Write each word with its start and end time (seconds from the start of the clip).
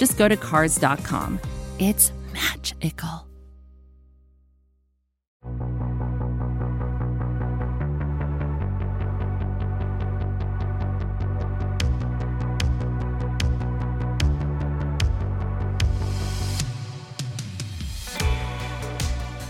just 0.00 0.16
go 0.16 0.26
to 0.26 0.36
Cars.com. 0.36 1.38
It's 1.78 2.10
magical. 2.32 3.26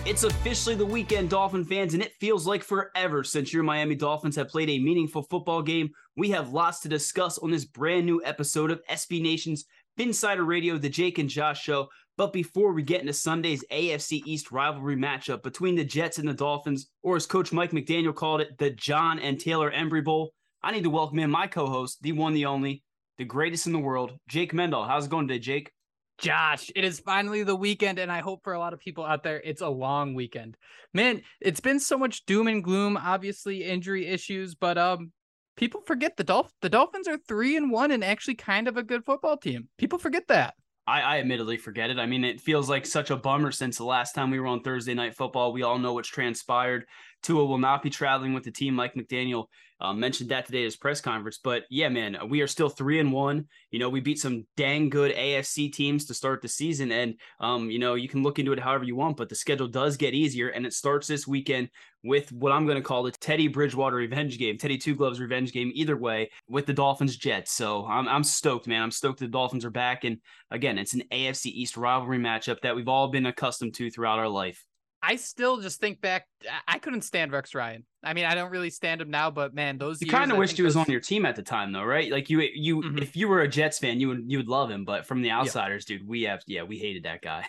It's 0.04 0.24
officially 0.24 0.74
the 0.74 0.84
weekend, 0.84 1.30
Dolphin 1.30 1.64
fans, 1.64 1.94
and 1.94 2.02
it 2.02 2.14
feels 2.18 2.44
like 2.44 2.64
forever 2.64 3.22
since 3.22 3.52
your 3.52 3.62
Miami 3.62 3.94
Dolphins 3.94 4.34
have 4.34 4.48
played 4.48 4.68
a 4.68 4.80
meaningful 4.80 5.22
football 5.22 5.62
game. 5.62 5.90
We 6.16 6.30
have 6.30 6.52
lots 6.52 6.80
to 6.80 6.88
discuss 6.88 7.38
on 7.38 7.52
this 7.52 7.64
brand 7.64 8.06
new 8.06 8.20
episode 8.24 8.72
of 8.72 8.84
SB 8.90 9.22
Nation's 9.22 9.66
Insider 10.00 10.44
Radio, 10.44 10.78
the 10.78 10.88
Jake 10.88 11.18
and 11.18 11.28
Josh 11.28 11.62
Show. 11.62 11.88
But 12.16 12.32
before 12.32 12.72
we 12.72 12.82
get 12.82 13.02
into 13.02 13.12
Sunday's 13.12 13.62
AFC 13.70 14.22
East 14.24 14.50
rivalry 14.50 14.96
matchup 14.96 15.42
between 15.42 15.74
the 15.74 15.84
Jets 15.84 16.18
and 16.18 16.26
the 16.26 16.32
Dolphins, 16.32 16.90
or 17.02 17.16
as 17.16 17.26
Coach 17.26 17.52
Mike 17.52 17.72
McDaniel 17.72 18.14
called 18.14 18.40
it, 18.40 18.56
the 18.56 18.70
John 18.70 19.18
and 19.18 19.38
Taylor 19.38 19.70
Embry 19.70 20.02
Bowl, 20.02 20.32
I 20.62 20.72
need 20.72 20.84
to 20.84 20.90
welcome 20.90 21.18
in 21.18 21.30
my 21.30 21.46
co-host, 21.46 21.98
the 22.00 22.12
one, 22.12 22.32
the 22.32 22.46
only, 22.46 22.82
the 23.18 23.26
greatest 23.26 23.66
in 23.66 23.74
the 23.74 23.78
world, 23.78 24.12
Jake 24.26 24.54
Mendel. 24.54 24.84
How's 24.84 25.04
it 25.04 25.10
going 25.10 25.28
today, 25.28 25.38
Jake? 25.38 25.70
Josh, 26.18 26.70
it 26.74 26.84
is 26.84 27.00
finally 27.00 27.42
the 27.42 27.56
weekend, 27.56 27.98
and 27.98 28.10
I 28.10 28.20
hope 28.20 28.42
for 28.42 28.54
a 28.54 28.58
lot 28.58 28.72
of 28.72 28.80
people 28.80 29.04
out 29.04 29.22
there, 29.22 29.40
it's 29.44 29.62
a 29.62 29.68
long 29.68 30.14
weekend. 30.14 30.56
Man, 30.94 31.20
it's 31.40 31.60
been 31.60 31.80
so 31.80 31.98
much 31.98 32.24
doom 32.24 32.48
and 32.48 32.64
gloom, 32.64 32.96
obviously 32.96 33.64
injury 33.64 34.06
issues, 34.06 34.54
but 34.54 34.78
um, 34.78 35.12
people 35.60 35.82
forget 35.82 36.16
the 36.16 36.24
Dolph 36.24 36.52
the 36.62 36.70
Dolphins 36.70 37.06
are 37.06 37.18
three 37.18 37.56
and 37.56 37.70
one 37.70 37.90
and 37.90 38.02
actually 38.02 38.34
kind 38.34 38.66
of 38.66 38.78
a 38.78 38.82
good 38.82 39.04
football 39.04 39.36
team. 39.36 39.68
People 39.76 39.98
forget 39.98 40.26
that. 40.28 40.54
I, 40.86 41.02
I 41.02 41.18
admittedly 41.18 41.58
forget 41.58 41.90
it. 41.90 41.98
I 41.98 42.06
mean, 42.06 42.24
it 42.24 42.40
feels 42.40 42.70
like 42.70 42.86
such 42.86 43.10
a 43.10 43.16
bummer 43.16 43.52
since 43.52 43.76
the 43.76 43.84
last 43.84 44.14
time 44.14 44.30
we 44.30 44.40
were 44.40 44.46
on 44.46 44.62
Thursday 44.62 44.94
Night 44.94 45.14
Football. 45.14 45.52
We 45.52 45.62
all 45.62 45.78
know 45.78 45.92
what's 45.92 46.08
transpired. 46.08 46.86
Tua 47.22 47.44
will 47.44 47.58
not 47.58 47.82
be 47.82 47.90
traveling 47.90 48.32
with 48.32 48.44
the 48.44 48.50
team. 48.50 48.74
Mike 48.74 48.94
McDaniel 48.94 49.44
uh, 49.80 49.92
mentioned 49.92 50.30
that 50.30 50.46
today 50.46 50.60
at 50.60 50.64
his 50.64 50.76
press 50.76 51.00
conference. 51.00 51.38
But 51.42 51.64
yeah, 51.70 51.88
man, 51.88 52.16
we 52.28 52.40
are 52.42 52.46
still 52.46 52.68
three 52.68 53.00
and 53.00 53.12
one. 53.12 53.46
You 53.70 53.78
know, 53.78 53.88
we 53.88 54.00
beat 54.00 54.18
some 54.18 54.46
dang 54.56 54.90
good 54.90 55.14
AFC 55.14 55.72
teams 55.72 56.04
to 56.06 56.14
start 56.14 56.42
the 56.42 56.48
season, 56.48 56.92
and 56.92 57.14
um, 57.40 57.70
you 57.70 57.78
know, 57.78 57.94
you 57.94 58.08
can 58.08 58.22
look 58.22 58.38
into 58.38 58.52
it 58.52 58.58
however 58.58 58.84
you 58.84 58.96
want, 58.96 59.16
but 59.16 59.28
the 59.28 59.34
schedule 59.34 59.68
does 59.68 59.96
get 59.96 60.14
easier, 60.14 60.48
and 60.48 60.66
it 60.66 60.72
starts 60.72 61.06
this 61.06 61.26
weekend 61.26 61.70
with 62.02 62.32
what 62.32 62.52
I'm 62.52 62.64
going 62.64 62.78
to 62.78 62.82
call 62.82 63.02
the 63.02 63.10
Teddy 63.10 63.48
Bridgewater 63.48 63.96
revenge 63.96 64.38
game, 64.38 64.58
Teddy 64.58 64.78
Two 64.78 64.94
Gloves 64.94 65.20
revenge 65.20 65.52
game. 65.52 65.70
Either 65.74 65.96
way, 65.96 66.30
with 66.48 66.66
the 66.66 66.72
Dolphins 66.72 67.16
Jets. 67.16 67.52
So 67.52 67.86
I'm 67.86 68.08
I'm 68.08 68.24
stoked, 68.24 68.66
man. 68.66 68.82
I'm 68.82 68.90
stoked 68.90 69.20
the 69.20 69.28
Dolphins 69.28 69.64
are 69.64 69.70
back, 69.70 70.04
and 70.04 70.18
again, 70.50 70.78
it's 70.78 70.94
an 70.94 71.02
AFC 71.10 71.46
East 71.46 71.76
rivalry 71.76 72.18
matchup 72.18 72.60
that 72.62 72.76
we've 72.76 72.88
all 72.88 73.08
been 73.08 73.26
accustomed 73.26 73.74
to 73.74 73.90
throughout 73.90 74.18
our 74.18 74.28
life. 74.28 74.64
I 75.02 75.16
still 75.16 75.60
just 75.60 75.80
think 75.80 76.00
back. 76.00 76.26
I 76.68 76.78
couldn't 76.78 77.02
stand 77.02 77.32
Rex 77.32 77.54
Ryan. 77.54 77.84
I 78.02 78.12
mean, 78.12 78.26
I 78.26 78.34
don't 78.34 78.50
really 78.50 78.70
stand 78.70 79.00
him 79.00 79.10
now, 79.10 79.30
but 79.30 79.54
man, 79.54 79.78
those 79.78 80.00
you 80.00 80.08
kind 80.08 80.30
of 80.30 80.38
wished 80.38 80.56
he 80.56 80.62
was 80.62 80.74
those... 80.74 80.86
on 80.86 80.92
your 80.92 81.00
team 81.00 81.24
at 81.24 81.36
the 81.36 81.42
time, 81.42 81.72
though, 81.72 81.84
right? 81.84 82.10
Like 82.10 82.28
you, 82.28 82.40
you, 82.40 82.82
mm-hmm. 82.82 82.98
if 82.98 83.16
you 83.16 83.28
were 83.28 83.40
a 83.40 83.48
Jets 83.48 83.78
fan, 83.78 83.98
you 83.98 84.08
would 84.08 84.24
you 84.26 84.38
would 84.38 84.48
love 84.48 84.70
him. 84.70 84.84
But 84.84 85.06
from 85.06 85.22
the 85.22 85.30
outsiders, 85.30 85.86
yeah. 85.88 85.98
dude, 85.98 86.08
we 86.08 86.22
have 86.22 86.42
yeah, 86.46 86.64
we 86.64 86.78
hated 86.78 87.04
that 87.04 87.22
guy. 87.22 87.46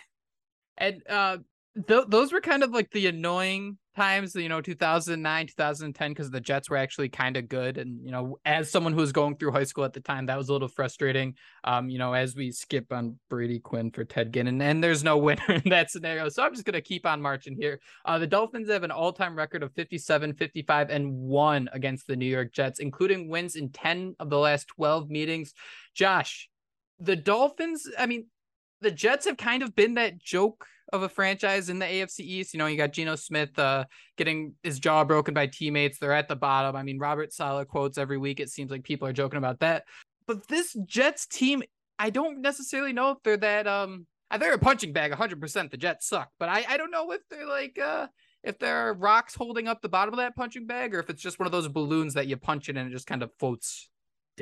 And 0.78 1.02
uh, 1.08 1.38
th- 1.86 2.06
those 2.08 2.32
were 2.32 2.40
kind 2.40 2.62
of 2.62 2.70
like 2.70 2.90
the 2.90 3.06
annoying 3.06 3.76
times, 3.94 4.34
you 4.34 4.48
know, 4.48 4.60
2009, 4.60 5.46
2010, 5.46 6.10
because 6.10 6.30
the 6.30 6.40
Jets 6.40 6.70
were 6.70 6.76
actually 6.76 7.08
kind 7.08 7.36
of 7.36 7.48
good. 7.48 7.78
And, 7.78 8.04
you 8.04 8.10
know, 8.10 8.38
as 8.44 8.70
someone 8.70 8.92
who 8.92 9.00
was 9.00 9.12
going 9.12 9.36
through 9.36 9.52
high 9.52 9.64
school 9.64 9.84
at 9.84 9.92
the 9.92 10.00
time, 10.00 10.26
that 10.26 10.38
was 10.38 10.48
a 10.48 10.52
little 10.52 10.68
frustrating. 10.68 11.34
Um, 11.64 11.88
you 11.88 11.98
know, 11.98 12.12
as 12.12 12.34
we 12.34 12.50
skip 12.50 12.92
on 12.92 13.18
Brady 13.28 13.58
Quinn 13.58 13.90
for 13.90 14.04
Ted 14.04 14.32
Ginn, 14.32 14.46
and, 14.46 14.62
and 14.62 14.82
there's 14.82 15.04
no 15.04 15.18
winner 15.18 15.44
in 15.48 15.70
that 15.70 15.90
scenario. 15.90 16.28
So 16.28 16.42
I'm 16.42 16.52
just 16.52 16.64
going 16.64 16.74
to 16.74 16.80
keep 16.80 17.06
on 17.06 17.20
marching 17.20 17.56
here. 17.58 17.80
Uh, 18.04 18.18
the 18.18 18.26
Dolphins 18.26 18.68
have 18.70 18.82
an 18.82 18.90
all 18.90 19.12
time 19.12 19.36
record 19.36 19.62
of 19.62 19.72
57, 19.74 20.34
55, 20.34 20.90
and 20.90 21.12
one 21.12 21.68
against 21.72 22.06
the 22.06 22.16
New 22.16 22.26
York 22.26 22.52
Jets, 22.52 22.80
including 22.80 23.28
wins 23.28 23.56
in 23.56 23.70
10 23.70 24.16
of 24.18 24.30
the 24.30 24.38
last 24.38 24.68
12 24.68 25.10
meetings. 25.10 25.52
Josh, 25.94 26.48
the 26.98 27.16
Dolphins, 27.16 27.86
I 27.98 28.06
mean, 28.06 28.26
the 28.82 28.90
Jets 28.90 29.26
have 29.26 29.36
kind 29.36 29.62
of 29.62 29.74
been 29.74 29.94
that 29.94 30.18
joke 30.18 30.66
of 30.92 31.02
a 31.02 31.08
franchise 31.08 31.70
in 31.70 31.78
the 31.78 31.86
AFC 31.86 32.20
East. 32.20 32.52
You 32.52 32.58
know, 32.58 32.66
you 32.66 32.76
got 32.76 32.92
Geno 32.92 33.16
Smith 33.16 33.58
uh, 33.58 33.84
getting 34.18 34.54
his 34.62 34.78
jaw 34.78 35.04
broken 35.04 35.32
by 35.32 35.46
teammates. 35.46 35.98
They're 35.98 36.12
at 36.12 36.28
the 36.28 36.36
bottom. 36.36 36.76
I 36.76 36.82
mean, 36.82 36.98
Robert 36.98 37.32
Saleh 37.32 37.66
quotes 37.66 37.96
every 37.96 38.18
week. 38.18 38.40
It 38.40 38.50
seems 38.50 38.70
like 38.70 38.84
people 38.84 39.08
are 39.08 39.12
joking 39.12 39.38
about 39.38 39.60
that. 39.60 39.84
But 40.26 40.46
this 40.48 40.76
Jets 40.84 41.26
team, 41.26 41.62
I 41.98 42.10
don't 42.10 42.42
necessarily 42.42 42.92
know 42.92 43.10
if 43.10 43.18
they're 43.24 43.36
that. 43.38 43.66
Um, 43.66 44.06
they're 44.38 44.54
a 44.54 44.58
punching 44.58 44.92
bag, 44.92 45.12
100%. 45.12 45.70
The 45.70 45.76
Jets 45.76 46.08
suck, 46.08 46.30
but 46.38 46.48
I, 46.48 46.64
I 46.68 46.76
don't 46.76 46.90
know 46.90 47.10
if 47.12 47.20
they're 47.30 47.46
like 47.46 47.78
uh, 47.78 48.06
if 48.42 48.58
there 48.58 48.88
are 48.88 48.94
rocks 48.94 49.34
holding 49.34 49.68
up 49.68 49.82
the 49.82 49.88
bottom 49.88 50.14
of 50.14 50.18
that 50.18 50.34
punching 50.34 50.66
bag, 50.66 50.94
or 50.94 51.00
if 51.00 51.10
it's 51.10 51.22
just 51.22 51.38
one 51.38 51.46
of 51.46 51.52
those 51.52 51.68
balloons 51.68 52.14
that 52.14 52.26
you 52.26 52.36
punch 52.36 52.68
it 52.68 52.76
and 52.76 52.88
it 52.88 52.92
just 52.92 53.06
kind 53.06 53.22
of 53.22 53.30
floats 53.38 53.88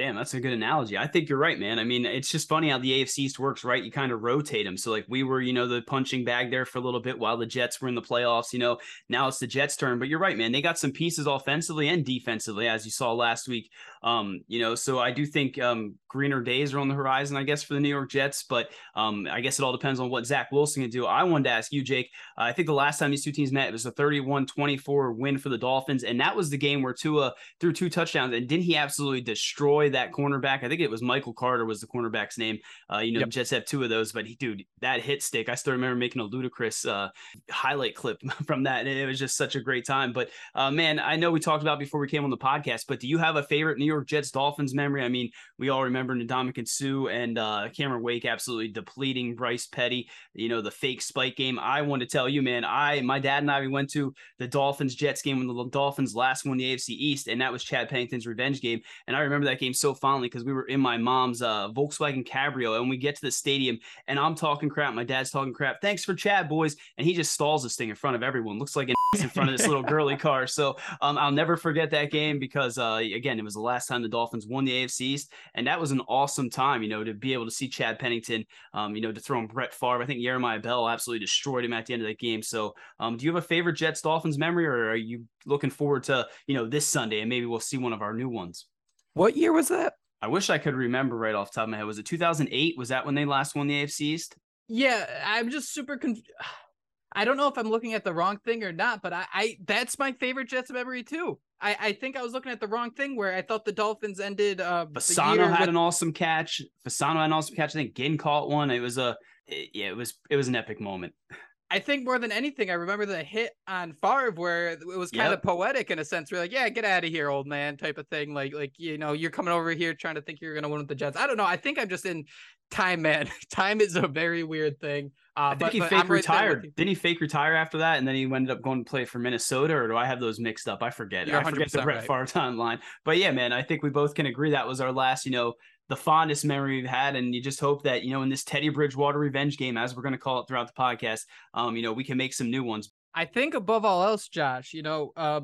Damn, 0.00 0.16
that's 0.16 0.32
a 0.32 0.40
good 0.40 0.54
analogy. 0.54 0.96
I 0.96 1.06
think 1.06 1.28
you're 1.28 1.36
right, 1.36 1.58
man. 1.58 1.78
I 1.78 1.84
mean, 1.84 2.06
it's 2.06 2.30
just 2.30 2.48
funny 2.48 2.70
how 2.70 2.78
the 2.78 2.90
AFC 2.90 3.18
East 3.18 3.38
works, 3.38 3.64
right? 3.64 3.84
You 3.84 3.92
kind 3.92 4.12
of 4.12 4.22
rotate 4.22 4.64
them. 4.64 4.78
So, 4.78 4.90
like, 4.90 5.04
we 5.10 5.22
were, 5.24 5.42
you 5.42 5.52
know, 5.52 5.68
the 5.68 5.82
punching 5.82 6.24
bag 6.24 6.50
there 6.50 6.64
for 6.64 6.78
a 6.78 6.80
little 6.80 7.00
bit 7.00 7.18
while 7.18 7.36
the 7.36 7.44
Jets 7.44 7.82
were 7.82 7.88
in 7.88 7.94
the 7.94 8.00
playoffs. 8.00 8.54
You 8.54 8.60
know, 8.60 8.78
now 9.10 9.28
it's 9.28 9.40
the 9.40 9.46
Jets' 9.46 9.76
turn. 9.76 9.98
But 9.98 10.08
you're 10.08 10.18
right, 10.18 10.38
man. 10.38 10.52
They 10.52 10.62
got 10.62 10.78
some 10.78 10.90
pieces 10.90 11.26
offensively 11.26 11.88
and 11.88 12.02
defensively, 12.02 12.66
as 12.66 12.86
you 12.86 12.90
saw 12.90 13.12
last 13.12 13.46
week. 13.46 13.70
Um, 14.02 14.40
you 14.48 14.58
know, 14.58 14.74
so 14.74 14.98
I 14.98 15.10
do 15.10 15.26
think 15.26 15.60
um, 15.60 15.96
greener 16.08 16.40
days 16.40 16.72
are 16.72 16.78
on 16.78 16.88
the 16.88 16.94
horizon, 16.94 17.36
I 17.36 17.42
guess, 17.42 17.62
for 17.62 17.74
the 17.74 17.80
New 17.80 17.90
York 17.90 18.10
Jets. 18.10 18.42
But 18.42 18.70
um, 18.94 19.28
I 19.30 19.42
guess 19.42 19.58
it 19.58 19.64
all 19.64 19.72
depends 19.72 20.00
on 20.00 20.08
what 20.08 20.24
Zach 20.24 20.50
Wilson 20.50 20.82
can 20.82 20.90
do. 20.90 21.04
I 21.04 21.24
wanted 21.24 21.44
to 21.44 21.50
ask 21.50 21.72
you, 21.72 21.82
Jake. 21.82 22.10
Uh, 22.38 22.44
I 22.44 22.54
think 22.54 22.64
the 22.64 22.72
last 22.72 22.98
time 22.98 23.10
these 23.10 23.22
two 23.22 23.32
teams 23.32 23.52
met, 23.52 23.68
it 23.68 23.72
was 23.72 23.84
a 23.84 23.90
31 23.90 24.46
24 24.46 25.12
win 25.12 25.36
for 25.36 25.50
the 25.50 25.58
Dolphins. 25.58 26.04
And 26.04 26.18
that 26.20 26.34
was 26.34 26.48
the 26.48 26.56
game 26.56 26.80
where 26.80 26.94
Tua 26.94 27.34
threw 27.60 27.74
two 27.74 27.90
touchdowns. 27.90 28.32
And 28.32 28.48
didn't 28.48 28.64
he 28.64 28.76
absolutely 28.76 29.20
destroy 29.20 29.89
that 29.92 30.12
cornerback? 30.12 30.64
I 30.64 30.68
think 30.68 30.80
it 30.80 30.90
was 30.90 31.02
Michael 31.02 31.32
Carter 31.32 31.64
was 31.64 31.80
the 31.80 31.86
cornerback's 31.86 32.38
name. 32.38 32.58
Uh, 32.92 32.98
you 32.98 33.12
know, 33.12 33.20
yep. 33.20 33.28
Jets 33.28 33.50
have 33.50 33.64
two 33.64 33.82
of 33.82 33.90
those, 33.90 34.12
but 34.12 34.26
he, 34.26 34.34
dude, 34.34 34.64
that 34.80 35.00
hit 35.00 35.22
stick. 35.22 35.48
I 35.48 35.54
still 35.54 35.72
remember 35.72 35.96
making 35.96 36.20
a 36.20 36.24
ludicrous 36.24 36.84
uh, 36.84 37.08
highlight 37.50 37.94
clip 37.94 38.18
from 38.46 38.64
that. 38.64 38.86
and 38.86 38.88
It 38.88 39.06
was 39.06 39.18
just 39.18 39.36
such 39.36 39.56
a 39.56 39.60
great 39.60 39.86
time. 39.86 40.12
But 40.12 40.30
uh, 40.54 40.70
man, 40.70 40.98
I 40.98 41.16
know 41.16 41.30
we 41.30 41.40
talked 41.40 41.62
about 41.62 41.78
before 41.78 42.00
we 42.00 42.08
came 42.08 42.24
on 42.24 42.30
the 42.30 42.36
podcast, 42.36 42.84
but 42.88 43.00
do 43.00 43.08
you 43.08 43.18
have 43.18 43.36
a 43.36 43.42
favorite 43.42 43.78
New 43.78 43.86
York 43.86 44.06
Jets 44.06 44.30
Dolphins 44.30 44.74
memory? 44.74 45.02
I 45.02 45.08
mean, 45.08 45.30
we 45.58 45.68
all 45.68 45.84
remember 45.84 46.14
Ndamukong 46.14 46.68
Suh 46.68 47.08
and 47.08 47.38
uh, 47.38 47.68
Cameron 47.74 48.02
Wake 48.02 48.24
absolutely 48.24 48.68
depleting 48.68 49.34
Bryce 49.34 49.66
Petty. 49.66 50.08
You 50.34 50.48
know, 50.48 50.60
the 50.60 50.70
fake 50.70 51.02
spike 51.02 51.36
game. 51.36 51.58
I 51.58 51.82
want 51.82 52.00
to 52.00 52.08
tell 52.08 52.28
you, 52.28 52.42
man. 52.42 52.64
I 52.64 53.00
my 53.00 53.18
dad 53.18 53.42
and 53.42 53.50
I 53.50 53.60
we 53.60 53.68
went 53.68 53.90
to 53.90 54.14
the 54.38 54.48
Dolphins 54.48 54.94
Jets 54.94 55.22
game 55.22 55.38
when 55.38 55.46
the 55.46 55.64
Dolphins 55.70 56.14
last 56.14 56.44
won 56.44 56.56
the 56.56 56.74
AFC 56.74 56.90
East, 56.90 57.28
and 57.28 57.40
that 57.40 57.52
was 57.52 57.64
Chad 57.64 57.88
Pennington's 57.88 58.26
revenge 58.26 58.60
game. 58.60 58.80
And 59.06 59.16
I 59.16 59.20
remember 59.20 59.46
that 59.46 59.60
game 59.60 59.69
so 59.74 59.94
fondly 59.94 60.28
because 60.28 60.44
we 60.44 60.52
were 60.52 60.64
in 60.64 60.80
my 60.80 60.96
mom's 60.96 61.42
uh, 61.42 61.68
Volkswagen 61.70 62.26
Cabrio, 62.26 62.80
and 62.80 62.88
we 62.88 62.96
get 62.96 63.14
to 63.16 63.22
the 63.22 63.30
stadium, 63.30 63.78
and 64.06 64.18
I'm 64.18 64.34
talking 64.34 64.68
crap. 64.68 64.94
My 64.94 65.04
dad's 65.04 65.30
talking 65.30 65.52
crap. 65.52 65.80
Thanks 65.80 66.04
for 66.04 66.14
Chad, 66.14 66.48
boys, 66.48 66.76
and 66.98 67.06
he 67.06 67.14
just 67.14 67.32
stalls 67.32 67.62
this 67.62 67.76
thing 67.76 67.88
in 67.88 67.96
front 67.96 68.16
of 68.16 68.22
everyone. 68.22 68.58
Looks 68.58 68.76
like 68.76 68.88
an 68.88 68.94
in 69.20 69.28
front 69.28 69.50
of 69.50 69.56
this 69.56 69.66
little 69.66 69.82
girly 69.82 70.16
car. 70.16 70.46
So 70.46 70.76
um, 71.00 71.18
I'll 71.18 71.32
never 71.32 71.56
forget 71.56 71.90
that 71.90 72.12
game 72.12 72.38
because 72.38 72.78
uh, 72.78 73.00
again, 73.02 73.38
it 73.40 73.44
was 73.44 73.54
the 73.54 73.60
last 73.60 73.86
time 73.86 74.02
the 74.02 74.08
Dolphins 74.08 74.46
won 74.46 74.64
the 74.64 74.84
AFC 74.84 75.00
East, 75.00 75.32
and 75.54 75.66
that 75.66 75.80
was 75.80 75.90
an 75.90 76.00
awesome 76.02 76.48
time. 76.48 76.82
You 76.82 76.88
know, 76.88 77.02
to 77.02 77.12
be 77.12 77.32
able 77.32 77.44
to 77.44 77.50
see 77.50 77.68
Chad 77.68 77.98
Pennington, 77.98 78.44
um, 78.72 78.94
you 78.94 79.02
know, 79.02 79.10
to 79.10 79.20
throw 79.20 79.40
him 79.40 79.48
Brett 79.48 79.74
Favre. 79.74 80.02
I 80.02 80.06
think 80.06 80.22
Jeremiah 80.22 80.60
Bell 80.60 80.88
absolutely 80.88 81.24
destroyed 81.24 81.64
him 81.64 81.72
at 81.72 81.86
the 81.86 81.94
end 81.94 82.02
of 82.02 82.08
that 82.08 82.20
game. 82.20 82.42
So, 82.42 82.74
um, 83.00 83.16
do 83.16 83.24
you 83.24 83.34
have 83.34 83.42
a 83.42 83.46
favorite 83.46 83.74
Jets 83.74 84.00
Dolphins 84.00 84.38
memory, 84.38 84.66
or 84.66 84.90
are 84.90 84.96
you 84.96 85.24
looking 85.44 85.70
forward 85.70 86.04
to 86.04 86.28
you 86.46 86.54
know 86.54 86.68
this 86.68 86.86
Sunday 86.86 87.20
and 87.20 87.28
maybe 87.28 87.46
we'll 87.46 87.60
see 87.60 87.78
one 87.78 87.92
of 87.92 88.02
our 88.02 88.14
new 88.14 88.28
ones? 88.28 88.66
What 89.14 89.36
year 89.36 89.52
was 89.52 89.68
that? 89.68 89.94
I 90.22 90.28
wish 90.28 90.50
I 90.50 90.58
could 90.58 90.74
remember 90.74 91.16
right 91.16 91.34
off 91.34 91.50
the 91.50 91.56
top 91.56 91.64
of 91.64 91.70
my 91.70 91.78
head. 91.78 91.86
Was 91.86 91.98
it 91.98 92.06
2008? 92.06 92.76
Was 92.76 92.90
that 92.90 93.06
when 93.06 93.14
they 93.14 93.24
last 93.24 93.54
won 93.54 93.66
the 93.66 93.82
AFC 93.82 94.00
East? 94.02 94.36
Yeah, 94.68 95.06
I'm 95.24 95.50
just 95.50 95.72
super 95.72 95.96
confused. 95.96 96.30
I 97.12 97.24
don't 97.24 97.36
know 97.36 97.48
if 97.48 97.58
I'm 97.58 97.68
looking 97.68 97.94
at 97.94 98.04
the 98.04 98.14
wrong 98.14 98.38
thing 98.44 98.62
or 98.62 98.70
not, 98.70 99.02
but 99.02 99.12
I, 99.12 99.24
I 99.34 99.56
that's 99.66 99.98
my 99.98 100.12
favorite 100.12 100.48
Jets 100.48 100.70
memory 100.70 101.02
too. 101.02 101.40
I, 101.60 101.76
I 101.80 101.92
think 101.92 102.16
I 102.16 102.22
was 102.22 102.32
looking 102.32 102.52
at 102.52 102.60
the 102.60 102.68
wrong 102.68 102.92
thing 102.92 103.16
where 103.16 103.34
I 103.34 103.42
thought 103.42 103.64
the 103.64 103.72
Dolphins 103.72 104.20
ended. 104.20 104.60
Uh, 104.60 104.86
Fasano 104.92 105.50
had 105.50 105.60
with... 105.60 105.70
an 105.70 105.76
awesome 105.76 106.12
catch. 106.12 106.62
Fasano 106.86 107.16
had 107.16 107.24
an 107.24 107.32
awesome 107.32 107.56
catch. 107.56 107.70
I 107.70 107.80
think 107.80 107.96
Ginn 107.96 108.16
caught 108.16 108.48
one. 108.48 108.70
It 108.70 108.78
was 108.78 108.96
a 108.96 109.16
it, 109.48 109.70
yeah, 109.74 109.88
it 109.88 109.96
was 109.96 110.14
it 110.30 110.36
was 110.36 110.46
an 110.46 110.54
epic 110.54 110.80
moment. 110.80 111.12
I 111.72 111.78
think 111.78 112.04
more 112.04 112.18
than 112.18 112.32
anything, 112.32 112.68
I 112.68 112.74
remember 112.74 113.06
the 113.06 113.22
hit 113.22 113.52
on 113.68 113.92
Favre 114.02 114.32
where 114.32 114.70
it 114.70 114.84
was 114.84 115.12
kind 115.12 115.30
yep. 115.30 115.38
of 115.38 115.42
poetic 115.42 115.92
in 115.92 116.00
a 116.00 116.04
sense. 116.04 116.32
We're 116.32 116.40
like, 116.40 116.52
yeah, 116.52 116.68
get 116.68 116.84
out 116.84 117.04
of 117.04 117.10
here, 117.10 117.30
old 117.30 117.46
man, 117.46 117.76
type 117.76 117.96
of 117.96 118.08
thing. 118.08 118.34
Like, 118.34 118.52
like 118.52 118.72
you 118.76 118.98
know, 118.98 119.12
you're 119.12 119.30
coming 119.30 119.54
over 119.54 119.70
here 119.70 119.94
trying 119.94 120.16
to 120.16 120.20
think 120.20 120.40
you're 120.40 120.54
gonna 120.54 120.68
win 120.68 120.78
with 120.78 120.88
the 120.88 120.96
Jets. 120.96 121.16
I 121.16 121.28
don't 121.28 121.36
know. 121.36 121.46
I 121.46 121.56
think 121.56 121.78
I'm 121.78 121.88
just 121.88 122.06
in 122.06 122.24
time, 122.72 123.02
man. 123.02 123.30
time 123.52 123.80
is 123.80 123.94
a 123.94 124.08
very 124.08 124.42
weird 124.42 124.80
thing. 124.80 125.12
Uh, 125.36 125.40
I 125.40 125.54
think 125.54 125.60
but, 125.60 125.72
he 125.72 125.80
fake 125.80 126.08
retired. 126.08 126.72
Didn't 126.76 126.88
he 126.88 126.94
fake 126.96 127.20
retire 127.20 127.54
after 127.54 127.78
that, 127.78 127.98
and 127.98 128.06
then 128.06 128.16
he 128.16 128.24
ended 128.24 128.50
up 128.50 128.62
going 128.62 128.84
to 128.84 128.90
play 128.90 129.04
for 129.04 129.20
Minnesota? 129.20 129.74
Or 129.74 129.86
do 129.86 129.96
I 129.96 130.06
have 130.06 130.18
those 130.18 130.40
mixed 130.40 130.66
up? 130.66 130.82
I 130.82 130.90
forget. 130.90 131.28
You're 131.28 131.38
I 131.38 131.44
forget 131.44 131.70
the 131.70 131.82
Brett 131.82 131.98
right. 131.98 132.06
Favre 132.06 132.24
timeline. 132.40 132.80
But 133.04 133.18
yeah, 133.18 133.30
man, 133.30 133.52
I 133.52 133.62
think 133.62 133.84
we 133.84 133.90
both 133.90 134.14
can 134.14 134.26
agree 134.26 134.50
that 134.50 134.66
was 134.66 134.80
our 134.80 134.92
last, 134.92 135.24
you 135.24 135.30
know, 135.30 135.54
the 135.90 135.96
fondest 135.96 136.44
memory 136.44 136.76
we've 136.76 136.88
had. 136.88 137.16
And 137.16 137.34
you 137.34 137.42
just 137.42 137.60
hope 137.60 137.82
that, 137.82 138.04
you 138.04 138.12
know, 138.12 138.22
in 138.22 138.30
this 138.30 138.44
Teddy 138.44 138.70
Bridgewater 138.70 139.18
revenge 139.18 139.58
game, 139.58 139.76
as 139.76 139.94
we're 139.94 140.02
going 140.02 140.12
to 140.12 140.18
call 140.18 140.40
it 140.40 140.46
throughout 140.48 140.68
the 140.68 140.80
podcast, 140.80 141.22
um, 141.52 141.76
you 141.76 141.82
know, 141.82 141.92
we 141.92 142.04
can 142.04 142.16
make 142.16 142.32
some 142.32 142.50
new 142.50 142.62
ones. 142.62 142.90
I 143.12 143.24
think 143.24 143.54
above 143.54 143.84
all 143.84 144.04
else, 144.04 144.28
Josh, 144.28 144.72
you 144.72 144.82
know, 144.82 145.12
uh, 145.16 145.40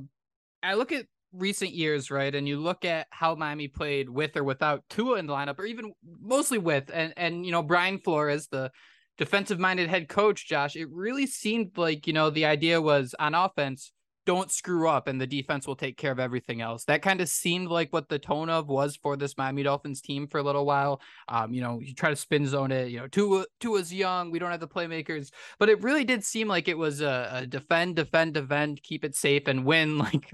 I 0.63 0.75
look 0.75 0.93
at 0.93 1.07
recent 1.33 1.73
years, 1.73 2.13
right, 2.13 2.33
and 2.33 2.47
you 2.47 2.59
look 2.59 2.85
at 2.85 3.09
how 3.11 3.35
Miami 3.35 3.67
played 3.67 4.09
with 4.09 4.37
or 4.37 4.45
without 4.45 4.85
Tua 4.89 5.19
in 5.19 5.27
the 5.27 5.33
lineup, 5.33 5.59
or 5.59 5.65
even 5.65 5.93
mostly 6.21 6.59
with, 6.59 6.89
and 6.95 7.13
and 7.17 7.45
you 7.45 7.51
know 7.51 7.65
Brian 7.65 7.99
Flores, 7.99 8.47
the 8.47 8.71
defensive 9.19 9.59
minded 9.59 9.89
head 9.89 10.09
coach, 10.09 10.49
Josh, 10.49 10.77
it 10.77 10.89
really 10.93 11.27
seemed 11.27 11.77
like 11.77 12.07
you 12.07 12.13
know 12.13 12.31
the 12.31 12.45
idea 12.45 12.81
was 12.81 13.17
on 13.19 13.35
offense, 13.35 13.93
don't 14.27 14.51
screw 14.51 14.89
up 14.89 15.09
and 15.09 15.21
the 15.21 15.27
defense 15.27 15.67
will 15.67 15.77
take 15.77 15.97
care 15.97 16.13
of 16.13 16.19
everything 16.19 16.61
else. 16.61 16.85
That 16.85 17.01
kind 17.01 17.21
of 17.21 17.29
seemed 17.29 17.69
like 17.69 17.93
what 17.93 18.09
the 18.09 18.19
tone 18.19 18.51
of 18.51 18.69
was 18.69 18.97
for 18.97 19.17
this 19.17 19.39
Miami 19.39 19.63
Dolphins 19.63 20.01
team 20.01 20.27
for 20.27 20.39
a 20.39 20.43
little 20.43 20.67
while. 20.67 21.01
Um, 21.29 21.55
you 21.55 21.61
know, 21.61 21.81
you 21.81 21.95
try 21.95 22.11
to 22.11 22.17
spin 22.17 22.47
zone 22.47 22.73
it, 22.73 22.89
you 22.89 22.99
know, 22.99 23.07
Tua 23.07 23.47
Tua's 23.61 23.93
young, 23.93 24.31
we 24.31 24.39
don't 24.39 24.51
have 24.51 24.61
the 24.61 24.69
playmakers, 24.69 25.31
but 25.59 25.69
it 25.69 25.83
really 25.83 26.05
did 26.05 26.25
seem 26.25 26.49
like 26.49 26.69
it 26.69 26.77
was 26.77 27.01
a, 27.01 27.31
a 27.33 27.47
defend, 27.47 27.97
defend, 27.97 28.35
defend, 28.35 28.83
keep 28.83 29.05
it 29.05 29.15
safe 29.15 29.47
and 29.47 29.65
win 29.65 29.99
like 29.99 30.31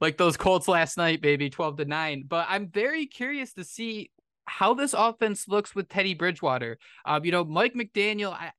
like 0.00 0.16
those 0.16 0.36
Colts 0.36 0.68
last 0.68 0.96
night, 0.96 1.22
baby, 1.22 1.50
12 1.50 1.78
to 1.78 1.84
9. 1.84 2.24
But 2.28 2.46
I'm 2.48 2.68
very 2.68 3.06
curious 3.06 3.52
to 3.54 3.64
see 3.64 4.10
how 4.44 4.74
this 4.74 4.94
offense 4.94 5.48
looks 5.48 5.74
with 5.74 5.88
Teddy 5.88 6.14
Bridgewater. 6.14 6.78
Um, 7.04 7.24
you 7.24 7.32
know, 7.32 7.44
Mike 7.44 7.74
McDaniel, 7.74 8.32
I, 8.32 8.52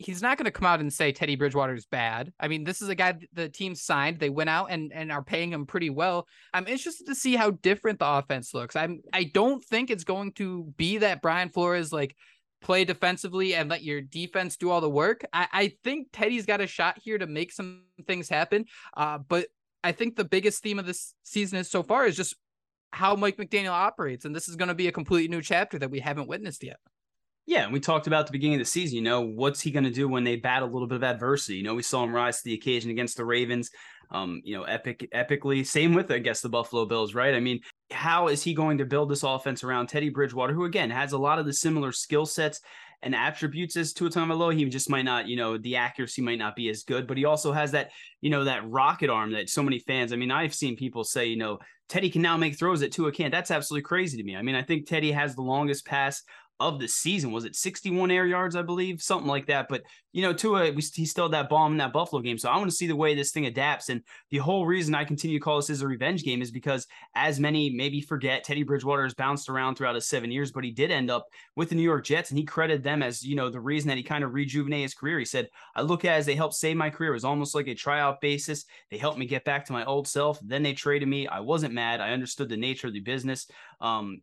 he's 0.00 0.22
not 0.22 0.38
going 0.38 0.46
to 0.46 0.50
come 0.50 0.66
out 0.66 0.80
and 0.80 0.92
say 0.92 1.12
Teddy 1.12 1.36
Bridgewater 1.36 1.74
is 1.74 1.84
bad. 1.84 2.32
I 2.40 2.48
mean, 2.48 2.64
this 2.64 2.80
is 2.80 2.88
a 2.88 2.94
guy 2.94 3.14
the 3.34 3.50
team 3.50 3.74
signed. 3.74 4.18
They 4.18 4.30
went 4.30 4.50
out 4.50 4.70
and 4.70 4.92
and 4.92 5.12
are 5.12 5.22
paying 5.22 5.52
him 5.52 5.66
pretty 5.66 5.90
well. 5.90 6.26
I'm 6.54 6.66
interested 6.66 7.06
to 7.06 7.14
see 7.14 7.36
how 7.36 7.50
different 7.50 7.98
the 7.98 8.08
offense 8.08 8.54
looks. 8.54 8.76
I'm 8.76 9.02
I 9.12 9.24
don't 9.24 9.62
think 9.62 9.90
it's 9.90 10.04
going 10.04 10.32
to 10.32 10.72
be 10.76 10.98
that 10.98 11.22
Brian 11.22 11.50
Flores 11.50 11.92
like 11.92 12.16
play 12.62 12.84
defensively 12.84 13.54
and 13.54 13.70
let 13.70 13.82
your 13.82 14.00
defense 14.00 14.56
do 14.56 14.70
all 14.70 14.80
the 14.80 14.90
work. 14.90 15.24
I, 15.32 15.48
I 15.52 15.72
think 15.84 16.08
Teddy's 16.12 16.46
got 16.46 16.60
a 16.60 16.66
shot 16.66 16.98
here 17.02 17.18
to 17.18 17.26
make 17.26 17.52
some 17.52 17.84
things 18.06 18.28
happen. 18.28 18.66
Uh, 18.96 19.18
but 19.18 19.48
I 19.82 19.92
think 19.92 20.16
the 20.16 20.24
biggest 20.24 20.62
theme 20.62 20.78
of 20.78 20.86
this 20.86 21.14
season 21.22 21.58
is 21.58 21.70
so 21.70 21.82
far 21.82 22.06
is 22.06 22.16
just 22.16 22.34
how 22.92 23.14
Mike 23.16 23.36
McDaniel 23.36 23.70
operates, 23.70 24.24
and 24.24 24.34
this 24.34 24.48
is 24.48 24.56
going 24.56 24.68
to 24.68 24.74
be 24.74 24.88
a 24.88 24.92
completely 24.92 25.28
new 25.28 25.40
chapter 25.40 25.78
that 25.78 25.90
we 25.90 26.00
haven't 26.00 26.28
witnessed 26.28 26.62
yet. 26.62 26.78
Yeah, 27.46 27.64
and 27.64 27.72
we 27.72 27.80
talked 27.80 28.06
about 28.06 28.26
the 28.26 28.32
beginning 28.32 28.56
of 28.56 28.60
the 28.60 28.70
season. 28.70 28.96
You 28.96 29.02
know, 29.02 29.22
what's 29.22 29.60
he 29.60 29.70
going 29.70 29.84
to 29.84 29.90
do 29.90 30.08
when 30.08 30.24
they 30.24 30.36
battle 30.36 30.68
a 30.68 30.72
little 30.72 30.86
bit 30.86 30.96
of 30.96 31.04
adversity? 31.04 31.56
You 31.56 31.64
know, 31.64 31.74
we 31.74 31.82
saw 31.82 32.04
him 32.04 32.14
rise 32.14 32.38
to 32.38 32.44
the 32.44 32.54
occasion 32.54 32.90
against 32.90 33.16
the 33.16 33.24
Ravens. 33.24 33.70
Um, 34.12 34.40
you 34.44 34.56
know, 34.56 34.64
epic, 34.64 35.08
epically. 35.14 35.64
Same 35.64 35.94
with, 35.94 36.10
I 36.10 36.18
guess, 36.18 36.40
the 36.40 36.48
Buffalo 36.48 36.84
Bills, 36.84 37.14
right? 37.14 37.34
I 37.34 37.40
mean, 37.40 37.60
how 37.92 38.28
is 38.28 38.42
he 38.42 38.54
going 38.54 38.78
to 38.78 38.84
build 38.84 39.08
this 39.08 39.22
offense 39.22 39.62
around 39.62 39.88
Teddy 39.88 40.10
Bridgewater, 40.10 40.52
who 40.52 40.64
again 40.64 40.90
has 40.90 41.12
a 41.12 41.18
lot 41.18 41.38
of 41.38 41.46
the 41.46 41.52
similar 41.52 41.92
skill 41.92 42.26
sets 42.26 42.60
and 43.02 43.14
attributes 43.14 43.76
as 43.76 43.92
Tua 43.92 44.10
Tagovailoa. 44.10 44.54
He 44.54 44.64
just 44.66 44.90
might 44.90 45.04
not, 45.04 45.26
you 45.26 45.36
know, 45.36 45.56
the 45.56 45.76
accuracy 45.76 46.22
might 46.22 46.38
not 46.38 46.56
be 46.56 46.68
as 46.68 46.82
good, 46.82 47.06
but 47.06 47.16
he 47.16 47.24
also 47.24 47.52
has 47.52 47.70
that, 47.72 47.90
you 48.20 48.30
know, 48.30 48.44
that 48.44 48.68
rocket 48.68 49.10
arm 49.10 49.32
that 49.32 49.48
so 49.48 49.62
many 49.62 49.78
fans. 49.78 50.12
I 50.12 50.16
mean, 50.16 50.30
I've 50.30 50.54
seen 50.54 50.76
people 50.76 51.04
say, 51.04 51.26
you 51.26 51.36
know, 51.36 51.58
Teddy 51.88 52.10
can 52.10 52.22
now 52.22 52.36
make 52.36 52.58
throws 52.58 52.80
that 52.80 52.92
Tua 52.92 53.10
can't. 53.12 53.32
That's 53.32 53.50
absolutely 53.50 53.84
crazy 53.84 54.16
to 54.18 54.24
me. 54.24 54.36
I 54.36 54.42
mean, 54.42 54.54
I 54.54 54.62
think 54.62 54.86
Teddy 54.86 55.12
has 55.12 55.34
the 55.34 55.42
longest 55.42 55.86
pass 55.86 56.22
of 56.60 56.78
the 56.78 56.86
season. 56.86 57.32
Was 57.32 57.44
it 57.44 57.56
61 57.56 58.10
air 58.10 58.26
yards, 58.26 58.54
I 58.54 58.62
believe, 58.62 59.02
something 59.02 59.26
like 59.26 59.46
that? 59.46 59.66
But 59.68 59.82
you 60.12 60.22
know, 60.22 60.32
Tua, 60.32 60.72
he 60.72 61.06
still 61.06 61.24
had 61.24 61.32
that 61.32 61.48
bomb 61.48 61.72
in 61.72 61.78
that 61.78 61.92
Buffalo 61.92 62.20
game. 62.20 62.36
So 62.36 62.50
I 62.50 62.56
want 62.56 62.68
to 62.68 62.76
see 62.76 62.88
the 62.88 62.96
way 62.96 63.14
this 63.14 63.30
thing 63.30 63.46
adapts. 63.46 63.88
And 63.88 64.02
the 64.30 64.38
whole 64.38 64.66
reason 64.66 64.94
I 64.94 65.04
continue 65.04 65.38
to 65.38 65.42
call 65.42 65.56
this 65.56 65.70
as 65.70 65.82
a 65.82 65.86
revenge 65.86 66.24
game 66.24 66.42
is 66.42 66.50
because, 66.50 66.86
as 67.14 67.38
many 67.38 67.70
maybe 67.70 68.00
forget, 68.00 68.44
Teddy 68.44 68.64
Bridgewater 68.64 69.04
has 69.04 69.14
bounced 69.14 69.48
around 69.48 69.76
throughout 69.76 69.94
his 69.94 70.08
seven 70.08 70.30
years, 70.30 70.50
but 70.52 70.64
he 70.64 70.72
did 70.72 70.90
end 70.90 71.10
up 71.10 71.26
with 71.56 71.68
the 71.68 71.76
New 71.76 71.82
York 71.82 72.04
Jets, 72.04 72.30
and 72.30 72.38
he 72.38 72.44
credited 72.44 72.82
them 72.82 73.02
as 73.02 73.22
you 73.22 73.36
know 73.36 73.48
the 73.48 73.60
reason 73.60 73.88
that 73.88 73.96
he 73.96 74.02
kind 74.02 74.24
of 74.24 74.34
rejuvenated 74.34 74.82
his 74.82 74.94
career. 74.94 75.18
He 75.18 75.24
said, 75.24 75.48
"I 75.74 75.82
look 75.82 76.04
at 76.04 76.18
as 76.18 76.26
they 76.26 76.34
helped 76.34 76.54
save 76.54 76.76
my 76.76 76.90
career. 76.90 77.10
It 77.10 77.14
was 77.14 77.24
almost 77.24 77.54
like 77.54 77.68
a 77.68 77.74
tryout 77.74 78.20
basis. 78.20 78.64
They 78.90 78.98
helped 78.98 79.18
me 79.18 79.26
get 79.26 79.44
back 79.44 79.64
to 79.66 79.72
my 79.72 79.84
old 79.84 80.08
self. 80.08 80.38
Then 80.42 80.62
they 80.62 80.72
traded 80.72 81.08
me. 81.08 81.28
I 81.28 81.40
wasn't 81.40 81.74
mad. 81.74 82.00
I 82.00 82.12
understood 82.12 82.48
the 82.48 82.56
nature 82.56 82.88
of 82.88 82.94
the 82.94 83.00
business. 83.00 83.46
Um, 83.80 84.22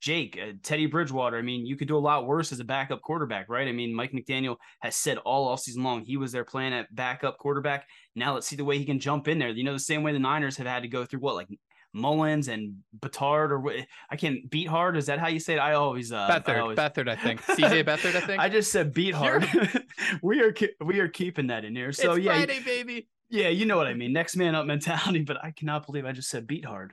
Jake, 0.00 0.38
uh, 0.40 0.52
Teddy 0.62 0.86
Bridgewater. 0.86 1.36
I 1.36 1.42
mean, 1.42 1.66
you 1.66 1.76
could 1.76 1.88
do 1.88 1.96
a 1.96 1.98
lot 1.98 2.26
worse 2.26 2.52
as 2.52 2.60
a 2.60 2.64
backup 2.64 3.02
quarterback, 3.02 3.48
right? 3.48 3.68
I 3.68 3.72
mean, 3.72 3.94
Mike 3.94 4.12
McDaniel 4.12 4.56
has 4.80 4.96
said 4.96 5.18
all 5.18 5.48
off 5.48 5.60
season 5.60 5.82
long 5.82 6.04
he 6.04 6.16
was 6.16 6.32
their 6.32 6.44
plan 6.44 6.72
at 6.72 6.94
backup 6.94 7.38
quarterback. 7.38 7.86
Now 8.14 8.34
let's 8.34 8.46
see 8.46 8.56
the 8.56 8.64
way 8.64 8.78
he 8.78 8.84
can 8.84 9.00
jump 9.00 9.28
in 9.28 9.38
there. 9.38 9.48
You 9.48 9.64
know, 9.64 9.72
the 9.72 9.78
same 9.78 10.02
way 10.02 10.12
the 10.12 10.18
Niners 10.18 10.56
have 10.56 10.66
had 10.66 10.82
to 10.82 10.88
go 10.88 11.04
through 11.04 11.20
what 11.20 11.34
like 11.34 11.48
Mullens 11.94 12.48
and 12.48 12.76
Batard 12.98 13.50
or 13.50 13.84
I 14.10 14.16
can't 14.16 14.48
beat 14.48 14.68
hard. 14.68 14.96
Is 14.96 15.06
that 15.06 15.18
how 15.18 15.28
you 15.28 15.40
say 15.40 15.54
it? 15.54 15.58
I 15.58 15.74
always 15.74 16.12
uh 16.12 16.28
Beathard, 16.28 16.56
I 16.56 16.58
always... 16.60 16.78
Beathard, 16.78 17.08
I 17.08 17.16
think. 17.16 17.42
CJ 17.44 17.84
Beathard, 17.84 18.14
I 18.14 18.20
think. 18.20 18.40
I 18.40 18.48
just 18.48 18.70
said 18.70 18.94
beat 18.94 19.14
hard. 19.14 19.48
we 20.22 20.40
are 20.40 20.54
we 20.80 21.00
are 21.00 21.08
keeping 21.08 21.48
that 21.48 21.64
in 21.64 21.74
here. 21.74 21.92
So 21.92 22.12
it's 22.12 22.24
yeah, 22.24 22.36
Friday, 22.36 22.60
baby. 22.60 23.08
Yeah, 23.30 23.48
you 23.48 23.64
know 23.64 23.76
what 23.76 23.86
I 23.86 23.94
mean. 23.94 24.12
Next 24.12 24.36
man 24.36 24.54
up 24.54 24.66
mentality, 24.66 25.22
but 25.26 25.42
I 25.42 25.52
cannot 25.52 25.86
believe 25.86 26.04
I 26.04 26.12
just 26.12 26.28
said 26.28 26.46
beat 26.46 26.64
hard. 26.64 26.92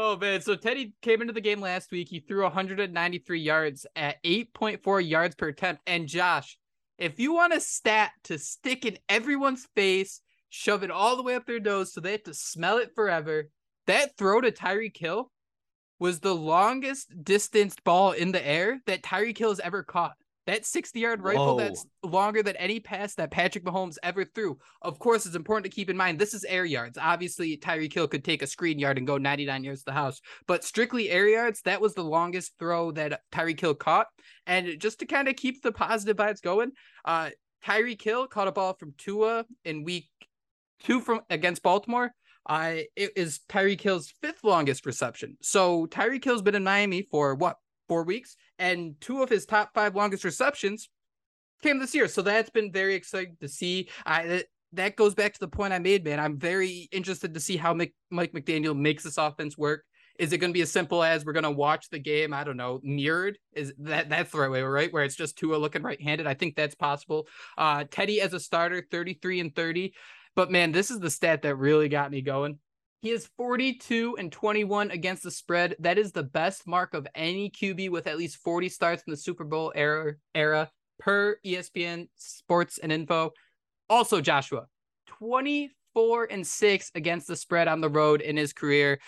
Oh 0.00 0.16
man, 0.16 0.40
so 0.40 0.54
Teddy 0.54 0.94
came 1.02 1.22
into 1.22 1.32
the 1.32 1.40
game 1.40 1.60
last 1.60 1.90
week. 1.90 2.08
He 2.08 2.20
threw 2.20 2.44
193 2.44 3.40
yards 3.40 3.84
at 3.96 4.22
8.4 4.22 5.08
yards 5.08 5.34
per 5.34 5.48
attempt. 5.48 5.82
And 5.88 6.06
Josh, 6.06 6.56
if 6.98 7.18
you 7.18 7.32
want 7.32 7.52
a 7.52 7.58
stat 7.58 8.12
to 8.24 8.38
stick 8.38 8.86
in 8.86 8.96
everyone's 9.08 9.66
face, 9.74 10.20
shove 10.50 10.84
it 10.84 10.92
all 10.92 11.16
the 11.16 11.24
way 11.24 11.34
up 11.34 11.46
their 11.46 11.58
nose 11.58 11.92
so 11.92 12.00
they 12.00 12.12
have 12.12 12.22
to 12.22 12.32
smell 12.32 12.78
it 12.78 12.92
forever, 12.94 13.50
that 13.88 14.16
throw 14.16 14.40
to 14.40 14.52
Tyreek 14.52 14.96
Hill 14.96 15.32
was 15.98 16.20
the 16.20 16.34
longest 16.34 17.08
distanced 17.24 17.82
ball 17.82 18.12
in 18.12 18.30
the 18.30 18.46
air 18.46 18.78
that 18.86 19.02
Tyreek 19.02 19.36
Hill 19.36 19.50
has 19.50 19.58
ever 19.58 19.82
caught. 19.82 20.14
That 20.48 20.64
60 20.64 20.98
yard 20.98 21.22
rifle 21.22 21.58
Whoa. 21.58 21.58
that's 21.58 21.84
longer 22.02 22.42
than 22.42 22.56
any 22.56 22.80
pass 22.80 23.14
that 23.16 23.30
Patrick 23.30 23.64
Mahomes 23.64 23.98
ever 24.02 24.24
threw. 24.24 24.56
Of 24.80 24.98
course, 24.98 25.26
it's 25.26 25.36
important 25.36 25.70
to 25.70 25.76
keep 25.76 25.90
in 25.90 25.96
mind 25.96 26.18
this 26.18 26.32
is 26.32 26.42
air 26.44 26.64
yards. 26.64 26.96
Obviously, 26.96 27.58
Tyreek 27.58 27.92
Hill 27.92 28.08
could 28.08 28.24
take 28.24 28.40
a 28.40 28.46
screen 28.46 28.78
yard 28.78 28.96
and 28.96 29.06
go 29.06 29.18
99 29.18 29.62
yards 29.62 29.80
to 29.80 29.84
the 29.84 29.92
house, 29.92 30.22
but 30.46 30.64
strictly 30.64 31.10
air 31.10 31.28
yards, 31.28 31.60
that 31.66 31.82
was 31.82 31.92
the 31.92 32.02
longest 32.02 32.54
throw 32.58 32.92
that 32.92 33.20
Tyreek 33.30 33.60
Hill 33.60 33.74
caught. 33.74 34.06
And 34.46 34.80
just 34.80 35.00
to 35.00 35.06
kind 35.06 35.28
of 35.28 35.36
keep 35.36 35.60
the 35.60 35.70
positive 35.70 36.16
vibes 36.16 36.40
going, 36.40 36.72
uh, 37.04 37.28
Tyreek 37.66 38.00
Hill 38.00 38.26
caught 38.26 38.48
a 38.48 38.52
ball 38.52 38.72
from 38.72 38.94
Tua 38.96 39.44
in 39.66 39.84
week 39.84 40.08
two 40.82 41.02
from 41.02 41.20
against 41.28 41.62
Baltimore. 41.62 42.10
Uh, 42.48 42.76
it 42.96 43.12
is 43.16 43.40
Tyreek 43.50 43.82
Hill's 43.82 44.14
fifth 44.22 44.42
longest 44.44 44.86
reception. 44.86 45.36
So 45.42 45.84
Tyreek 45.88 46.24
Hill's 46.24 46.40
been 46.40 46.54
in 46.54 46.64
Miami 46.64 47.02
for 47.02 47.34
what 47.34 47.58
four 47.88 48.04
weeks, 48.04 48.36
and 48.58 48.94
two 49.00 49.22
of 49.22 49.28
his 49.28 49.46
top 49.46 49.72
five 49.74 49.96
longest 49.96 50.24
receptions 50.24 50.88
came 51.62 51.78
this 51.78 51.94
year. 51.94 52.08
So 52.08 52.22
that's 52.22 52.50
been 52.50 52.70
very 52.72 52.94
exciting 52.94 53.36
to 53.40 53.48
see. 53.48 53.88
I 54.06 54.44
that, 54.72 54.96
goes 54.96 55.14
back 55.14 55.32
to 55.32 55.40
the 55.40 55.48
point 55.48 55.72
I 55.72 55.78
made, 55.78 56.04
man. 56.04 56.20
I'm 56.20 56.38
very 56.38 56.88
interested 56.92 57.34
to 57.34 57.40
see 57.40 57.56
how 57.56 57.74
Mike 57.74 57.94
McDaniel 58.12 58.76
makes 58.76 59.02
this 59.02 59.18
offense 59.18 59.56
work. 59.56 59.84
Is 60.18 60.32
it 60.32 60.38
going 60.38 60.50
to 60.50 60.54
be 60.54 60.62
as 60.62 60.72
simple 60.72 61.02
as 61.02 61.24
we're 61.24 61.32
going 61.32 61.44
to 61.44 61.50
watch 61.50 61.90
the 61.90 61.98
game? 61.98 62.34
I 62.34 62.42
don't 62.42 62.56
know, 62.56 62.80
mirrored. 62.82 63.38
Is 63.54 63.72
that 63.78 64.08
that's 64.08 64.32
the 64.32 64.40
right 64.40 64.50
way, 64.50 64.62
right? 64.62 64.92
Where 64.92 65.04
it's 65.04 65.14
just 65.14 65.38
Tua 65.38 65.56
looking 65.56 65.82
right-handed. 65.82 66.26
I 66.26 66.34
think 66.34 66.56
that's 66.56 66.74
possible. 66.74 67.28
Uh, 67.56 67.84
Teddy 67.88 68.20
as 68.20 68.32
a 68.32 68.40
starter, 68.40 68.84
33 68.90 69.40
and 69.40 69.54
30. 69.54 69.94
But 70.34 70.50
man, 70.50 70.72
this 70.72 70.90
is 70.90 70.98
the 70.98 71.10
stat 71.10 71.42
that 71.42 71.54
really 71.54 71.88
got 71.88 72.10
me 72.10 72.20
going. 72.20 72.58
He 73.00 73.10
is 73.10 73.28
42 73.36 74.16
and 74.18 74.32
21 74.32 74.90
against 74.90 75.22
the 75.22 75.30
spread. 75.30 75.76
That 75.78 75.98
is 75.98 76.10
the 76.10 76.24
best 76.24 76.66
mark 76.66 76.94
of 76.94 77.06
any 77.14 77.48
QB 77.50 77.90
with 77.90 78.08
at 78.08 78.18
least 78.18 78.38
40 78.38 78.68
starts 78.68 79.04
in 79.06 79.12
the 79.12 79.16
Super 79.16 79.44
Bowl 79.44 79.72
era, 79.76 80.14
era 80.34 80.70
per 80.98 81.36
ESPN 81.46 82.08
Sports 82.16 82.78
and 82.78 82.90
Info. 82.90 83.32
Also, 83.88 84.20
Joshua, 84.20 84.66
24 85.06 86.28
and 86.30 86.44
6 86.44 86.90
against 86.96 87.28
the 87.28 87.36
spread 87.36 87.68
on 87.68 87.80
the 87.80 87.88
road 87.88 88.20
in 88.20 88.36
his 88.36 88.52
career. 88.52 88.98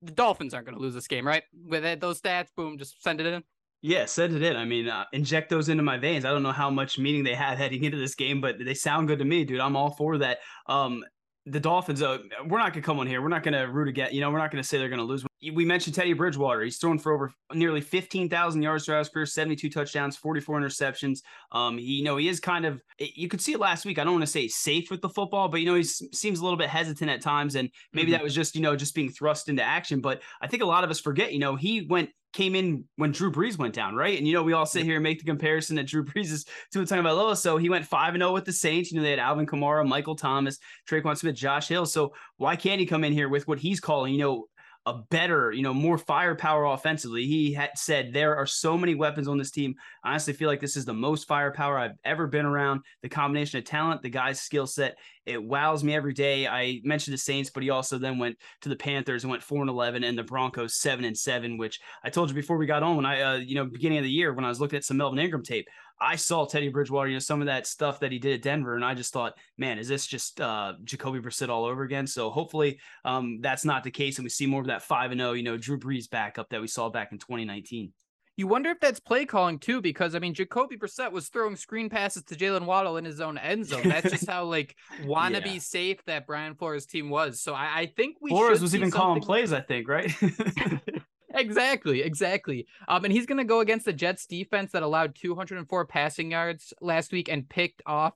The 0.00 0.12
Dolphins 0.12 0.54
aren't 0.54 0.66
going 0.66 0.76
to 0.76 0.82
lose 0.82 0.94
this 0.94 1.06
game, 1.06 1.26
right? 1.26 1.42
With 1.52 2.00
those 2.00 2.20
stats, 2.20 2.48
boom, 2.56 2.78
just 2.78 3.02
send 3.02 3.20
it 3.20 3.26
in. 3.26 3.42
Yeah, 3.82 4.06
send 4.06 4.34
it 4.34 4.42
in. 4.42 4.56
I 4.56 4.64
mean, 4.64 4.88
uh, 4.88 5.04
inject 5.12 5.50
those 5.50 5.68
into 5.68 5.82
my 5.82 5.98
veins. 5.98 6.24
I 6.24 6.30
don't 6.30 6.42
know 6.42 6.52
how 6.52 6.70
much 6.70 6.98
meaning 6.98 7.22
they 7.22 7.34
had 7.34 7.58
heading 7.58 7.84
into 7.84 7.98
this 7.98 8.14
game, 8.14 8.40
but 8.40 8.56
they 8.58 8.74
sound 8.74 9.08
good 9.08 9.18
to 9.18 9.24
me, 9.24 9.44
dude. 9.44 9.60
I'm 9.60 9.76
all 9.76 9.90
for 9.90 10.18
that. 10.18 10.38
Um, 10.66 11.04
the 11.46 11.60
Dolphins, 11.60 12.02
uh, 12.02 12.18
we're 12.46 12.58
not 12.58 12.72
going 12.72 12.82
to 12.82 12.86
come 12.86 12.98
on 12.98 13.06
here. 13.06 13.22
We're 13.22 13.28
not 13.28 13.42
going 13.42 13.54
to 13.54 13.62
root 13.62 13.88
again. 13.88 14.08
You 14.12 14.20
know, 14.20 14.30
we're 14.30 14.38
not 14.38 14.50
going 14.50 14.62
to 14.62 14.68
say 14.68 14.78
they're 14.78 14.88
going 14.88 14.98
to 14.98 15.04
lose. 15.04 15.24
We 15.54 15.64
mentioned 15.64 15.94
Teddy 15.94 16.12
Bridgewater. 16.12 16.62
He's 16.62 16.78
thrown 16.78 16.98
for 16.98 17.12
over 17.12 17.32
nearly 17.54 17.80
15,000 17.80 18.62
yards 18.62 18.84
throughout 18.84 18.98
his 19.00 19.08
career, 19.08 19.26
72 19.26 19.68
touchdowns, 19.70 20.16
44 20.16 20.60
interceptions. 20.60 21.20
Um, 21.52 21.78
he, 21.78 21.94
you 21.94 22.04
know, 22.04 22.16
he 22.16 22.28
is 22.28 22.40
kind 22.40 22.64
of, 22.64 22.82
you 22.98 23.28
could 23.28 23.40
see 23.40 23.52
it 23.52 23.60
last 23.60 23.84
week. 23.84 23.98
I 23.98 24.04
don't 24.04 24.14
want 24.14 24.24
to 24.24 24.30
say 24.30 24.48
safe 24.48 24.90
with 24.90 25.02
the 25.02 25.08
football, 25.08 25.48
but, 25.48 25.60
you 25.60 25.66
know, 25.66 25.74
he 25.74 25.84
seems 25.84 26.40
a 26.40 26.42
little 26.42 26.58
bit 26.58 26.68
hesitant 26.68 27.10
at 27.10 27.20
times. 27.20 27.54
And 27.54 27.70
maybe 27.92 28.06
mm-hmm. 28.06 28.12
that 28.12 28.22
was 28.22 28.34
just, 28.34 28.54
you 28.54 28.60
know, 28.62 28.76
just 28.76 28.94
being 28.94 29.10
thrust 29.10 29.48
into 29.48 29.62
action. 29.62 30.00
But 30.00 30.22
I 30.40 30.46
think 30.46 30.62
a 30.62 30.66
lot 30.66 30.84
of 30.84 30.90
us 30.90 31.00
forget, 31.00 31.32
you 31.32 31.38
know, 31.38 31.56
he 31.56 31.82
went 31.82 32.10
came 32.36 32.54
in 32.54 32.84
when 32.96 33.12
Drew 33.12 33.32
Brees 33.32 33.56
went 33.56 33.74
down, 33.74 33.94
right? 33.94 34.18
And 34.18 34.28
you 34.28 34.34
know, 34.34 34.42
we 34.42 34.52
all 34.52 34.66
sit 34.66 34.84
here 34.84 34.96
and 34.96 35.02
make 35.02 35.18
the 35.18 35.24
comparison 35.24 35.76
that 35.76 35.86
Drew 35.86 36.04
Brees 36.04 36.30
is 36.30 36.44
Tua 36.70 36.84
Tagovailoa. 36.84 37.34
So 37.36 37.56
he 37.56 37.70
went 37.70 37.86
five 37.86 38.14
and 38.14 38.20
zero 38.20 38.30
oh 38.30 38.34
with 38.34 38.44
the 38.44 38.52
Saints. 38.52 38.92
You 38.92 38.98
know, 38.98 39.02
they 39.02 39.10
had 39.10 39.18
Alvin 39.18 39.46
Kamara, 39.46 39.88
Michael 39.88 40.16
Thomas, 40.16 40.58
Tre'Quan 40.88 41.16
Smith, 41.16 41.34
Josh 41.34 41.68
Hill. 41.68 41.86
So 41.86 42.12
why 42.36 42.54
can't 42.54 42.78
he 42.78 42.84
come 42.84 43.04
in 43.04 43.12
here 43.14 43.30
with 43.30 43.48
what 43.48 43.58
he's 43.58 43.80
calling, 43.80 44.12
you 44.12 44.20
know, 44.20 44.46
a 44.86 44.94
better, 45.10 45.50
you 45.50 45.62
know, 45.62 45.74
more 45.74 45.98
firepower 45.98 46.64
offensively. 46.64 47.26
He 47.26 47.52
had 47.52 47.70
said 47.74 48.12
there 48.12 48.36
are 48.36 48.46
so 48.46 48.78
many 48.78 48.94
weapons 48.94 49.26
on 49.26 49.36
this 49.36 49.50
team. 49.50 49.74
I 50.04 50.10
honestly 50.10 50.32
feel 50.32 50.48
like 50.48 50.60
this 50.60 50.76
is 50.76 50.84
the 50.84 50.94
most 50.94 51.26
firepower 51.26 51.76
I've 51.76 51.96
ever 52.04 52.28
been 52.28 52.46
around. 52.46 52.82
The 53.02 53.08
combination 53.08 53.58
of 53.58 53.64
talent, 53.64 54.02
the 54.02 54.10
guy's 54.10 54.40
skill 54.40 54.66
set, 54.66 54.96
it 55.24 55.42
wows 55.42 55.82
me 55.82 55.92
every 55.92 56.12
day. 56.12 56.46
I 56.46 56.80
mentioned 56.84 57.14
the 57.14 57.18
Saints, 57.18 57.50
but 57.50 57.64
he 57.64 57.70
also 57.70 57.98
then 57.98 58.16
went 58.16 58.36
to 58.60 58.68
the 58.68 58.76
Panthers 58.76 59.24
and 59.24 59.30
went 59.30 59.42
four 59.42 59.60
and 59.60 59.68
eleven, 59.68 60.04
and 60.04 60.16
the 60.16 60.22
Broncos 60.22 60.76
seven 60.76 61.04
and 61.04 61.18
seven. 61.18 61.58
Which 61.58 61.80
I 62.04 62.10
told 62.10 62.28
you 62.28 62.34
before 62.36 62.56
we 62.56 62.66
got 62.66 62.84
on 62.84 62.94
when 62.94 63.06
I, 63.06 63.20
uh, 63.22 63.36
you 63.38 63.56
know, 63.56 63.64
beginning 63.64 63.98
of 63.98 64.04
the 64.04 64.10
year 64.10 64.32
when 64.32 64.44
I 64.44 64.48
was 64.48 64.60
looking 64.60 64.76
at 64.76 64.84
some 64.84 64.98
Melvin 64.98 65.18
Ingram 65.18 65.42
tape. 65.42 65.66
I 66.00 66.16
saw 66.16 66.44
Teddy 66.44 66.68
Bridgewater, 66.68 67.08
you 67.08 67.14
know, 67.14 67.20
some 67.20 67.40
of 67.40 67.46
that 67.46 67.66
stuff 67.66 68.00
that 68.00 68.12
he 68.12 68.18
did 68.18 68.34
at 68.34 68.42
Denver, 68.42 68.74
and 68.74 68.84
I 68.84 68.94
just 68.94 69.12
thought, 69.12 69.38
man, 69.56 69.78
is 69.78 69.88
this 69.88 70.06
just 70.06 70.40
uh, 70.40 70.74
Jacoby 70.84 71.20
Brissett 71.20 71.48
all 71.48 71.64
over 71.64 71.82
again? 71.82 72.06
So 72.06 72.30
hopefully 72.30 72.80
um, 73.04 73.40
that's 73.40 73.64
not 73.64 73.84
the 73.84 73.90
case, 73.90 74.18
and 74.18 74.24
we 74.24 74.30
see 74.30 74.46
more 74.46 74.60
of 74.60 74.66
that 74.66 74.82
five 74.82 75.10
and 75.10 75.20
zero, 75.20 75.30
oh, 75.30 75.34
you 75.34 75.42
know, 75.42 75.56
Drew 75.56 75.78
Brees 75.78 76.10
backup 76.10 76.50
that 76.50 76.60
we 76.60 76.66
saw 76.66 76.88
back 76.88 77.12
in 77.12 77.18
2019. 77.18 77.92
You 78.38 78.46
wonder 78.46 78.68
if 78.68 78.80
that's 78.80 79.00
play 79.00 79.24
calling 79.24 79.58
too, 79.58 79.80
because 79.80 80.14
I 80.14 80.18
mean, 80.18 80.34
Jacoby 80.34 80.76
Brissett 80.76 81.10
was 81.10 81.28
throwing 81.28 81.56
screen 81.56 81.88
passes 81.88 82.22
to 82.24 82.34
Jaylen 82.34 82.66
Waddle 82.66 82.98
in 82.98 83.04
his 83.06 83.18
own 83.18 83.38
end 83.38 83.64
zone. 83.64 83.88
That's 83.88 84.10
just 84.10 84.26
how 84.30 84.44
like 84.44 84.76
wannabe 85.04 85.54
yeah. 85.54 85.58
safe 85.58 86.04
that 86.04 86.26
Brian 86.26 86.54
Flores 86.54 86.84
team 86.84 87.08
was. 87.08 87.40
So 87.40 87.54
I, 87.54 87.78
I 87.78 87.86
think 87.96 88.18
we 88.20 88.28
Flores 88.28 88.60
was 88.60 88.74
even 88.74 88.90
calling 88.90 89.22
plays. 89.22 89.54
I 89.54 89.62
think 89.62 89.88
right. 89.88 90.12
exactly, 91.36 92.02
exactly. 92.02 92.66
Um, 92.88 93.04
and 93.04 93.12
he's 93.12 93.26
going 93.26 93.38
to 93.38 93.44
go 93.44 93.60
against 93.60 93.84
the 93.84 93.92
Jets 93.92 94.26
defense 94.26 94.72
that 94.72 94.82
allowed 94.82 95.14
204 95.14 95.86
passing 95.86 96.30
yards 96.30 96.72
last 96.80 97.12
week 97.12 97.28
and 97.28 97.48
picked 97.48 97.82
off 97.86 98.14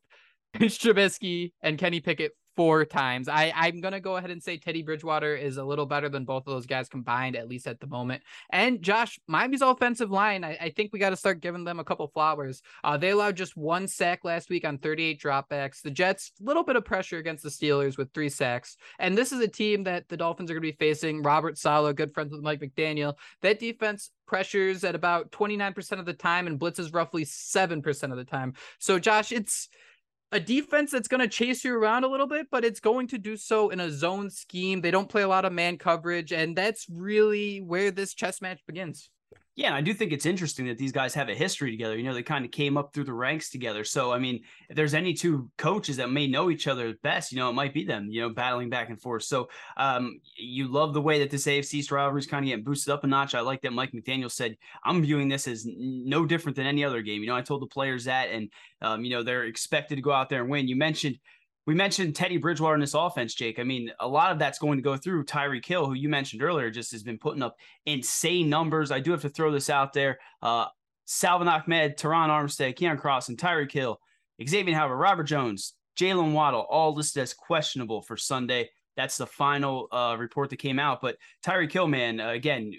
Mitch 0.59 0.79
Trubisky 0.83 1.53
and 1.63 1.79
Kenny 1.79 2.01
Pickett 2.01 2.33
four 2.57 2.85
times. 2.85 3.29
I, 3.29 3.53
I'm 3.55 3.81
going 3.81 3.93
to 3.93 4.01
go 4.01 4.17
ahead 4.17 4.31
and 4.31 4.43
say 4.43 4.57
Teddy 4.57 4.83
Bridgewater 4.83 5.37
is 5.37 5.57
a 5.57 5.65
little 5.65 5.87
better 5.87 6.09
than 6.09 6.25
both 6.25 6.47
of 6.47 6.53
those 6.53 6.67
guys 6.67 6.89
combined, 6.89 7.37
at 7.37 7.49
least 7.49 7.67
at 7.67 7.81
the 7.81 7.87
moment. 7.87 8.23
And 8.51 8.83
Josh, 8.83 9.19
Miami's 9.27 9.63
offensive 9.63 10.11
line, 10.11 10.45
I, 10.45 10.57
I 10.61 10.71
think 10.71 10.91
we 10.93 10.99
got 10.99 11.11
to 11.11 11.17
start 11.17 11.41
giving 11.41 11.65
them 11.65 11.81
a 11.81 11.85
couple 11.85 12.07
flowers. 12.09 12.63
Uh, 12.83 12.97
they 12.97 13.11
allowed 13.11 13.37
just 13.37 13.57
one 13.57 13.89
sack 13.89 14.25
last 14.25 14.51
week 14.51 14.65
on 14.65 14.79
38 14.79 15.21
dropbacks. 15.21 15.83
The 15.83 15.91
Jets, 15.91 16.33
a 16.41 16.45
little 16.45 16.65
bit 16.65 16.77
of 16.77 16.85
pressure 16.85 17.19
against 17.19 17.43
the 17.43 17.51
Steelers 17.51 17.97
with 17.97 18.13
three 18.13 18.29
sacks. 18.29 18.77
And 18.99 19.17
this 19.17 19.33
is 19.33 19.41
a 19.41 19.49
team 19.49 19.85
that 19.85 20.09
the 20.09 20.17
Dolphins 20.17 20.51
are 20.51 20.55
going 20.55 20.63
to 20.63 20.73
be 20.73 20.85
facing. 20.85 21.23
Robert 21.23 21.59
Saleh, 21.59 21.97
good 21.97 22.15
friends 22.15 22.33
with 22.33 22.43
Mike 22.43 22.61
McDaniel. 22.61 23.15
That 23.43 23.59
defense 23.59 24.11
pressures 24.27 24.85
at 24.85 24.95
about 24.95 25.33
29% 25.33 25.99
of 25.99 26.07
the 26.07 26.13
time 26.13 26.47
and 26.47 26.59
blitzes 26.59 26.95
roughly 26.95 27.25
7% 27.25 28.11
of 28.11 28.17
the 28.17 28.25
time. 28.25 28.55
So, 28.79 28.99
Josh, 28.99 29.33
it's 29.33 29.69
a 30.33 30.41
defense 30.41 30.91
that's 30.93 31.09
going 31.09 31.21
to 31.21 31.29
chase 31.29 31.65
you 31.65 31.75
around 31.75 32.05
a 32.05 32.09
little 32.09 32.27
bit, 32.27 32.47
but 32.51 32.65
it's 32.65 32.81
going 32.81 33.09
to 33.09 33.19
do 33.19 33.37
so 33.37 33.71
in 33.71 33.81
a 33.81 33.91
zone 33.91 34.31
scheme. 34.31 34.81
They 34.81 34.91
don't 34.91 35.09
play 35.09 35.23
a 35.23 35.29
lot 35.29 35.45
of 35.45 35.53
man 35.53 35.77
coverage, 35.77 36.33
and 36.33 36.57
that's 36.57 36.87
really 36.89 37.61
where 37.61 37.91
this 37.91 38.15
chess 38.15 38.41
match 38.41 38.61
begins. 38.67 39.11
Yeah, 39.61 39.75
I 39.75 39.83
do 39.83 39.93
think 39.93 40.11
it's 40.11 40.25
interesting 40.25 40.69
that 40.69 40.79
these 40.79 40.91
guys 40.91 41.13
have 41.13 41.29
a 41.29 41.35
history 41.35 41.71
together. 41.71 41.95
You 41.95 42.05
know, 42.05 42.15
they 42.15 42.23
kind 42.23 42.47
of 42.47 42.51
came 42.51 42.79
up 42.79 42.95
through 42.95 43.05
the 43.05 43.13
ranks 43.13 43.51
together. 43.51 43.85
So, 43.85 44.11
I 44.11 44.19
mean, 44.19 44.41
if 44.71 44.75
there's 44.75 44.95
any 44.95 45.13
two 45.13 45.51
coaches 45.59 45.99
that 45.99 46.11
may 46.11 46.27
know 46.27 46.49
each 46.49 46.67
other 46.67 46.95
best, 47.03 47.31
you 47.31 47.37
know, 47.37 47.51
it 47.51 47.53
might 47.53 47.75
be 47.75 47.85
them, 47.85 48.07
you 48.09 48.23
know, 48.23 48.31
battling 48.31 48.71
back 48.71 48.89
and 48.89 48.99
forth. 48.99 49.25
So, 49.25 49.51
um, 49.77 50.19
you 50.35 50.67
love 50.67 50.95
the 50.95 51.03
way 51.03 51.19
that 51.19 51.29
this 51.29 51.45
AFC 51.45 51.91
rivalry 51.91 52.21
is 52.21 52.27
kind 52.27 52.43
of 52.43 52.49
getting 52.49 52.65
boosted 52.65 52.91
up 52.91 53.05
a 53.05 53.07
notch. 53.07 53.35
I 53.35 53.41
like 53.41 53.61
that 53.61 53.75
Mike 53.75 53.93
McDaniel 53.93 54.31
said, 54.31 54.57
I'm 54.83 55.03
viewing 55.03 55.29
this 55.29 55.47
as 55.47 55.67
no 55.69 56.25
different 56.25 56.57
than 56.57 56.65
any 56.65 56.83
other 56.83 57.03
game. 57.03 57.21
You 57.21 57.29
know, 57.29 57.37
I 57.37 57.43
told 57.43 57.61
the 57.61 57.67
players 57.67 58.05
that, 58.07 58.31
and, 58.31 58.49
um, 58.81 59.05
you 59.05 59.11
know, 59.11 59.23
they're 59.23 59.45
expected 59.45 59.97
to 59.97 60.03
go 60.03 60.11
out 60.11 60.31
there 60.31 60.41
and 60.41 60.49
win. 60.49 60.69
You 60.69 60.77
mentioned, 60.77 61.19
we 61.67 61.75
mentioned 61.75 62.17
Teddy 62.17 62.39
Bridgewater 62.39 62.75
in 62.75 62.81
this 62.81 62.95
offense, 62.95 63.35
Jake. 63.35 63.59
I 63.59 63.65
mean, 63.65 63.93
a 64.01 64.09
lot 64.09 64.33
of 64.33 64.39
that's 64.39 64.59
going 64.59 64.79
to 64.79 64.83
go 64.83 64.97
through 64.97 65.25
Tyreek 65.25 65.67
Hill, 65.67 65.87
who 65.87 65.95
you 65.95 66.09
mentioned 66.09 66.43
earlier, 66.43 66.71
just 66.71 66.93
has 66.93 67.03
been 67.03 67.19
putting 67.19 67.43
up 67.43 67.57
insane 67.87 68.49
numbers. 68.49 68.91
I 68.91 69.01
do 69.01 69.11
have 69.11 69.23
to 69.23 69.29
throw 69.29 69.53
this 69.53 69.71
out 69.71 69.93
there. 69.93 70.19
Uh, 70.43 70.67
Salvon 71.05 71.49
Ahmed, 71.49 71.99
Terron 71.99 72.29
Armstead, 72.29 72.79
Keion 72.79 72.99
Cross, 72.99 73.29
and 73.29 73.39
Tyreek 73.39 73.73
Hill, 73.73 74.01
Xavier 74.47 74.75
Howard, 74.75 74.99
Robert 74.99 75.25
Jones, 75.25 75.75
Jaylen 75.99 76.33
Waddle, 76.33 76.67
all 76.71 76.95
listed 76.95 77.23
as 77.23 77.35
questionable 77.35 78.03
for 78.03 78.17
Sunday. 78.17 78.71
That's 78.97 79.17
the 79.17 79.27
final 79.27 79.89
uh, 79.93 80.17
report 80.19 80.51
that 80.51 80.59
came 80.59 80.79
out. 80.79 81.01
But 81.01 81.17
Tyreek 81.45 81.73
Hill, 81.73 81.89
man, 81.89 82.21
uh, 82.21 82.31
again, 82.31 82.73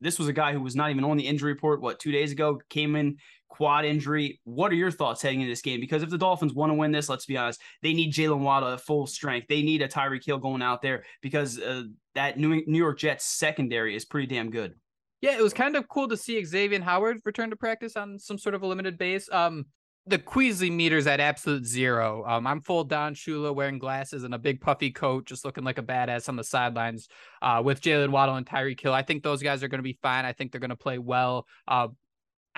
this 0.00 0.18
was 0.18 0.28
a 0.28 0.32
guy 0.32 0.52
who 0.52 0.60
was 0.60 0.76
not 0.76 0.90
even 0.90 1.04
on 1.04 1.16
the 1.16 1.26
injury 1.26 1.52
report, 1.52 1.80
what, 1.80 1.98
two 1.98 2.12
days 2.12 2.30
ago, 2.30 2.60
came 2.70 2.94
in 2.94 3.16
quad 3.48 3.84
injury. 3.84 4.40
What 4.44 4.72
are 4.72 4.76
your 4.76 4.90
thoughts 4.90 5.22
heading 5.22 5.40
into 5.40 5.50
this 5.50 5.62
game? 5.62 5.80
Because 5.80 6.02
if 6.02 6.10
the 6.10 6.18
Dolphins 6.18 6.54
want 6.54 6.70
to 6.70 6.74
win 6.74 6.92
this, 6.92 7.08
let's 7.08 7.26
be 7.26 7.36
honest, 7.36 7.60
they 7.82 7.92
need 7.92 8.12
Jaylen 8.12 8.40
Waddle 8.40 8.72
at 8.72 8.80
full 8.80 9.06
strength. 9.06 9.48
They 9.48 9.62
need 9.62 9.82
a 9.82 9.88
Tyreek 9.88 10.24
Hill 10.24 10.38
going 10.38 10.62
out 10.62 10.82
there 10.82 11.04
because 11.22 11.58
uh, 11.58 11.84
that 12.14 12.38
New 12.38 12.62
York 12.66 12.98
Jets 12.98 13.24
secondary 13.24 13.96
is 13.96 14.04
pretty 14.04 14.26
damn 14.26 14.50
good. 14.50 14.74
Yeah, 15.20 15.36
it 15.36 15.42
was 15.42 15.52
kind 15.52 15.74
of 15.74 15.88
cool 15.88 16.08
to 16.08 16.16
see 16.16 16.42
Xavier 16.44 16.80
Howard 16.80 17.20
return 17.24 17.50
to 17.50 17.56
practice 17.56 17.96
on 17.96 18.18
some 18.18 18.38
sort 18.38 18.54
of 18.54 18.62
a 18.62 18.66
limited 18.66 18.98
base. 18.98 19.28
Um, 19.32 19.66
the 20.06 20.18
Queasy 20.18 20.70
meter's 20.70 21.06
at 21.06 21.20
absolute 21.20 21.66
zero. 21.66 22.24
Um, 22.26 22.46
I'm 22.46 22.60
full 22.60 22.84
Don 22.84 23.14
Shula 23.14 23.54
wearing 23.54 23.78
glasses 23.78 24.24
and 24.24 24.34
a 24.34 24.38
big 24.38 24.60
puffy 24.60 24.90
coat, 24.90 25.26
just 25.26 25.44
looking 25.44 25.64
like 25.64 25.78
a 25.78 25.82
badass 25.82 26.28
on 26.28 26.36
the 26.36 26.44
sidelines 26.44 27.08
uh, 27.42 27.60
with 27.62 27.80
Jaylen 27.82 28.10
Waddle 28.10 28.36
and 28.36 28.46
Tyreek 28.46 28.80
Hill. 28.80 28.94
I 28.94 29.02
think 29.02 29.22
those 29.22 29.42
guys 29.42 29.62
are 29.62 29.68
going 29.68 29.80
to 29.80 29.82
be 29.82 29.98
fine. 30.00 30.24
I 30.24 30.32
think 30.32 30.50
they're 30.50 30.60
going 30.60 30.70
to 30.70 30.76
play 30.76 30.98
well. 30.98 31.46
Uh, 31.66 31.88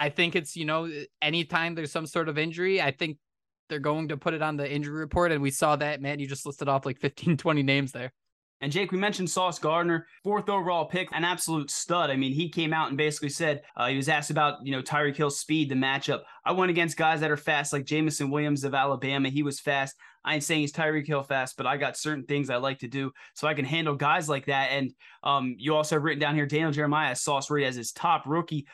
I 0.00 0.09
think 0.09 0.35
it's, 0.35 0.57
you 0.57 0.64
know, 0.64 0.90
anytime 1.21 1.75
there's 1.75 1.92
some 1.92 2.07
sort 2.07 2.28
of 2.28 2.38
injury, 2.38 2.80
I 2.80 2.90
think 2.90 3.19
they're 3.69 3.78
going 3.78 4.09
to 4.09 4.16
put 4.16 4.35
it 4.35 4.42
on 4.42 4.57
the 4.57 4.71
injury 4.71 4.99
report. 4.99 5.30
And 5.30 5.42
we 5.42 5.50
saw 5.50 5.76
that, 5.76 6.00
man, 6.00 6.19
you 6.19 6.26
just 6.26 6.47
listed 6.47 6.69
off 6.69 6.87
like 6.87 6.99
15, 6.99 7.37
20 7.37 7.62
names 7.62 7.92
there. 7.92 8.12
And 8.62 8.71
Jake, 8.71 8.92
we 8.92 8.99
mentioned 8.99 9.30
Sauce 9.30 9.59
Gardner, 9.59 10.07
fourth 10.23 10.50
overall 10.50 10.85
pick, 10.85 11.09
an 11.12 11.25
absolute 11.25 11.71
stud. 11.71 12.11
I 12.11 12.16
mean, 12.16 12.33
he 12.33 12.50
came 12.50 12.75
out 12.75 12.88
and 12.88 12.97
basically 12.97 13.30
said 13.30 13.62
uh, 13.75 13.88
he 13.88 13.97
was 13.97 14.11
asked 14.11 14.30
about 14.30 14.59
you 14.66 14.73
know 14.73 14.83
Tyreek 14.83 15.16
Hill's 15.16 15.38
speed, 15.38 15.71
the 15.71 15.75
matchup. 15.75 16.21
I 16.45 16.52
went 16.52 16.71
against 16.71 16.99
guys 16.99 17.21
that 17.21 17.30
are 17.30 17.38
fast, 17.38 17.73
like 17.73 17.87
Jameson 17.87 18.30
Williams 18.30 18.64
of 18.64 18.75
Alabama. 18.75 19.30
He 19.30 19.42
was 19.42 19.61
fast. 19.61 19.97
I 20.26 20.35
ain't 20.35 20.45
saying 20.45 20.61
he's 20.61 20.73
Tyreek 20.73 21.07
Hill 21.07 21.23
fast, 21.23 21.57
but 21.57 21.66
I 21.66 21.78
got 21.78 21.97
certain 21.97 22.25
things 22.25 22.50
I 22.50 22.57
like 22.57 22.80
to 22.80 22.88
do 22.88 23.12
so 23.35 23.49
I 23.49 23.54
can 23.54 23.64
handle 23.64 23.95
guys 23.95 24.28
like 24.28 24.45
that. 24.47 24.73
And 24.73 24.92
um, 25.23 25.54
you 25.59 25.75
also 25.75 25.95
have 25.95 26.02
written 26.02 26.21
down 26.21 26.35
here 26.35 26.45
Daniel 26.45 26.71
Jeremiah 26.71 27.16
Sauce 27.16 27.49
rated 27.49 27.71
as 27.71 27.76
his 27.76 27.92
top 27.92 28.25
rookie. 28.26 28.66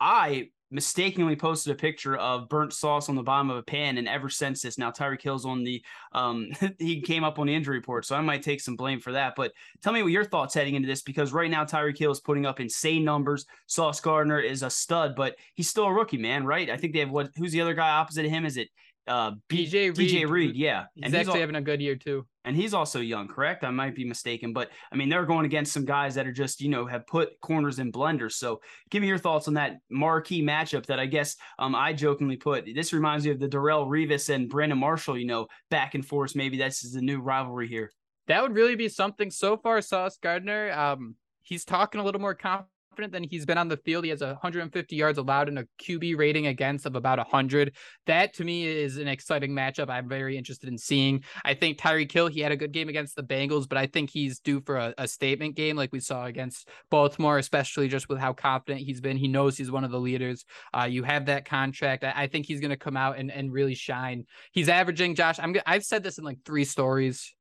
I 0.00 0.48
mistakenly 0.70 1.36
posted 1.36 1.72
a 1.72 1.76
picture 1.76 2.16
of 2.16 2.48
burnt 2.48 2.72
sauce 2.72 3.08
on 3.08 3.14
the 3.14 3.22
bottom 3.22 3.50
of 3.50 3.56
a 3.56 3.62
pan, 3.62 3.98
and 3.98 4.08
ever 4.08 4.28
since 4.28 4.62
this, 4.62 4.78
now 4.78 4.90
Tyreek 4.90 5.22
Hill's 5.22 5.44
on 5.44 5.62
the 5.62 5.82
um 6.12 6.48
he 6.78 7.00
came 7.00 7.24
up 7.24 7.38
on 7.38 7.46
the 7.46 7.54
injury 7.54 7.76
report, 7.76 8.04
so 8.04 8.16
I 8.16 8.20
might 8.20 8.42
take 8.42 8.60
some 8.60 8.76
blame 8.76 9.00
for 9.00 9.12
that. 9.12 9.34
But 9.36 9.52
tell 9.82 9.92
me 9.92 10.02
what 10.02 10.12
your 10.12 10.24
thoughts 10.24 10.54
heading 10.54 10.74
into 10.74 10.88
this, 10.88 11.02
because 11.02 11.32
right 11.32 11.50
now 11.50 11.64
Tyreek 11.64 11.98
Hill 11.98 12.12
is 12.12 12.20
putting 12.20 12.46
up 12.46 12.60
insane 12.60 13.04
numbers. 13.04 13.46
Sauce 13.66 14.00
Gardner 14.00 14.40
is 14.40 14.62
a 14.62 14.70
stud, 14.70 15.14
but 15.16 15.36
he's 15.54 15.68
still 15.68 15.84
a 15.84 15.92
rookie, 15.92 16.18
man, 16.18 16.44
right? 16.44 16.70
I 16.70 16.76
think 16.76 16.92
they 16.92 17.00
have 17.00 17.10
what? 17.10 17.30
Who's 17.36 17.52
the 17.52 17.60
other 17.60 17.74
guy 17.74 17.90
opposite 17.90 18.24
of 18.24 18.30
him? 18.30 18.46
Is 18.46 18.56
it 18.56 18.68
uh 19.06 19.32
BJ 19.50 19.96
Reed. 19.96 20.10
DJ 20.10 20.28
Reed, 20.28 20.56
yeah. 20.56 20.86
He's 20.94 21.04
and 21.06 21.14
actually 21.14 21.34
he's 21.34 21.40
having 21.40 21.56
a 21.56 21.62
good 21.62 21.80
year 21.80 21.96
too. 21.96 22.26
And 22.44 22.54
he's 22.54 22.74
also 22.74 23.00
young, 23.00 23.26
correct? 23.26 23.64
I 23.64 23.70
might 23.70 23.94
be 23.94 24.04
mistaken, 24.04 24.52
but 24.52 24.70
I 24.92 24.96
mean 24.96 25.08
they're 25.08 25.24
going 25.24 25.46
against 25.46 25.72
some 25.72 25.84
guys 25.84 26.14
that 26.14 26.26
are 26.26 26.32
just, 26.32 26.60
you 26.60 26.68
know, 26.68 26.86
have 26.86 27.06
put 27.06 27.40
corners 27.40 27.78
in 27.78 27.90
blenders. 27.90 28.32
So 28.32 28.60
give 28.90 29.00
me 29.00 29.08
your 29.08 29.18
thoughts 29.18 29.48
on 29.48 29.54
that 29.54 29.78
marquee 29.90 30.42
matchup 30.42 30.86
that 30.86 31.00
I 31.00 31.06
guess 31.06 31.36
um 31.58 31.74
I 31.74 31.92
jokingly 31.92 32.36
put. 32.36 32.66
This 32.74 32.92
reminds 32.92 33.24
me 33.24 33.30
of 33.30 33.40
the 33.40 33.48
Darrelle 33.48 33.86
Revis 33.86 34.32
and 34.32 34.48
Brandon 34.48 34.78
Marshall, 34.78 35.18
you 35.18 35.26
know, 35.26 35.46
back 35.70 35.94
and 35.94 36.04
forth. 36.04 36.36
Maybe 36.36 36.58
that's 36.58 36.92
the 36.92 37.00
new 37.00 37.20
rivalry 37.20 37.68
here. 37.68 37.90
That 38.26 38.42
would 38.42 38.54
really 38.54 38.76
be 38.76 38.88
something. 38.88 39.30
So 39.30 39.56
far, 39.56 39.80
Sauce 39.80 40.18
Gardner, 40.22 40.72
um, 40.72 41.14
he's 41.42 41.64
talking 41.64 42.00
a 42.00 42.04
little 42.04 42.20
more 42.20 42.34
confident 42.34 42.73
confident 42.94 43.12
than 43.12 43.24
he's 43.24 43.44
been 43.44 43.58
on 43.58 43.68
the 43.68 43.76
field. 43.78 44.04
He 44.04 44.10
has 44.10 44.20
150 44.20 44.94
yards 44.94 45.18
allowed 45.18 45.48
and 45.48 45.58
a 45.58 45.66
QB 45.82 46.16
rating 46.16 46.46
against 46.46 46.86
of 46.86 46.94
about 46.94 47.18
100. 47.18 47.74
That 48.06 48.34
to 48.34 48.44
me 48.44 48.66
is 48.66 48.98
an 48.98 49.08
exciting 49.08 49.50
matchup. 49.50 49.90
I'm 49.90 50.08
very 50.08 50.36
interested 50.38 50.68
in 50.68 50.78
seeing. 50.78 51.24
I 51.44 51.54
think 51.54 51.78
Tyreek 51.78 52.12
Hill, 52.12 52.28
he 52.28 52.40
had 52.40 52.52
a 52.52 52.56
good 52.56 52.72
game 52.72 52.88
against 52.88 53.16
the 53.16 53.22
Bengals, 53.24 53.68
but 53.68 53.78
I 53.78 53.86
think 53.86 54.10
he's 54.10 54.38
due 54.38 54.60
for 54.60 54.76
a, 54.76 54.94
a 54.96 55.08
statement 55.08 55.56
game 55.56 55.76
like 55.76 55.92
we 55.92 55.98
saw 56.00 56.26
against 56.26 56.68
Baltimore, 56.90 57.38
especially 57.38 57.88
just 57.88 58.08
with 58.08 58.18
how 58.18 58.32
confident 58.32 58.86
he's 58.86 59.00
been. 59.00 59.16
He 59.16 59.28
knows 59.28 59.56
he's 59.56 59.72
one 59.72 59.84
of 59.84 59.90
the 59.90 60.00
leaders. 60.00 60.44
Uh, 60.72 60.84
you 60.84 61.02
have 61.02 61.26
that 61.26 61.46
contract. 61.46 62.04
I, 62.04 62.12
I 62.14 62.26
think 62.28 62.46
he's 62.46 62.60
going 62.60 62.70
to 62.70 62.76
come 62.76 62.96
out 62.96 63.18
and, 63.18 63.32
and 63.32 63.52
really 63.52 63.74
shine. 63.74 64.26
He's 64.52 64.68
averaging, 64.68 65.16
Josh, 65.16 65.38
I'm 65.40 65.56
I've 65.66 65.84
said 65.84 66.04
this 66.04 66.18
in 66.18 66.24
like 66.24 66.38
three 66.44 66.64
stories 66.64 67.34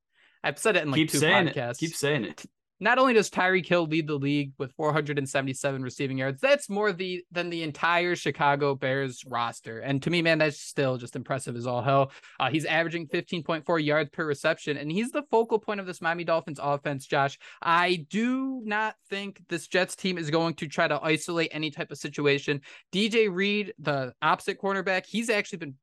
I've 0.43 0.59
said 0.59 0.75
it 0.75 0.83
in 0.83 0.91
like 0.91 0.97
Keep 0.97 1.11
two 1.11 1.19
saying 1.19 1.47
podcasts. 1.47 1.71
it. 1.71 1.77
Keep 1.77 1.95
saying 1.95 2.25
it. 2.25 2.45
Not 2.79 2.97
only 2.97 3.13
does 3.13 3.29
Tyreek 3.29 3.65
Hill 3.65 3.85
lead 3.85 4.07
the 4.07 4.15
league 4.15 4.51
with 4.57 4.73
477 4.73 5.83
receiving 5.83 6.17
yards, 6.17 6.41
that's 6.41 6.69
more 6.69 6.91
the 6.91 7.23
than 7.31 7.49
the 7.49 7.63
entire 7.63 8.15
Chicago 8.15 8.75
Bears 8.75 9.23
roster. 9.25 9.79
And 9.79 10.01
to 10.03 10.09
me, 10.09 10.21
man, 10.21 10.39
that's 10.39 10.59
still 10.59 10.97
just 10.97 11.15
impressive 11.15 11.55
as 11.55 11.67
all 11.67 11.81
hell. 11.81 12.11
Uh, 12.39 12.49
he's 12.49 12.65
averaging 12.65 13.07
15.4 13.07 13.83
yards 13.83 14.09
per 14.11 14.25
reception, 14.25 14.77
and 14.77 14.91
he's 14.91 15.11
the 15.11 15.23
focal 15.31 15.59
point 15.59 15.79
of 15.79 15.85
this 15.85 16.01
Miami 16.01 16.23
Dolphins 16.23 16.59
offense. 16.61 17.05
Josh, 17.05 17.37
I 17.61 18.05
do 18.09 18.61
not 18.65 18.95
think 19.09 19.41
this 19.49 19.67
Jets 19.67 19.95
team 19.95 20.17
is 20.17 20.29
going 20.29 20.55
to 20.55 20.67
try 20.67 20.87
to 20.87 20.99
isolate 21.01 21.51
any 21.53 21.71
type 21.71 21.91
of 21.91 21.97
situation. 21.97 22.61
DJ 22.91 23.33
Reed, 23.33 23.73
the 23.79 24.13
opposite 24.21 24.61
cornerback, 24.61 25.05
he's 25.05 25.29
actually 25.29 25.59
been 25.59 25.75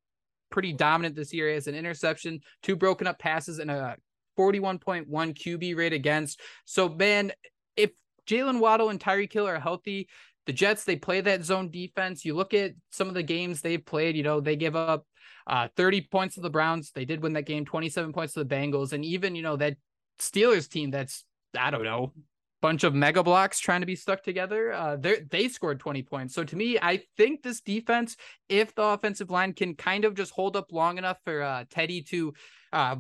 pretty 0.51 0.73
dominant 0.73 1.15
this 1.15 1.33
year 1.33 1.49
as 1.51 1.67
an 1.67 1.75
interception, 1.75 2.41
two 2.63 2.77
broken 2.77 3.07
up 3.07 3.19
passes, 3.19 3.59
and 3.59 3.71
a 3.71 3.97
41.1 4.41 5.07
QB 5.09 5.77
rate 5.77 5.93
against. 5.93 6.41
So, 6.65 6.89
man, 6.89 7.33
if 7.77 7.91
Jaylen 8.27 8.59
Waddle 8.59 8.89
and 8.89 8.99
Tyreek 8.99 9.33
Hill 9.33 9.47
are 9.47 9.61
healthy, 9.61 10.09
the 10.47 10.53
Jets, 10.55 10.85
they 10.85 10.97
play 10.97 11.21
that 11.21 11.45
zone 11.45 11.71
defense. 11.71 12.25
You 12.25 12.35
look 12.35 12.55
at 12.55 12.73
some 12.91 13.09
of 13.09 13.15
the 13.15 13.23
games 13.23 13.61
they've 13.61 13.85
played, 13.85 14.17
you 14.17 14.23
know, 14.23 14.41
they 14.41 14.57
give 14.57 14.75
up 14.75 15.05
uh, 15.47 15.69
30 15.77 16.09
points 16.11 16.37
to 16.37 16.41
the 16.41 16.49
Browns. 16.49 16.93
They 16.93 17.05
did 17.05 17.23
win 17.23 17.35
that 17.35 17.47
game, 17.47 17.67
27 17.67 18.13
points 18.13 18.33
to 18.35 18.45
the 18.45 18.55
Bengals. 18.55 18.93
And 18.93 19.05
even, 19.05 19.35
you 19.35 19.43
know, 19.43 19.57
that 19.57 19.77
Steelers 20.19 20.69
team 20.69 20.91
that's, 20.91 21.25
I 21.59 21.71
don't 21.71 21.85
know, 21.85 22.13
bunch 22.61 22.85
of 22.85 22.95
mega 22.95 23.23
blocks 23.23 23.59
trying 23.59 23.81
to 23.81 23.87
be 23.87 23.97
stuck 23.97 24.23
together. 24.23 24.73
Uh, 24.73 24.97
they 24.97 25.21
they 25.31 25.49
scored 25.49 25.81
20 25.81 26.03
points. 26.03 26.35
So 26.35 26.45
to 26.45 26.57
me, 26.57 26.79
I 26.81 27.03
think 27.17 27.43
this 27.43 27.61
defense, 27.61 28.17
if 28.49 28.75
the 28.75 28.83
offensive 28.83 29.31
line 29.31 29.53
can 29.53 29.75
kind 29.75 30.05
of 30.05 30.15
just 30.15 30.33
hold 30.33 30.57
up 30.57 30.73
long 30.73 30.99
enough 30.99 31.19
for 31.25 31.43
uh, 31.43 31.65
Teddy 31.71 32.03
to 32.03 32.35
uh, 32.73 32.97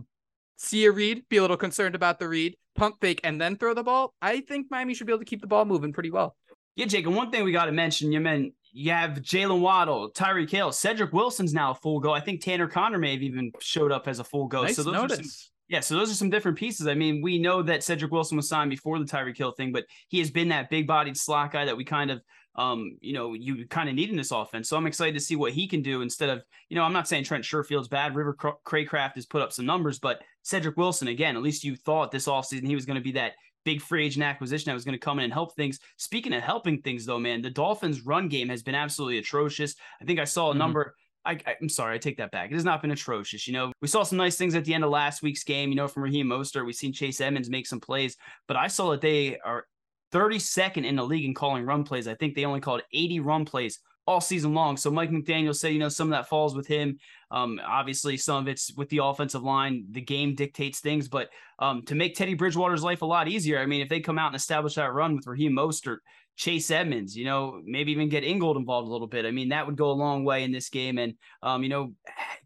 see 0.61 0.85
a 0.85 0.93
read, 0.93 1.25
be 1.31 1.38
a 1.38 1.40
little 1.40 1.57
concerned 1.57 1.95
about 1.95 2.19
the 2.19 2.29
read, 2.29 2.55
pump 2.76 2.97
fake, 3.00 3.21
and 3.25 3.40
then 3.40 3.57
throw 3.57 3.73
the 3.73 3.83
ball, 3.83 4.14
I 4.21 4.40
think 4.40 4.67
Miami 4.71 4.95
should 4.95 5.07
be 5.07 5.12
able 5.12 5.21
to 5.21 5.25
keep 5.25 5.40
the 5.40 5.47
ball 5.47 5.64
moving 5.64 5.93
pretty 5.93 6.11
well. 6.11 6.37
Yeah, 6.76 6.87
Jake, 6.87 7.07
and 7.07 7.17
one 7.17 7.31
thing 7.31 7.45
we 7.45 7.52
got 7.52 7.64
to 7.64 7.73
mention, 7.73 8.12
you 8.12 8.21
mean 8.21 8.52
you 8.73 8.93
have 8.93 9.12
Jaylen 9.23 9.61
Waddle, 9.61 10.12
Tyreek 10.12 10.50
Hill, 10.50 10.71
Cedric 10.71 11.12
Wilson's 11.12 11.55
now 11.55 11.73
a 11.73 11.75
full 11.75 11.99
go. 11.99 12.12
I 12.12 12.21
think 12.21 12.43
Tanner 12.43 12.69
Conner 12.69 12.99
may 12.99 13.12
have 13.12 13.23
even 13.23 13.52
showed 13.61 13.90
up 13.90 14.07
as 14.07 14.21
a 14.21 14.25
full 14.25 14.47
go. 14.47 14.62
Nice 14.62 14.76
so 14.76 14.83
those 14.83 14.95
notice. 14.95 15.19
are 15.19 15.23
some, 15.23 15.31
yeah, 15.69 15.81
so 15.81 15.97
those 15.97 16.11
are 16.11 16.14
some 16.14 16.31
different 16.31 16.59
pieces. 16.59 16.87
I 16.87 16.95
mean, 16.95 17.23
we 17.23 17.38
know 17.38 17.62
that 17.62 17.83
Cedric 17.83 18.12
Wilson 18.12 18.37
was 18.37 18.49
signed 18.49 18.71
before 18.71 18.99
the 18.99 19.05
Tyreek 19.05 19.37
Hill 19.37 19.52
thing, 19.52 19.73
but 19.73 19.85
he 20.09 20.19
has 20.19 20.31
been 20.31 20.49
that 20.49 20.71
big-bodied 20.71 21.17
slot 21.17 21.52
guy 21.52 21.64
that 21.64 21.76
we 21.76 21.85
kind 21.85 22.11
of 22.11 22.21
um, 22.57 22.99
you 23.00 23.12
know, 23.12 23.33
you 23.33 23.67
kind 23.69 23.88
of 23.88 23.95
need 23.95 24.11
in 24.11 24.17
this 24.17 24.33
offense. 24.33 24.69
So 24.69 24.76
I'm 24.76 24.87
excited 24.87 25.14
to 25.14 25.21
see 25.21 25.37
what 25.37 25.52
he 25.52 25.69
can 25.69 25.83
do 25.83 26.02
instead 26.02 26.29
of, 26.29 26.43
you 26.69 26.76
know, 26.76 26.83
I'm 26.83 26.93
not 26.93 27.09
saying 27.09 27.25
Trent 27.25 27.45
Sherfield's 27.45 27.88
bad. 27.88 28.14
River 28.14 28.35
Cracraft 28.35 29.14
has 29.14 29.25
put 29.25 29.40
up 29.40 29.52
some 29.52 29.67
numbers, 29.67 29.99
but 29.99 30.21
Cedric 30.42 30.76
Wilson, 30.76 31.09
again, 31.09 31.37
at 31.37 31.42
least 31.42 31.64
you 31.64 31.76
thought 31.76 32.11
this 32.11 32.26
offseason 32.26 32.66
he 32.66 32.75
was 32.75 32.87
going 32.87 32.97
to 32.99 33.02
be 33.02 33.12
that 33.12 33.32
big 33.64 33.80
free 33.80 34.06
agent 34.06 34.25
acquisition 34.25 34.70
that 34.70 34.75
was 34.75 34.85
going 34.85 34.94
to 34.94 34.99
come 34.99 35.18
in 35.18 35.25
and 35.25 35.32
help 35.32 35.54
things. 35.54 35.78
Speaking 35.99 36.32
of 36.32 36.42
helping 36.42 36.80
things, 36.80 37.04
though, 37.04 37.18
man, 37.18 37.42
the 37.42 37.50
Dolphins' 37.50 38.06
run 38.06 38.28
game 38.28 38.49
has 38.49 38.62
been 38.62 38.75
absolutely 38.75 39.18
atrocious. 39.18 39.75
I 40.00 40.04
think 40.04 40.18
I 40.18 40.25
saw 40.25 40.50
a 40.50 40.54
Mhm. 40.54 40.59
number. 40.59 40.94
I, 41.26 41.38
am 41.61 41.68
sorry, 41.68 41.94
I 41.94 41.99
take 41.99 42.16
that 42.16 42.30
back. 42.30 42.50
It 42.50 42.54
has 42.54 42.64
not 42.64 42.80
been 42.80 42.92
atrocious. 42.92 43.47
You 43.47 43.52
know, 43.52 43.73
we 43.82 43.88
saw 43.88 44.02
some 44.02 44.16
nice 44.16 44.38
things 44.38 44.54
at 44.54 44.64
the 44.64 44.73
end 44.73 44.85
of 44.85 44.90
last 44.90 45.23
week's 45.23 45.44
game. 45.44 45.68
You 45.68 45.75
know, 45.76 45.87
from 45.87 46.04
Raheem 46.04 46.26
Mostert, 46.26 46.64
we've 46.64 46.75
seen 46.75 46.94
Chase 46.94 47.20
Edmonds 47.20 47.50
make 47.50 47.66
some 47.66 47.80
plays, 47.80 48.16
but 48.49 48.56
I 48.56 48.68
saw 48.68 48.90
that 48.92 49.02
they 49.02 49.38
are 49.40 49.66
32nd 50.12 50.85
in 50.87 50.97
the 50.97 51.04
league 51.04 51.26
in 51.26 51.35
calling 51.35 51.64
run 51.66 51.85
plays. 51.85 52.09
I 52.09 52.14
think 52.14 52.35
they 52.35 52.47
only 52.47 52.61
called 52.61 52.82
80 52.92 53.20
run 53.20 53.44
plays 53.44 53.78
all 54.11 54.21
season 54.21 54.52
long. 54.55 54.76
So 54.76 54.90
Mike 54.90 55.11
McDaniel 55.11 55.55
said, 55.55 55.73
you 55.73 55.79
know, 55.79 55.88
some 55.88 56.09
of 56.09 56.19
that 56.19 56.29
falls 56.29 56.55
with 56.55 56.67
him. 56.67 56.99
Um, 57.31 57.61
obviously, 57.64 58.17
some 58.17 58.43
of 58.43 58.49
it's 58.49 58.75
with 58.75 58.88
the 58.88 58.99
offensive 59.05 59.45
line. 59.45 59.85
The 59.93 60.00
game 60.00 60.35
dictates 60.35 60.81
things, 60.81 61.09
but 61.09 61.31
um, 61.61 61.83
to 61.83 61.95
make 61.95 62.17
Teddy 62.17 62.35
Bridgewater's 62.35 62.83
life 62.83 63.02
a 63.02 63.07
lot 63.07 63.29
easier, 63.29 63.61
I 63.61 63.67
mean, 63.67 63.81
if 63.81 63.88
they 63.88 64.00
come 64.00 64.19
out 64.19 64.26
and 64.26 64.37
establish 64.37 64.75
that 64.75 64.93
run 64.93 65.14
with 65.14 65.26
Raheem 65.26 65.52
Mostert, 65.52 65.99
Chase 66.37 66.71
Edmonds, 66.71 67.17
you 67.17 67.25
know, 67.25 67.61
maybe 67.64 67.93
even 67.93 68.09
get 68.09 68.25
Ingold 68.25 68.57
involved 68.57 68.88
a 68.88 68.90
little 68.90 69.07
bit. 69.07 69.26
I 69.26 69.31
mean, 69.31 69.50
that 69.50 69.67
would 69.67 69.76
go 69.76 69.90
a 69.90 69.93
long 69.93 70.25
way 70.25 70.43
in 70.43 70.50
this 70.50 70.71
game, 70.71 70.99
and 70.99 71.14
um, 71.43 71.62
you 71.62 71.69
know, 71.69 71.93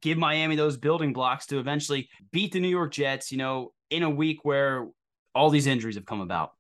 give 0.03 0.19
Miami 0.19 0.57
those 0.57 0.77
building 0.77 1.13
blocks 1.13 1.47
to 1.47 1.59
eventually 1.59 2.09
beat 2.31 2.53
the 2.53 2.61
New 2.61 2.69
York 2.69 2.93
Jets. 2.93 3.33
You 3.33 3.39
know, 3.39 3.73
in 3.89 4.03
a 4.03 4.11
week 4.11 4.41
where 4.43 4.89
all 5.35 5.49
these 5.49 5.67
injuries 5.67 5.95
have 5.95 6.07
come 6.07 6.21
about. 6.21 6.51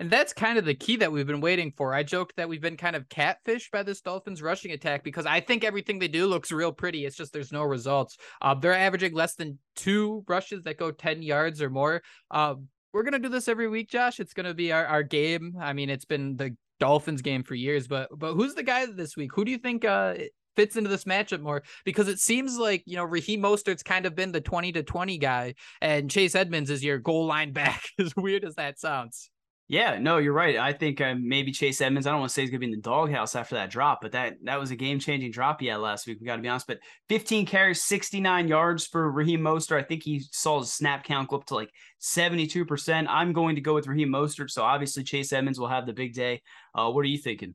And 0.00 0.10
that's 0.10 0.32
kind 0.32 0.58
of 0.58 0.64
the 0.64 0.74
key 0.74 0.96
that 0.96 1.10
we've 1.10 1.26
been 1.26 1.40
waiting 1.40 1.72
for. 1.76 1.92
I 1.92 2.04
joked 2.04 2.36
that 2.36 2.48
we've 2.48 2.60
been 2.60 2.76
kind 2.76 2.94
of 2.94 3.08
catfished 3.08 3.70
by 3.72 3.82
this 3.82 4.00
Dolphins 4.00 4.40
rushing 4.42 4.70
attack 4.70 5.02
because 5.02 5.26
I 5.26 5.40
think 5.40 5.64
everything 5.64 5.98
they 5.98 6.08
do 6.08 6.26
looks 6.26 6.52
real 6.52 6.72
pretty. 6.72 7.04
It's 7.04 7.16
just 7.16 7.32
there's 7.32 7.52
no 7.52 7.64
results. 7.64 8.16
Uh, 8.40 8.54
they're 8.54 8.74
averaging 8.74 9.14
less 9.14 9.34
than 9.34 9.58
two 9.74 10.24
rushes 10.28 10.62
that 10.64 10.78
go 10.78 10.92
10 10.92 11.22
yards 11.22 11.60
or 11.60 11.68
more. 11.68 12.02
Uh, 12.30 12.54
we're 12.92 13.02
going 13.02 13.12
to 13.12 13.18
do 13.18 13.28
this 13.28 13.48
every 13.48 13.68
week, 13.68 13.90
Josh. 13.90 14.20
It's 14.20 14.34
going 14.34 14.46
to 14.46 14.54
be 14.54 14.72
our, 14.72 14.86
our 14.86 15.02
game. 15.02 15.56
I 15.60 15.72
mean, 15.72 15.90
it's 15.90 16.04
been 16.04 16.36
the 16.36 16.56
Dolphins 16.78 17.22
game 17.22 17.42
for 17.42 17.54
years, 17.54 17.88
but 17.88 18.08
but 18.16 18.34
who's 18.34 18.54
the 18.54 18.62
guy 18.62 18.86
this 18.86 19.16
week? 19.16 19.30
Who 19.34 19.44
do 19.44 19.50
you 19.50 19.58
think 19.58 19.84
uh, 19.84 20.14
fits 20.56 20.76
into 20.76 20.88
this 20.88 21.04
matchup 21.04 21.40
more? 21.40 21.62
Because 21.84 22.08
it 22.08 22.20
seems 22.20 22.56
like, 22.56 22.82
you 22.86 22.96
know, 22.96 23.04
Raheem 23.04 23.42
Mostert's 23.42 23.82
kind 23.82 24.06
of 24.06 24.14
been 24.14 24.32
the 24.32 24.40
20 24.40 24.72
to 24.72 24.82
20 24.82 25.18
guy, 25.18 25.54
and 25.80 26.10
Chase 26.10 26.34
Edmonds 26.34 26.70
is 26.70 26.84
your 26.84 26.98
goal 26.98 27.26
line 27.26 27.52
back, 27.52 27.82
as 27.98 28.14
weird 28.16 28.44
as 28.44 28.54
that 28.54 28.78
sounds. 28.78 29.30
Yeah, 29.70 29.98
no, 29.98 30.16
you're 30.16 30.32
right. 30.32 30.56
I 30.56 30.72
think 30.72 30.98
uh, 31.02 31.14
maybe 31.20 31.52
Chase 31.52 31.82
Edmonds. 31.82 32.06
I 32.06 32.10
don't 32.10 32.20
want 32.20 32.30
to 32.30 32.34
say 32.34 32.40
he's 32.40 32.50
going 32.50 32.62
to 32.62 32.66
be 32.66 32.72
in 32.72 32.78
the 32.78 32.82
doghouse 32.82 33.36
after 33.36 33.54
that 33.56 33.68
drop, 33.68 33.98
but 34.00 34.12
that 34.12 34.36
that 34.44 34.58
was 34.58 34.70
a 34.70 34.76
game 34.76 34.98
changing 34.98 35.30
drop 35.30 35.60
he 35.60 35.66
had 35.66 35.76
last 35.76 36.06
week. 36.06 36.16
We 36.20 36.26
got 36.26 36.36
to 36.36 36.42
be 36.42 36.48
honest. 36.48 36.66
But 36.66 36.78
15 37.10 37.44
carries, 37.44 37.84
69 37.84 38.48
yards 38.48 38.86
for 38.86 39.12
Raheem 39.12 39.40
Mostert. 39.40 39.78
I 39.78 39.82
think 39.82 40.02
he 40.02 40.22
saw 40.32 40.60
his 40.60 40.72
snap 40.72 41.04
count 41.04 41.28
go 41.28 41.36
up 41.36 41.44
to 41.46 41.54
like 41.54 41.70
72 41.98 42.64
percent. 42.64 43.08
I'm 43.10 43.34
going 43.34 43.56
to 43.56 43.60
go 43.60 43.74
with 43.74 43.86
Raheem 43.86 44.08
Mostert. 44.08 44.50
So 44.50 44.62
obviously 44.62 45.04
Chase 45.04 45.34
Edmonds 45.34 45.60
will 45.60 45.68
have 45.68 45.84
the 45.84 45.92
big 45.92 46.14
day. 46.14 46.40
Uh, 46.74 46.90
what 46.90 47.02
are 47.02 47.08
you 47.08 47.18
thinking? 47.18 47.54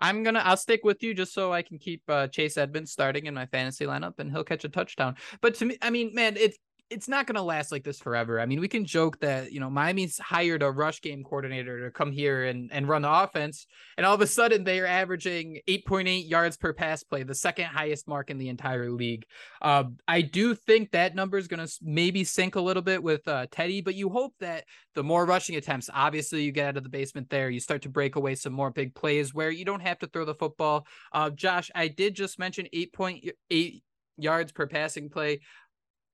I'm 0.00 0.24
gonna 0.24 0.40
I'll 0.40 0.56
stick 0.56 0.80
with 0.82 1.04
you 1.04 1.14
just 1.14 1.32
so 1.32 1.52
I 1.52 1.62
can 1.62 1.78
keep 1.78 2.02
uh, 2.08 2.26
Chase 2.26 2.56
Edmonds 2.56 2.90
starting 2.90 3.26
in 3.26 3.34
my 3.34 3.46
fantasy 3.46 3.84
lineup 3.84 4.18
and 4.18 4.28
he'll 4.28 4.42
catch 4.42 4.64
a 4.64 4.68
touchdown. 4.68 5.14
But 5.40 5.54
to 5.56 5.66
me, 5.66 5.78
I 5.80 5.90
mean, 5.90 6.12
man, 6.14 6.36
it's 6.36 6.58
it's 6.92 7.08
not 7.08 7.26
going 7.26 7.36
to 7.36 7.42
last 7.42 7.72
like 7.72 7.84
this 7.84 7.98
forever. 7.98 8.38
I 8.38 8.46
mean, 8.46 8.60
we 8.60 8.68
can 8.68 8.84
joke 8.84 9.18
that, 9.20 9.50
you 9.50 9.60
know, 9.60 9.70
Miami's 9.70 10.18
hired 10.18 10.62
a 10.62 10.70
rush 10.70 11.00
game 11.00 11.24
coordinator 11.24 11.84
to 11.84 11.90
come 11.90 12.12
here 12.12 12.44
and, 12.44 12.70
and 12.70 12.86
run 12.86 13.02
the 13.02 13.10
offense. 13.10 13.66
And 13.96 14.04
all 14.04 14.14
of 14.14 14.20
a 14.20 14.26
sudden 14.26 14.62
they 14.62 14.78
are 14.80 14.86
averaging 14.86 15.60
8.8 15.66 16.28
yards 16.28 16.58
per 16.58 16.74
pass 16.74 17.02
play, 17.02 17.22
the 17.22 17.34
second 17.34 17.66
highest 17.66 18.06
mark 18.06 18.30
in 18.30 18.36
the 18.36 18.50
entire 18.50 18.90
league. 18.90 19.24
Uh, 19.62 19.84
I 20.06 20.20
do 20.20 20.54
think 20.54 20.90
that 20.90 21.14
number 21.14 21.38
is 21.38 21.48
going 21.48 21.66
to 21.66 21.72
maybe 21.80 22.24
sink 22.24 22.56
a 22.56 22.60
little 22.60 22.82
bit 22.82 23.02
with 23.02 23.26
uh, 23.26 23.46
Teddy, 23.50 23.80
but 23.80 23.94
you 23.94 24.10
hope 24.10 24.34
that 24.40 24.64
the 24.94 25.02
more 25.02 25.24
rushing 25.24 25.56
attempts, 25.56 25.88
obviously 25.92 26.42
you 26.42 26.52
get 26.52 26.68
out 26.68 26.76
of 26.76 26.82
the 26.82 26.90
basement 26.90 27.30
there, 27.30 27.48
you 27.48 27.60
start 27.60 27.82
to 27.82 27.88
break 27.88 28.16
away 28.16 28.34
some 28.34 28.52
more 28.52 28.70
big 28.70 28.94
plays 28.94 29.32
where 29.32 29.50
you 29.50 29.64
don't 29.64 29.80
have 29.80 29.98
to 30.00 30.06
throw 30.08 30.26
the 30.26 30.34
football. 30.34 30.86
Uh, 31.12 31.30
Josh, 31.30 31.70
I 31.74 31.88
did 31.88 32.14
just 32.14 32.38
mention 32.38 32.66
8.8 32.74 33.80
yards 34.18 34.52
per 34.52 34.66
passing 34.66 35.08
play 35.08 35.40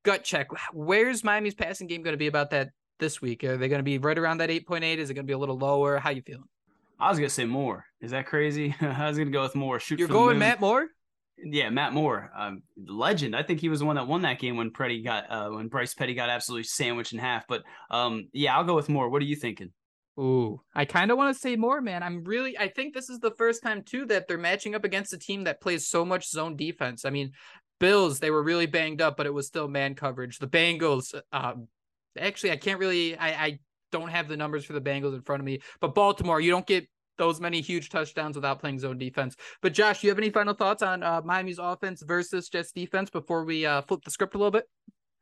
gut 0.08 0.24
check. 0.24 0.48
Where's 0.72 1.22
Miami's 1.22 1.54
passing 1.54 1.86
game 1.86 2.02
going 2.02 2.14
to 2.14 2.18
be 2.18 2.28
about 2.28 2.48
that 2.50 2.70
this 2.98 3.20
week? 3.20 3.44
Are 3.44 3.58
they 3.58 3.68
going 3.68 3.80
to 3.80 3.84
be 3.84 3.98
right 3.98 4.18
around 4.18 4.38
that 4.38 4.48
8.8? 4.48 4.96
Is 4.96 5.10
it 5.10 5.14
going 5.14 5.26
to 5.26 5.30
be 5.30 5.34
a 5.34 5.38
little 5.38 5.58
lower? 5.58 5.98
How 5.98 6.08
you 6.08 6.22
feeling? 6.22 6.48
I 6.98 7.10
was 7.10 7.18
going 7.18 7.28
to 7.28 7.34
say 7.34 7.44
more. 7.44 7.84
Is 8.00 8.12
that 8.12 8.24
crazy? 8.24 8.74
I 8.80 9.06
was 9.06 9.18
going 9.18 9.28
to 9.28 9.32
go 9.32 9.42
with 9.42 9.54
more. 9.54 9.78
Shoot 9.78 9.98
You're 9.98 10.08
going 10.08 10.38
Matt 10.38 10.62
Moore? 10.62 10.86
Yeah, 11.36 11.68
Matt 11.68 11.92
Moore, 11.92 12.32
um, 12.34 12.62
legend. 12.76 13.36
I 13.36 13.42
think 13.42 13.60
he 13.60 13.68
was 13.68 13.80
the 13.80 13.86
one 13.86 13.96
that 13.96 14.08
won 14.08 14.22
that 14.22 14.40
game 14.40 14.56
when 14.56 14.72
Petty 14.72 15.02
got 15.02 15.30
uh, 15.30 15.50
when 15.50 15.68
Bryce 15.68 15.94
Petty 15.94 16.14
got 16.14 16.30
absolutely 16.30 16.64
sandwiched 16.64 17.12
in 17.12 17.20
half. 17.20 17.46
But 17.46 17.62
um, 17.90 18.28
yeah, 18.32 18.56
I'll 18.56 18.64
go 18.64 18.74
with 18.74 18.88
Moore. 18.88 19.08
What 19.08 19.22
are 19.22 19.26
you 19.26 19.36
thinking? 19.36 19.70
Ooh, 20.18 20.60
I 20.74 20.84
kind 20.84 21.12
of 21.12 21.16
want 21.16 21.32
to 21.32 21.40
say 21.40 21.54
more, 21.54 21.80
man. 21.80 22.02
I'm 22.02 22.24
really, 22.24 22.58
I 22.58 22.66
think 22.66 22.92
this 22.92 23.08
is 23.08 23.20
the 23.20 23.30
first 23.30 23.62
time 23.62 23.84
too 23.84 24.04
that 24.06 24.26
they're 24.26 24.36
matching 24.36 24.74
up 24.74 24.82
against 24.82 25.12
a 25.12 25.18
team 25.18 25.44
that 25.44 25.60
plays 25.60 25.86
so 25.86 26.04
much 26.04 26.28
zone 26.28 26.56
defense. 26.56 27.04
I 27.04 27.10
mean, 27.10 27.30
Bills, 27.80 28.18
they 28.18 28.30
were 28.30 28.42
really 28.42 28.66
banged 28.66 29.00
up, 29.00 29.16
but 29.16 29.26
it 29.26 29.34
was 29.34 29.46
still 29.46 29.68
man 29.68 29.94
coverage. 29.94 30.38
The 30.38 30.48
Bengals, 30.48 31.14
um, 31.32 31.68
actually, 32.18 32.52
I 32.52 32.56
can't 32.56 32.80
really, 32.80 33.16
I, 33.16 33.28
I 33.28 33.58
don't 33.92 34.08
have 34.08 34.28
the 34.28 34.36
numbers 34.36 34.64
for 34.64 34.72
the 34.72 34.80
Bengals 34.80 35.14
in 35.14 35.22
front 35.22 35.40
of 35.40 35.46
me, 35.46 35.60
but 35.80 35.94
Baltimore, 35.94 36.40
you 36.40 36.50
don't 36.50 36.66
get 36.66 36.88
those 37.18 37.40
many 37.40 37.60
huge 37.60 37.90
touchdowns 37.90 38.36
without 38.36 38.60
playing 38.60 38.78
zone 38.78 38.96
defense. 38.96 39.36
But 39.60 39.72
Josh, 39.74 40.02
you 40.02 40.08
have 40.08 40.18
any 40.18 40.30
final 40.30 40.54
thoughts 40.54 40.82
on 40.82 41.02
uh, 41.02 41.20
Miami's 41.24 41.58
offense 41.58 42.02
versus 42.02 42.48
Jets 42.48 42.72
defense 42.72 43.10
before 43.10 43.44
we 43.44 43.66
uh, 43.66 43.82
flip 43.82 44.04
the 44.04 44.10
script 44.10 44.34
a 44.34 44.38
little 44.38 44.52
bit? 44.52 44.64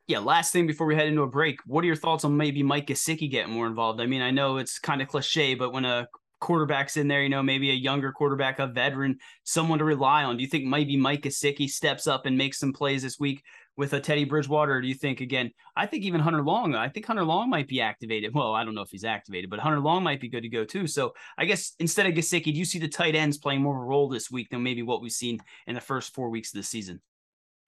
Yeah, 0.06 0.20
last 0.20 0.52
thing 0.52 0.66
before 0.66 0.86
we 0.86 0.94
head 0.94 1.08
into 1.08 1.22
a 1.22 1.26
break, 1.26 1.58
what 1.66 1.82
are 1.82 1.86
your 1.86 1.96
thoughts 1.96 2.24
on 2.24 2.36
maybe 2.36 2.62
Mike 2.62 2.86
Gesicki 2.86 3.28
getting 3.28 3.52
more 3.52 3.66
involved? 3.66 4.00
I 4.00 4.06
mean, 4.06 4.22
I 4.22 4.30
know 4.30 4.58
it's 4.58 4.78
kind 4.78 5.02
of 5.02 5.08
cliche, 5.08 5.54
but 5.54 5.72
when 5.72 5.84
a 5.84 6.06
quarterbacks 6.40 6.96
in 6.96 7.08
there, 7.08 7.22
you 7.22 7.28
know, 7.28 7.42
maybe 7.42 7.70
a 7.70 7.74
younger 7.74 8.12
quarterback, 8.12 8.58
a 8.58 8.66
veteran, 8.66 9.18
someone 9.44 9.78
to 9.78 9.84
rely 9.84 10.24
on. 10.24 10.36
Do 10.36 10.42
you 10.42 10.48
think 10.48 10.64
maybe 10.64 10.96
Mike 10.96 11.22
Gesicki 11.22 11.68
steps 11.68 12.06
up 12.06 12.26
and 12.26 12.36
makes 12.36 12.58
some 12.58 12.72
plays 12.72 13.02
this 13.02 13.18
week 13.18 13.42
with 13.76 13.92
a 13.92 14.00
Teddy 14.00 14.24
Bridgewater? 14.24 14.74
Or 14.74 14.80
do 14.80 14.88
you 14.88 14.94
think 14.94 15.20
again? 15.20 15.50
I 15.76 15.86
think 15.86 16.04
even 16.04 16.20
Hunter 16.20 16.42
Long. 16.42 16.74
I 16.74 16.88
think 16.88 17.06
Hunter 17.06 17.24
Long 17.24 17.50
might 17.50 17.68
be 17.68 17.80
activated. 17.80 18.34
Well, 18.34 18.54
I 18.54 18.64
don't 18.64 18.74
know 18.74 18.82
if 18.82 18.90
he's 18.90 19.04
activated, 19.04 19.50
but 19.50 19.60
Hunter 19.60 19.80
Long 19.80 20.02
might 20.02 20.20
be 20.20 20.28
good 20.28 20.42
to 20.42 20.48
go 20.48 20.64
too. 20.64 20.86
So 20.86 21.14
I 21.38 21.44
guess 21.44 21.74
instead 21.78 22.06
of 22.06 22.14
Gesicki, 22.14 22.44
do 22.44 22.52
you 22.52 22.64
see 22.64 22.78
the 22.78 22.88
tight 22.88 23.14
ends 23.14 23.38
playing 23.38 23.62
more 23.62 23.76
of 23.76 23.82
a 23.82 23.86
role 23.86 24.08
this 24.08 24.30
week 24.30 24.50
than 24.50 24.62
maybe 24.62 24.82
what 24.82 25.02
we've 25.02 25.12
seen 25.12 25.38
in 25.66 25.74
the 25.74 25.80
first 25.80 26.14
four 26.14 26.30
weeks 26.30 26.54
of 26.54 26.58
the 26.58 26.64
season? 26.64 27.00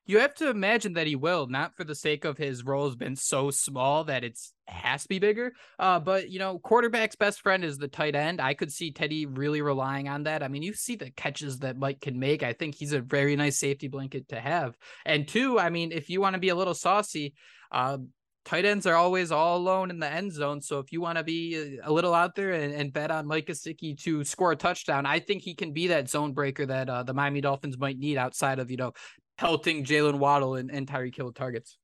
You 0.08 0.20
have 0.20 0.34
to 0.36 0.48
imagine 0.48 0.94
that 0.94 1.06
he 1.06 1.16
will, 1.16 1.48
not 1.48 1.76
for 1.76 1.84
the 1.84 1.94
sake 1.94 2.24
of 2.24 2.38
his 2.38 2.64
role 2.64 2.86
has 2.86 2.96
been 2.96 3.14
so 3.14 3.50
small 3.50 4.04
that 4.04 4.24
it's 4.24 4.54
has 4.66 5.02
to 5.02 5.08
be 5.08 5.18
bigger. 5.18 5.52
Uh, 5.78 6.00
but 6.00 6.30
you 6.30 6.38
know, 6.38 6.58
quarterback's 6.58 7.14
best 7.14 7.42
friend 7.42 7.62
is 7.62 7.76
the 7.76 7.88
tight 7.88 8.16
end. 8.16 8.40
I 8.40 8.54
could 8.54 8.72
see 8.72 8.90
Teddy 8.90 9.26
really 9.26 9.60
relying 9.60 10.08
on 10.08 10.22
that. 10.22 10.42
I 10.42 10.48
mean, 10.48 10.62
you 10.62 10.72
see 10.72 10.96
the 10.96 11.10
catches 11.10 11.58
that 11.58 11.76
Mike 11.76 12.00
can 12.00 12.18
make. 12.18 12.42
I 12.42 12.54
think 12.54 12.74
he's 12.74 12.94
a 12.94 13.02
very 13.02 13.36
nice 13.36 13.58
safety 13.58 13.86
blanket 13.86 14.30
to 14.30 14.40
have. 14.40 14.78
And 15.04 15.28
two, 15.28 15.60
I 15.60 15.68
mean, 15.68 15.92
if 15.92 16.08
you 16.08 16.22
want 16.22 16.32
to 16.34 16.40
be 16.40 16.48
a 16.48 16.54
little 16.54 16.72
saucy, 16.74 17.34
uh, 17.70 17.98
tight 18.46 18.64
ends 18.64 18.86
are 18.86 18.94
always 18.94 19.30
all 19.30 19.58
alone 19.58 19.90
in 19.90 19.98
the 19.98 20.10
end 20.10 20.32
zone. 20.32 20.62
So 20.62 20.78
if 20.78 20.90
you 20.90 21.02
want 21.02 21.18
to 21.18 21.24
be 21.24 21.78
a 21.84 21.92
little 21.92 22.14
out 22.14 22.34
there 22.34 22.52
and, 22.52 22.72
and, 22.72 22.90
bet 22.94 23.10
on 23.10 23.26
Mike 23.26 23.48
Gesicki 23.48 23.94
to 24.04 24.24
score 24.24 24.52
a 24.52 24.56
touchdown, 24.56 25.04
I 25.04 25.18
think 25.18 25.42
he 25.42 25.54
can 25.54 25.74
be 25.74 25.88
that 25.88 26.08
zone 26.08 26.32
breaker 26.32 26.64
that 26.64 26.88
uh, 26.88 27.02
the 27.02 27.12
Miami 27.12 27.42
Dolphins 27.42 27.76
might 27.76 27.98
need 27.98 28.16
outside 28.16 28.58
of, 28.58 28.70
you 28.70 28.78
know, 28.78 28.92
pelting 29.38 29.84
Jaylen 29.84 30.18
Waddle 30.18 30.56
and, 30.56 30.70
and 30.70 30.86
Tyreek 30.86 31.16
Hill 31.16 31.32
targets. 31.32 31.78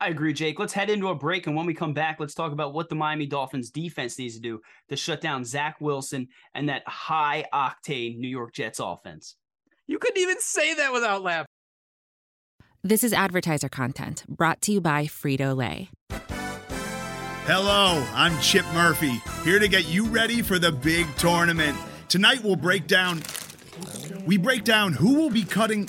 I 0.00 0.08
agree, 0.08 0.32
Jake. 0.32 0.58
Let's 0.58 0.72
head 0.72 0.90
into 0.90 1.08
a 1.08 1.14
break. 1.14 1.46
And 1.46 1.56
when 1.56 1.66
we 1.66 1.74
come 1.74 1.94
back, 1.94 2.18
let's 2.18 2.34
talk 2.34 2.52
about 2.52 2.74
what 2.74 2.88
the 2.88 2.94
Miami 2.94 3.26
Dolphins 3.26 3.70
defense 3.70 4.18
needs 4.18 4.34
to 4.34 4.40
do 4.40 4.60
to 4.88 4.96
shut 4.96 5.20
down 5.20 5.44
Zach 5.44 5.80
Wilson 5.80 6.28
and 6.54 6.68
that 6.68 6.82
high 6.86 7.46
octane 7.52 8.18
New 8.18 8.28
York 8.28 8.52
Jets 8.52 8.80
offense. 8.80 9.36
You 9.86 9.98
couldn't 9.98 10.20
even 10.20 10.40
say 10.40 10.74
that 10.74 10.92
without 10.92 11.22
laughing. 11.22 11.46
This 12.82 13.02
is 13.02 13.12
advertiser 13.12 13.68
content 13.68 14.24
brought 14.28 14.60
to 14.62 14.72
you 14.72 14.80
by 14.80 15.04
Frito 15.06 15.56
Lay. 15.56 15.90
Hello, 17.46 18.06
I'm 18.14 18.38
Chip 18.40 18.64
Murphy, 18.74 19.22
here 19.42 19.58
to 19.58 19.68
get 19.68 19.88
you 19.88 20.06
ready 20.06 20.42
for 20.42 20.58
the 20.58 20.72
big 20.72 21.06
tournament. 21.16 21.76
Tonight 22.08 22.42
we'll 22.42 22.56
break 22.56 22.86
down. 22.86 23.22
We 24.26 24.38
break 24.38 24.64
down 24.64 24.94
who 24.94 25.14
will 25.14 25.30
be 25.30 25.44
cutting 25.44 25.88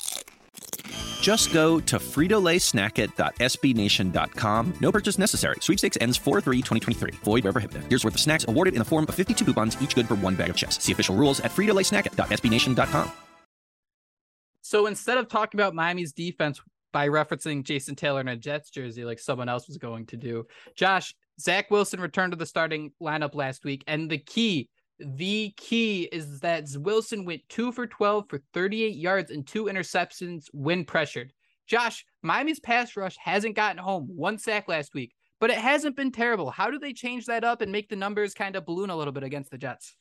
Just 1.21 1.53
go 1.53 1.79
to 1.79 1.97
fritolaysnackit.sbnation.com. 1.97 4.73
No 4.81 4.91
purchase 4.91 5.17
necessary. 5.19 5.57
Sweepstakes 5.61 5.99
ends 6.01 6.17
4-3-2023. 6.17 7.13
Void 7.15 7.43
where 7.43 7.53
prohibited. 7.53 7.83
Here's 7.87 8.03
worth 8.03 8.15
of 8.15 8.19
snacks 8.19 8.45
awarded 8.47 8.73
in 8.73 8.79
the 8.79 8.85
form 8.85 9.05
of 9.07 9.13
52 9.13 9.45
coupons, 9.45 9.79
each 9.79 9.93
good 9.93 10.07
for 10.07 10.15
one 10.15 10.33
bag 10.35 10.49
of 10.49 10.55
chips. 10.55 10.83
See 10.83 10.91
official 10.91 11.15
rules 11.15 11.39
at 11.41 11.51
fritolaysnackit.sbnation.com. 11.51 13.11
So 14.63 14.87
instead 14.87 15.19
of 15.19 15.29
talking 15.29 15.59
about 15.59 15.75
Miami's 15.75 16.11
defense 16.11 16.59
by 16.91 17.07
referencing 17.07 17.63
Jason 17.63 17.95
Taylor 17.95 18.21
in 18.21 18.27
a 18.27 18.35
Jets 18.35 18.71
jersey 18.71 19.05
like 19.05 19.19
someone 19.19 19.47
else 19.47 19.67
was 19.67 19.77
going 19.77 20.07
to 20.07 20.17
do, 20.17 20.47
Josh, 20.75 21.13
Zach 21.39 21.69
Wilson 21.69 21.99
returned 21.99 22.31
to 22.31 22.37
the 22.37 22.47
starting 22.47 22.93
lineup 22.99 23.35
last 23.35 23.63
week, 23.63 23.83
and 23.85 24.09
the 24.09 24.17
key– 24.17 24.69
the 25.03 25.53
key 25.57 26.09
is 26.11 26.39
that 26.41 26.67
Wilson 26.77 27.25
went 27.25 27.41
two 27.49 27.71
for 27.71 27.87
12 27.87 28.25
for 28.29 28.41
38 28.53 28.95
yards 28.95 29.31
and 29.31 29.45
two 29.45 29.65
interceptions 29.65 30.45
when 30.53 30.85
pressured. 30.85 31.33
Josh, 31.67 32.05
Miami's 32.21 32.59
pass 32.59 32.95
rush 32.95 33.15
hasn't 33.17 33.55
gotten 33.55 33.77
home 33.77 34.09
one 34.13 34.37
sack 34.37 34.67
last 34.67 34.93
week, 34.93 35.13
but 35.39 35.49
it 35.49 35.57
hasn't 35.57 35.95
been 35.95 36.11
terrible. 36.11 36.51
How 36.51 36.69
do 36.69 36.77
they 36.77 36.93
change 36.93 37.25
that 37.25 37.43
up 37.43 37.61
and 37.61 37.71
make 37.71 37.89
the 37.89 37.95
numbers 37.95 38.33
kind 38.33 38.55
of 38.55 38.65
balloon 38.65 38.89
a 38.89 38.95
little 38.95 39.13
bit 39.13 39.23
against 39.23 39.51
the 39.51 39.57
Jets? 39.57 39.95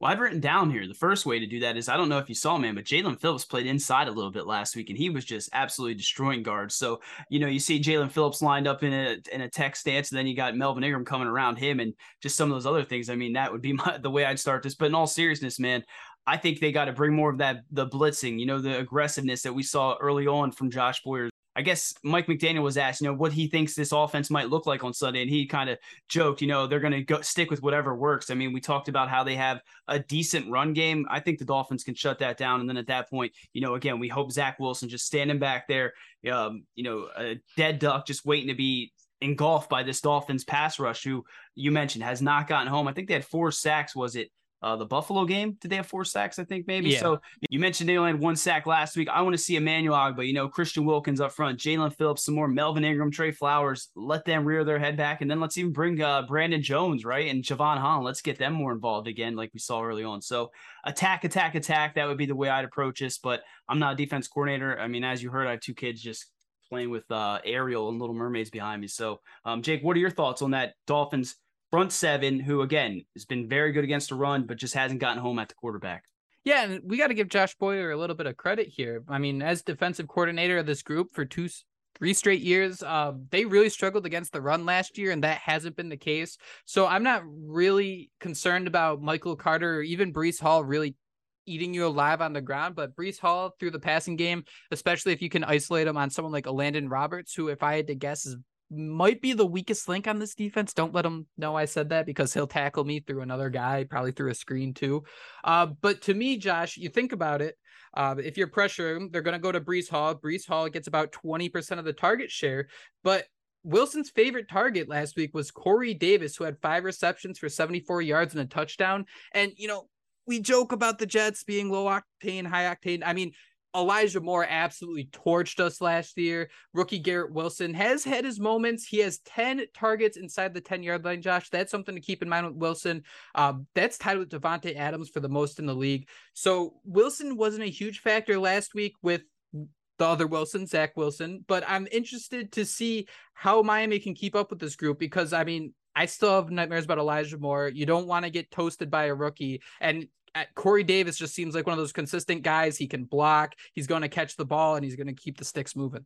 Well, 0.00 0.12
I've 0.12 0.20
written 0.20 0.38
down 0.38 0.70
here 0.70 0.86
the 0.86 0.94
first 0.94 1.26
way 1.26 1.40
to 1.40 1.46
do 1.46 1.58
that 1.60 1.76
is 1.76 1.88
I 1.88 1.96
don't 1.96 2.08
know 2.08 2.18
if 2.18 2.28
you 2.28 2.34
saw, 2.34 2.56
man, 2.56 2.76
but 2.76 2.84
Jaelan 2.84 3.20
Phillips 3.20 3.44
played 3.44 3.66
inside 3.66 4.06
a 4.06 4.12
little 4.12 4.30
bit 4.30 4.46
last 4.46 4.76
week, 4.76 4.90
and 4.90 4.98
he 4.98 5.10
was 5.10 5.24
just 5.24 5.50
absolutely 5.52 5.96
destroying 5.96 6.44
guards. 6.44 6.76
So 6.76 7.00
you 7.28 7.40
know, 7.40 7.48
you 7.48 7.58
see 7.58 7.80
Jaelan 7.80 8.12
Phillips 8.12 8.40
lined 8.40 8.68
up 8.68 8.84
in 8.84 8.92
a 8.92 9.16
in 9.32 9.40
a 9.40 9.50
tech 9.50 9.74
stance, 9.74 10.10
and 10.10 10.18
then 10.18 10.28
you 10.28 10.36
got 10.36 10.56
Melvin 10.56 10.84
Ingram 10.84 11.04
coming 11.04 11.26
around 11.26 11.56
him, 11.56 11.80
and 11.80 11.94
just 12.22 12.36
some 12.36 12.48
of 12.48 12.54
those 12.54 12.66
other 12.66 12.84
things. 12.84 13.10
I 13.10 13.16
mean, 13.16 13.32
that 13.32 13.50
would 13.50 13.60
be 13.60 13.72
my, 13.74 13.98
the 13.98 14.10
way 14.10 14.24
I'd 14.24 14.38
start 14.38 14.62
this. 14.62 14.76
But 14.76 14.86
in 14.86 14.94
all 14.94 15.08
seriousness, 15.08 15.58
man, 15.58 15.82
I 16.28 16.36
think 16.36 16.60
they 16.60 16.70
got 16.70 16.84
to 16.84 16.92
bring 16.92 17.14
more 17.14 17.30
of 17.30 17.38
that 17.38 17.62
the 17.72 17.88
blitzing, 17.88 18.38
you 18.38 18.46
know, 18.46 18.60
the 18.60 18.78
aggressiveness 18.78 19.42
that 19.42 19.52
we 19.52 19.64
saw 19.64 19.96
early 20.00 20.28
on 20.28 20.52
from 20.52 20.70
Josh 20.70 21.02
Boyer 21.02 21.28
I 21.58 21.62
guess 21.62 21.92
Mike 22.04 22.28
McDaniel 22.28 22.62
was 22.62 22.76
asked, 22.76 23.00
you 23.00 23.08
know, 23.08 23.14
what 23.14 23.32
he 23.32 23.48
thinks 23.48 23.74
this 23.74 23.90
offense 23.90 24.30
might 24.30 24.48
look 24.48 24.64
like 24.64 24.84
on 24.84 24.94
Sunday, 24.94 25.22
and 25.22 25.28
he 25.28 25.44
kind 25.44 25.68
of 25.68 25.76
joked, 26.08 26.40
you 26.40 26.46
know, 26.46 26.68
they're 26.68 26.78
going 26.78 26.92
to 26.92 27.02
go 27.02 27.20
stick 27.20 27.50
with 27.50 27.64
whatever 27.64 27.96
works. 27.96 28.30
I 28.30 28.34
mean, 28.34 28.52
we 28.52 28.60
talked 28.60 28.86
about 28.86 29.08
how 29.08 29.24
they 29.24 29.34
have 29.34 29.60
a 29.88 29.98
decent 29.98 30.48
run 30.48 30.72
game. 30.72 31.04
I 31.10 31.18
think 31.18 31.40
the 31.40 31.44
Dolphins 31.44 31.82
can 31.82 31.96
shut 31.96 32.20
that 32.20 32.36
down, 32.36 32.60
and 32.60 32.68
then 32.68 32.76
at 32.76 32.86
that 32.86 33.10
point, 33.10 33.32
you 33.54 33.60
know, 33.60 33.74
again, 33.74 33.98
we 33.98 34.06
hope 34.06 34.30
Zach 34.30 34.60
Wilson 34.60 34.88
just 34.88 35.04
standing 35.04 35.40
back 35.40 35.66
there, 35.66 35.94
um, 36.30 36.62
you 36.76 36.84
know, 36.84 37.08
a 37.18 37.40
dead 37.56 37.80
duck, 37.80 38.06
just 38.06 38.24
waiting 38.24 38.50
to 38.50 38.54
be 38.54 38.92
engulfed 39.20 39.68
by 39.68 39.82
this 39.82 40.00
Dolphins 40.00 40.44
pass 40.44 40.78
rush, 40.78 41.02
who 41.02 41.24
you 41.56 41.72
mentioned 41.72 42.04
has 42.04 42.22
not 42.22 42.46
gotten 42.46 42.68
home. 42.68 42.86
I 42.86 42.92
think 42.92 43.08
they 43.08 43.14
had 43.14 43.24
four 43.24 43.50
sacks. 43.50 43.96
Was 43.96 44.14
it 44.14 44.30
uh, 44.62 44.76
the 44.76 44.84
Buffalo 44.84 45.24
game. 45.24 45.56
Did 45.60 45.70
they 45.70 45.76
have 45.76 45.86
four 45.86 46.04
sacks? 46.04 46.38
I 46.38 46.44
think 46.44 46.66
maybe. 46.66 46.90
Yeah. 46.90 47.00
So 47.00 47.20
you 47.48 47.58
mentioned 47.58 47.88
they 47.88 47.96
only 47.96 48.12
had 48.12 48.20
one 48.20 48.36
sack 48.36 48.66
last 48.66 48.96
week. 48.96 49.08
I 49.08 49.22
want 49.22 49.34
to 49.34 49.42
see 49.42 49.56
Emmanuel 49.56 49.96
Ogbah, 49.96 50.26
you 50.26 50.32
know, 50.32 50.48
Christian 50.48 50.84
Wilkins 50.84 51.20
up 51.20 51.32
front, 51.32 51.58
Jaelan 51.58 51.94
Phillips, 51.94 52.24
some 52.24 52.34
more 52.34 52.48
Melvin 52.48 52.84
Ingram, 52.84 53.10
Trey 53.10 53.30
Flowers. 53.30 53.90
Let 53.94 54.24
them 54.24 54.44
rear 54.44 54.64
their 54.64 54.78
head 54.78 54.96
back, 54.96 55.20
and 55.20 55.30
then 55.30 55.40
let's 55.40 55.56
even 55.58 55.72
bring 55.72 56.00
uh, 56.02 56.22
Brandon 56.22 56.62
Jones, 56.62 57.04
right, 57.04 57.28
and 57.28 57.42
Jevon 57.42 57.78
Holland. 57.78 58.04
Let's 58.04 58.22
get 58.22 58.38
them 58.38 58.52
more 58.52 58.72
involved 58.72 59.08
again, 59.08 59.36
like 59.36 59.50
we 59.54 59.60
saw 59.60 59.82
early 59.82 60.04
on. 60.04 60.20
So 60.20 60.50
attack, 60.84 61.24
attack, 61.24 61.54
attack. 61.54 61.94
That 61.94 62.08
would 62.08 62.18
be 62.18 62.26
the 62.26 62.36
way 62.36 62.48
I'd 62.48 62.64
approach 62.64 63.00
this. 63.00 63.18
But 63.18 63.42
I'm 63.68 63.78
not 63.78 63.94
a 63.94 63.96
defense 63.96 64.28
coordinator. 64.28 64.78
I 64.78 64.88
mean, 64.88 65.04
as 65.04 65.22
you 65.22 65.30
heard, 65.30 65.46
I 65.46 65.52
have 65.52 65.60
two 65.60 65.74
kids 65.74 66.00
just 66.00 66.26
playing 66.68 66.90
with 66.90 67.10
uh, 67.10 67.38
Ariel 67.44 67.88
and 67.88 67.98
Little 68.00 68.14
Mermaids 68.14 68.50
behind 68.50 68.80
me. 68.80 68.88
So, 68.88 69.20
um, 69.44 69.62
Jake, 69.62 69.82
what 69.82 69.96
are 69.96 70.00
your 70.00 70.10
thoughts 70.10 70.42
on 70.42 70.50
that 70.50 70.74
Dolphins? 70.86 71.36
Front 71.70 71.92
seven, 71.92 72.40
who 72.40 72.62
again 72.62 73.04
has 73.14 73.26
been 73.26 73.48
very 73.48 73.72
good 73.72 73.84
against 73.84 74.08
the 74.08 74.14
run, 74.14 74.46
but 74.46 74.56
just 74.56 74.74
hasn't 74.74 75.00
gotten 75.00 75.22
home 75.22 75.38
at 75.38 75.48
the 75.48 75.54
quarterback. 75.54 76.04
Yeah, 76.44 76.64
and 76.64 76.80
we 76.82 76.96
got 76.96 77.08
to 77.08 77.14
give 77.14 77.28
Josh 77.28 77.54
Boyer 77.56 77.90
a 77.90 77.96
little 77.96 78.16
bit 78.16 78.26
of 78.26 78.38
credit 78.38 78.68
here. 78.68 79.02
I 79.06 79.18
mean, 79.18 79.42
as 79.42 79.62
defensive 79.62 80.08
coordinator 80.08 80.56
of 80.56 80.66
this 80.66 80.82
group 80.82 81.08
for 81.12 81.26
two, 81.26 81.48
three 81.94 82.14
straight 82.14 82.40
years, 82.40 82.82
uh, 82.82 83.12
they 83.30 83.44
really 83.44 83.68
struggled 83.68 84.06
against 84.06 84.32
the 84.32 84.40
run 84.40 84.64
last 84.64 84.96
year, 84.96 85.10
and 85.10 85.24
that 85.24 85.38
hasn't 85.38 85.76
been 85.76 85.90
the 85.90 85.96
case. 85.98 86.38
So 86.64 86.86
I'm 86.86 87.02
not 87.02 87.22
really 87.26 88.10
concerned 88.18 88.66
about 88.66 89.02
Michael 89.02 89.36
Carter 89.36 89.76
or 89.76 89.82
even 89.82 90.12
Breece 90.12 90.40
Hall 90.40 90.64
really 90.64 90.96
eating 91.44 91.74
you 91.74 91.86
alive 91.86 92.22
on 92.22 92.32
the 92.32 92.40
ground. 92.40 92.76
But 92.76 92.96
Breece 92.96 93.18
Hall 93.18 93.54
through 93.58 93.72
the 93.72 93.78
passing 93.78 94.16
game, 94.16 94.44
especially 94.70 95.12
if 95.12 95.20
you 95.20 95.28
can 95.28 95.44
isolate 95.44 95.86
him 95.86 95.96
on 95.96 96.08
someone 96.08 96.32
like 96.32 96.46
Elandon 96.46 96.90
Roberts, 96.90 97.34
who, 97.34 97.48
if 97.48 97.62
I 97.62 97.76
had 97.76 97.88
to 97.88 97.94
guess, 97.94 98.24
is 98.24 98.36
might 98.70 99.22
be 99.22 99.32
the 99.32 99.46
weakest 99.46 99.88
link 99.88 100.06
on 100.06 100.18
this 100.18 100.34
defense. 100.34 100.74
Don't 100.74 100.94
let 100.94 101.06
him 101.06 101.26
know 101.36 101.54
I 101.54 101.64
said 101.64 101.88
that 101.90 102.06
because 102.06 102.34
he'll 102.34 102.46
tackle 102.46 102.84
me 102.84 103.00
through 103.00 103.22
another 103.22 103.50
guy, 103.50 103.84
probably 103.84 104.12
through 104.12 104.30
a 104.30 104.34
screen 104.34 104.74
too. 104.74 105.04
Uh, 105.44 105.66
but 105.80 106.02
to 106.02 106.14
me, 106.14 106.36
Josh, 106.36 106.76
you 106.76 106.88
think 106.88 107.12
about 107.12 107.40
it. 107.40 107.56
Uh, 107.94 108.16
if 108.22 108.36
you're 108.36 108.48
pressuring, 108.48 109.10
they're 109.10 109.22
going 109.22 109.32
to 109.32 109.38
go 109.38 109.52
to 109.52 109.60
Breece 109.60 109.88
Hall. 109.88 110.14
Breece 110.14 110.46
Hall 110.46 110.68
gets 110.68 110.88
about 110.88 111.12
20% 111.12 111.78
of 111.78 111.84
the 111.84 111.92
target 111.92 112.30
share. 112.30 112.68
But 113.02 113.26
Wilson's 113.64 114.10
favorite 114.10 114.48
target 114.48 114.88
last 114.88 115.16
week 115.16 115.34
was 115.34 115.50
Corey 115.50 115.94
Davis, 115.94 116.36
who 116.36 116.44
had 116.44 116.60
five 116.60 116.84
receptions 116.84 117.38
for 117.38 117.48
74 117.48 118.02
yards 118.02 118.34
and 118.34 118.42
a 118.42 118.46
touchdown. 118.46 119.06
And, 119.32 119.52
you 119.56 119.68
know, 119.68 119.88
we 120.26 120.40
joke 120.40 120.72
about 120.72 120.98
the 120.98 121.06
Jets 121.06 121.42
being 121.42 121.70
low 121.70 121.86
octane, 121.86 122.46
high 122.46 122.64
octane. 122.64 123.02
I 123.04 123.14
mean, 123.14 123.32
Elijah 123.78 124.20
Moore 124.20 124.46
absolutely 124.48 125.04
torched 125.06 125.60
us 125.60 125.80
last 125.80 126.18
year. 126.18 126.50
Rookie 126.72 126.98
Garrett 126.98 127.32
Wilson 127.32 127.72
has 127.74 128.04
had 128.04 128.24
his 128.24 128.40
moments. 128.40 128.86
He 128.86 128.98
has 128.98 129.18
10 129.20 129.62
targets 129.74 130.16
inside 130.16 130.52
the 130.52 130.60
10 130.60 130.82
yard 130.82 131.04
line, 131.04 131.22
Josh. 131.22 131.48
That's 131.50 131.70
something 131.70 131.94
to 131.94 132.00
keep 132.00 132.22
in 132.22 132.28
mind 132.28 132.46
with 132.46 132.56
Wilson. 132.56 133.04
Um, 133.34 133.66
that's 133.74 133.98
tied 133.98 134.18
with 134.18 134.30
Davante 134.30 134.76
Adams 134.76 135.08
for 135.08 135.20
the 135.20 135.28
most 135.28 135.58
in 135.58 135.66
the 135.66 135.74
league. 135.74 136.08
So 136.34 136.74
Wilson 136.84 137.36
wasn't 137.36 137.64
a 137.64 137.70
huge 137.70 138.00
factor 138.00 138.38
last 138.38 138.74
week 138.74 138.94
with 139.02 139.22
the 139.52 140.06
other 140.06 140.26
Wilson, 140.26 140.66
Zach 140.66 140.96
Wilson, 140.96 141.44
but 141.48 141.64
I'm 141.66 141.88
interested 141.90 142.52
to 142.52 142.64
see 142.64 143.08
how 143.34 143.62
Miami 143.62 143.98
can 143.98 144.14
keep 144.14 144.36
up 144.36 144.50
with 144.50 144.60
this 144.60 144.76
group 144.76 144.98
because 144.98 145.32
I 145.32 145.44
mean, 145.44 145.74
I 145.94 146.06
still 146.06 146.36
have 146.36 146.50
nightmares 146.50 146.84
about 146.84 146.98
Elijah 146.98 147.38
Moore. 147.38 147.68
You 147.68 147.84
don't 147.84 148.06
want 148.06 148.24
to 148.24 148.30
get 148.30 148.52
toasted 148.52 148.88
by 148.88 149.06
a 149.06 149.14
rookie. 149.14 149.62
And 149.80 150.06
Corey 150.54 150.84
Davis 150.84 151.16
just 151.16 151.34
seems 151.34 151.54
like 151.54 151.66
one 151.66 151.72
of 151.72 151.78
those 151.78 151.92
consistent 151.92 152.42
guys. 152.42 152.76
He 152.76 152.86
can 152.86 153.04
block, 153.04 153.54
he's 153.72 153.86
going 153.86 154.02
to 154.02 154.08
catch 154.08 154.36
the 154.36 154.44
ball, 154.44 154.76
and 154.76 154.84
he's 154.84 154.96
going 154.96 155.06
to 155.06 155.12
keep 155.14 155.38
the 155.38 155.44
sticks 155.44 155.74
moving. 155.76 156.04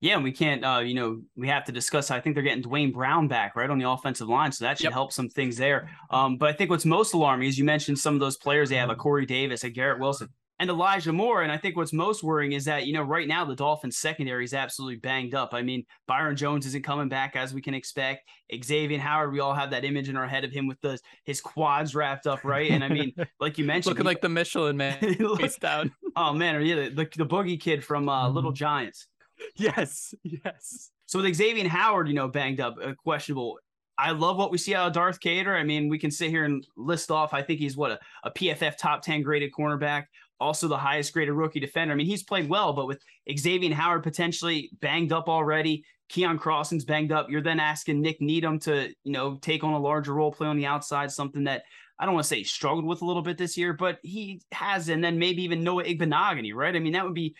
Yeah, 0.00 0.16
and 0.16 0.24
we 0.24 0.30
can't, 0.32 0.62
uh, 0.62 0.80
you 0.80 0.92
know, 0.92 1.22
we 1.36 1.48
have 1.48 1.64
to 1.64 1.72
discuss. 1.72 2.10
I 2.10 2.20
think 2.20 2.34
they're 2.34 2.42
getting 2.44 2.60
Duane 2.62 2.92
Brown 2.92 3.28
back 3.28 3.56
right 3.56 3.70
on 3.70 3.78
the 3.78 3.88
offensive 3.88 4.28
line, 4.28 4.52
so 4.52 4.66
that 4.66 4.76
should 4.76 4.84
Yep. 4.84 4.92
help 4.92 5.12
some 5.12 5.30
things 5.30 5.56
there. 5.56 5.88
Um, 6.10 6.36
but 6.36 6.50
I 6.50 6.52
think 6.52 6.68
what's 6.68 6.84
most 6.84 7.14
alarming 7.14 7.48
is 7.48 7.58
you 7.58 7.64
mentioned 7.64 7.98
some 7.98 8.12
of 8.12 8.20
those 8.20 8.36
players 8.36 8.68
they 8.68 8.76
have, 8.76 8.90
a 8.90 8.94
Corey 8.94 9.24
Davis, 9.24 9.64
a 9.64 9.70
Garrett 9.70 9.98
Wilson, 9.98 10.28
and 10.58 10.70
Elijah 10.70 11.12
Moore. 11.12 11.42
And 11.42 11.52
I 11.52 11.58
think 11.58 11.76
what's 11.76 11.92
most 11.92 12.22
worrying 12.22 12.52
is 12.52 12.64
that 12.64 12.86
you 12.86 12.92
know 12.92 13.02
right 13.02 13.28
now 13.28 13.44
the 13.44 13.54
Dolphins 13.54 13.98
secondary 13.98 14.44
is 14.44 14.54
absolutely 14.54 14.96
banged 14.96 15.34
up. 15.34 15.52
I 15.52 15.62
mean, 15.62 15.84
Byron 16.06 16.36
Jones 16.36 16.66
isn't 16.66 16.84
coming 16.84 17.08
back 17.08 17.36
as 17.36 17.52
we 17.52 17.60
can 17.60 17.74
expect. 17.74 18.28
Xavier 18.64 18.98
Howard, 18.98 19.32
we 19.32 19.40
all 19.40 19.54
have 19.54 19.70
that 19.70 19.84
image 19.84 20.08
in 20.08 20.16
our 20.16 20.26
head 20.26 20.44
of 20.44 20.52
him 20.52 20.66
with 20.66 20.80
the 20.80 20.98
his 21.24 21.40
quads 21.40 21.94
wrapped 21.94 22.26
up, 22.26 22.44
right? 22.44 22.70
And 22.70 22.82
I 22.84 22.88
mean, 22.88 23.12
like 23.40 23.58
you 23.58 23.64
mentioned, 23.64 23.92
Looking 23.92 24.06
like 24.06 24.20
the 24.20 24.28
Michelin 24.28 24.76
man. 24.78 24.98
he 25.00 25.14
look- 25.16 25.40
face 25.40 25.56
down. 25.56 25.92
oh 26.16 26.32
man, 26.32 26.56
or 26.56 26.60
yeah, 26.60 26.88
the, 26.88 27.08
the 27.16 27.26
boogie 27.26 27.60
kid 27.60 27.84
from 27.84 28.08
uh, 28.08 28.28
Little 28.28 28.52
Giants. 28.52 29.08
Yes. 29.56 30.14
Yes. 30.22 30.90
So 31.06 31.20
with 31.22 31.34
Xavier 31.34 31.68
Howard, 31.68 32.08
you 32.08 32.14
know, 32.14 32.28
banged 32.28 32.60
up, 32.60 32.76
uh, 32.82 32.94
questionable. 32.94 33.58
I 33.98 34.10
love 34.10 34.36
what 34.36 34.50
we 34.50 34.58
see 34.58 34.74
out 34.74 34.88
of 34.88 34.92
Darth 34.92 35.20
Cater. 35.20 35.56
I 35.56 35.62
mean, 35.62 35.88
we 35.88 35.98
can 35.98 36.10
sit 36.10 36.28
here 36.28 36.44
and 36.44 36.66
list 36.76 37.10
off. 37.10 37.32
I 37.32 37.40
think 37.42 37.60
he's 37.60 37.76
what 37.76 37.92
a, 37.92 37.98
a 38.24 38.30
PFF 38.30 38.76
top 38.76 39.00
10 39.02 39.22
graded 39.22 39.52
cornerback, 39.58 40.04
also 40.40 40.68
the 40.68 40.76
highest 40.76 41.12
graded 41.12 41.34
rookie 41.34 41.60
defender. 41.60 41.92
I 41.92 41.96
mean, 41.96 42.06
he's 42.06 42.22
played 42.22 42.48
well, 42.48 42.72
but 42.72 42.86
with 42.86 43.02
Xavier 43.38 43.74
Howard 43.74 44.02
potentially 44.02 44.70
banged 44.80 45.12
up 45.12 45.28
already, 45.28 45.84
Keion 46.10 46.38
Crossen's 46.38 46.84
banged 46.84 47.12
up. 47.12 47.28
You're 47.30 47.42
then 47.42 47.60
asking 47.60 48.00
Nik 48.00 48.20
Needham 48.20 48.58
to, 48.60 48.88
you 49.04 49.12
know, 49.12 49.38
take 49.40 49.64
on 49.64 49.72
a 49.72 49.78
larger 49.78 50.14
role, 50.14 50.32
play 50.32 50.46
on 50.46 50.56
the 50.56 50.66
outside, 50.66 51.10
something 51.10 51.44
that 51.44 51.64
I 51.98 52.04
don't 52.04 52.14
want 52.14 52.24
to 52.24 52.28
say 52.28 52.42
struggled 52.42 52.84
with 52.84 53.02
a 53.02 53.06
little 53.06 53.22
bit 53.22 53.38
this 53.38 53.56
year, 53.56 53.72
but 53.72 53.98
he 54.02 54.42
has, 54.52 54.88
and 54.88 55.02
then 55.02 55.18
maybe 55.18 55.42
even 55.42 55.64
Noah 55.64 55.84
Igbinoghene, 55.84 56.54
right? 56.54 56.76
I 56.76 56.78
mean, 56.78 56.92
that 56.92 57.04
would 57.04 57.14
be 57.14 57.34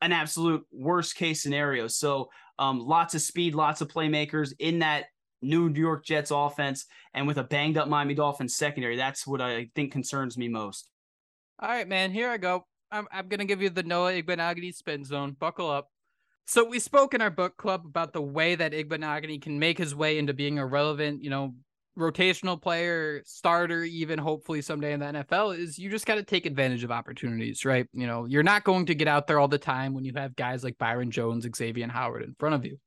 an 0.00 0.12
absolute 0.12 0.64
worst 0.72 1.16
case 1.16 1.42
scenario. 1.42 1.86
So 1.88 2.30
um, 2.58 2.80
lots 2.80 3.14
of 3.14 3.20
speed, 3.20 3.54
lots 3.54 3.80
of 3.80 3.88
playmakers 3.88 4.52
in 4.58 4.78
that 4.78 5.06
New 5.42 5.68
York 5.68 6.04
Jets 6.04 6.32
offense, 6.32 6.86
and 7.14 7.26
with 7.26 7.38
a 7.38 7.44
banged 7.44 7.76
up 7.76 7.88
Miami 7.88 8.14
Dolphins 8.14 8.56
secondary, 8.56 8.96
that's 8.96 9.26
what 9.26 9.40
I 9.40 9.68
think 9.74 9.92
concerns 9.92 10.36
me 10.38 10.48
most. 10.48 10.90
All 11.60 11.68
right, 11.68 11.88
man. 11.88 12.12
Here 12.12 12.28
I 12.28 12.36
go. 12.36 12.66
I'm 12.90 13.06
I'm 13.12 13.28
gonna 13.28 13.44
give 13.44 13.60
you 13.60 13.70
the 13.70 13.82
Noah 13.82 14.12
Igbinoghene 14.12 14.74
spin 14.74 15.04
zone. 15.04 15.36
Buckle 15.38 15.68
up. 15.70 15.90
So 16.46 16.64
we 16.64 16.78
spoke 16.78 17.14
in 17.14 17.20
our 17.20 17.30
book 17.30 17.56
club 17.56 17.84
about 17.84 18.12
the 18.12 18.22
way 18.22 18.54
that 18.54 18.72
Igbinoghene 18.72 19.42
can 19.42 19.58
make 19.58 19.76
his 19.76 19.94
way 19.94 20.18
into 20.18 20.32
being 20.32 20.58
a 20.58 20.64
relevant, 20.64 21.22
you 21.22 21.28
know, 21.30 21.54
rotational 21.98 22.60
player, 22.62 23.22
starter, 23.26 23.82
even 23.82 24.18
hopefully 24.18 24.62
someday 24.62 24.92
in 24.92 25.00
the 25.00 25.06
NFL. 25.06 25.58
Is 25.58 25.78
you 25.78 25.90
just 25.90 26.06
got 26.06 26.14
to 26.14 26.22
take 26.22 26.46
advantage 26.46 26.84
of 26.84 26.92
opportunities, 26.92 27.64
right? 27.64 27.86
You 27.92 28.06
know, 28.06 28.24
you're 28.24 28.42
not 28.42 28.64
going 28.64 28.86
to 28.86 28.94
get 28.94 29.08
out 29.08 29.26
there 29.26 29.38
all 29.38 29.48
the 29.48 29.58
time 29.58 29.94
when 29.94 30.04
you 30.04 30.12
have 30.16 30.36
guys 30.36 30.64
like 30.64 30.78
Byron 30.78 31.10
Jones, 31.10 31.46
Xavier 31.54 31.88
Howard 31.88 32.22
in 32.22 32.34
front 32.38 32.54
of 32.54 32.64
you. 32.64 32.78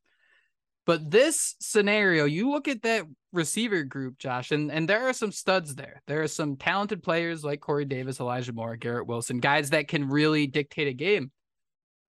But 0.85 1.11
this 1.11 1.55
scenario, 1.59 2.25
you 2.25 2.49
look 2.49 2.67
at 2.67 2.81
that 2.81 3.05
receiver 3.31 3.83
group, 3.83 4.17
Josh, 4.17 4.51
and, 4.51 4.71
and 4.71 4.89
there 4.89 5.07
are 5.07 5.13
some 5.13 5.31
studs 5.31 5.75
there. 5.75 6.01
There 6.07 6.23
are 6.23 6.27
some 6.27 6.55
talented 6.55 7.03
players 7.03 7.43
like 7.43 7.61
Corey 7.61 7.85
Davis, 7.85 8.19
Elijah 8.19 8.53
Moore, 8.53 8.75
Garrett 8.75 9.07
Wilson, 9.07 9.39
guys 9.39 9.69
that 9.69 9.87
can 9.87 10.09
really 10.09 10.47
dictate 10.47 10.87
a 10.87 10.93
game. 10.93 11.31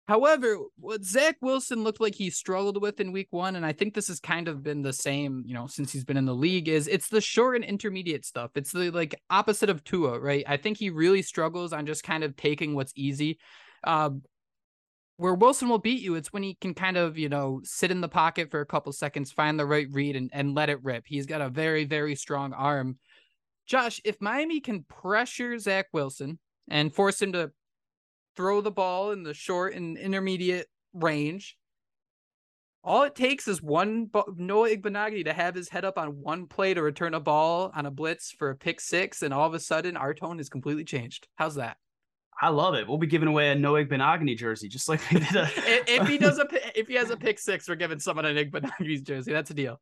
However, 0.06 0.58
what 0.78 1.02
Zach 1.02 1.36
Wilson 1.40 1.82
looked 1.82 2.00
like 2.00 2.14
he 2.14 2.28
struggled 2.28 2.80
with 2.80 3.00
in 3.00 3.12
week 3.12 3.28
one, 3.30 3.56
and 3.56 3.64
I 3.64 3.72
think 3.72 3.94
this 3.94 4.08
has 4.08 4.20
kind 4.20 4.48
of 4.48 4.62
been 4.62 4.82
the 4.82 4.92
same, 4.92 5.42
you 5.46 5.54
know, 5.54 5.66
since 5.66 5.92
he's 5.92 6.04
been 6.04 6.18
in 6.18 6.26
the 6.26 6.34
league, 6.34 6.68
is 6.68 6.88
it's 6.88 7.08
the 7.08 7.22
short 7.22 7.56
and 7.56 7.64
intermediate 7.64 8.26
stuff. 8.26 8.50
It's 8.54 8.70
the 8.72 8.90
like 8.90 9.18
opposite 9.30 9.70
of 9.70 9.82
Tua, 9.82 10.20
right? 10.20 10.44
I 10.46 10.58
think 10.58 10.76
he 10.76 10.90
really 10.90 11.22
struggles 11.22 11.72
on 11.72 11.86
just 11.86 12.02
kind 12.02 12.22
of 12.22 12.36
taking 12.36 12.74
what's 12.74 12.92
easy. 12.96 13.38
Uh, 13.82 14.10
where 15.16 15.34
Wilson 15.34 15.68
will 15.68 15.78
beat 15.78 16.02
you, 16.02 16.16
it's 16.16 16.32
when 16.32 16.42
he 16.42 16.54
can 16.54 16.74
kind 16.74 16.96
of, 16.96 17.16
you 17.16 17.28
know, 17.28 17.60
sit 17.62 17.90
in 17.90 18.00
the 18.00 18.08
pocket 18.08 18.50
for 18.50 18.60
a 18.60 18.66
couple 18.66 18.92
seconds, 18.92 19.30
find 19.30 19.58
the 19.58 19.66
right 19.66 19.86
read, 19.90 20.16
and, 20.16 20.30
and 20.32 20.54
let 20.54 20.70
it 20.70 20.82
rip. 20.82 21.04
He's 21.06 21.26
got 21.26 21.40
a 21.40 21.48
very, 21.48 21.84
very 21.84 22.16
strong 22.16 22.52
arm. 22.52 22.98
Josh, 23.66 24.00
if 24.04 24.20
Miami 24.20 24.60
can 24.60 24.84
pressure 24.84 25.58
Zach 25.58 25.86
Wilson 25.92 26.38
and 26.68 26.94
force 26.94 27.22
him 27.22 27.32
to 27.32 27.52
throw 28.36 28.60
the 28.60 28.70
ball 28.72 29.12
in 29.12 29.22
the 29.22 29.34
short 29.34 29.74
and 29.74 29.96
intermediate 29.96 30.66
range, 30.92 31.56
all 32.82 33.04
it 33.04 33.14
takes 33.14 33.48
is 33.48 33.62
one 33.62 34.10
Noah 34.36 34.68
Igbinoghene 34.68 35.24
to 35.24 35.32
have 35.32 35.54
his 35.54 35.70
head 35.70 35.86
up 35.86 35.96
on 35.96 36.20
one 36.20 36.46
play 36.46 36.74
to 36.74 36.82
return 36.82 37.14
a 37.14 37.20
ball 37.20 37.70
on 37.74 37.86
a 37.86 37.90
blitz 37.90 38.32
for 38.32 38.50
a 38.50 38.56
pick 38.56 38.80
six, 38.80 39.22
and 39.22 39.32
all 39.32 39.46
of 39.46 39.54
a 39.54 39.60
sudden 39.60 39.96
our 39.96 40.12
tone 40.12 40.38
is 40.38 40.50
completely 40.50 40.84
changed. 40.84 41.26
How's 41.36 41.54
that? 41.54 41.78
I 42.40 42.48
love 42.48 42.74
it. 42.74 42.88
We'll 42.88 42.98
be 42.98 43.06
giving 43.06 43.28
away 43.28 43.50
a 43.50 43.54
Noah 43.54 43.84
Benogany 43.84 44.36
jersey, 44.36 44.68
just 44.68 44.88
like 44.88 45.00
we 45.10 45.20
did. 45.20 45.36
A- 45.36 45.48
if, 45.86 46.08
he 46.08 46.18
does 46.18 46.38
a 46.40 46.46
if 46.78 46.88
he 46.88 46.94
has 46.94 47.10
a 47.10 47.16
pick 47.16 47.38
six, 47.38 47.68
we're 47.68 47.76
giving 47.76 47.98
someone 48.00 48.24
an 48.24 48.36
Igbinoghene's 48.36 49.02
jersey. 49.02 49.32
That's 49.32 49.50
a 49.50 49.54
deal. 49.54 49.80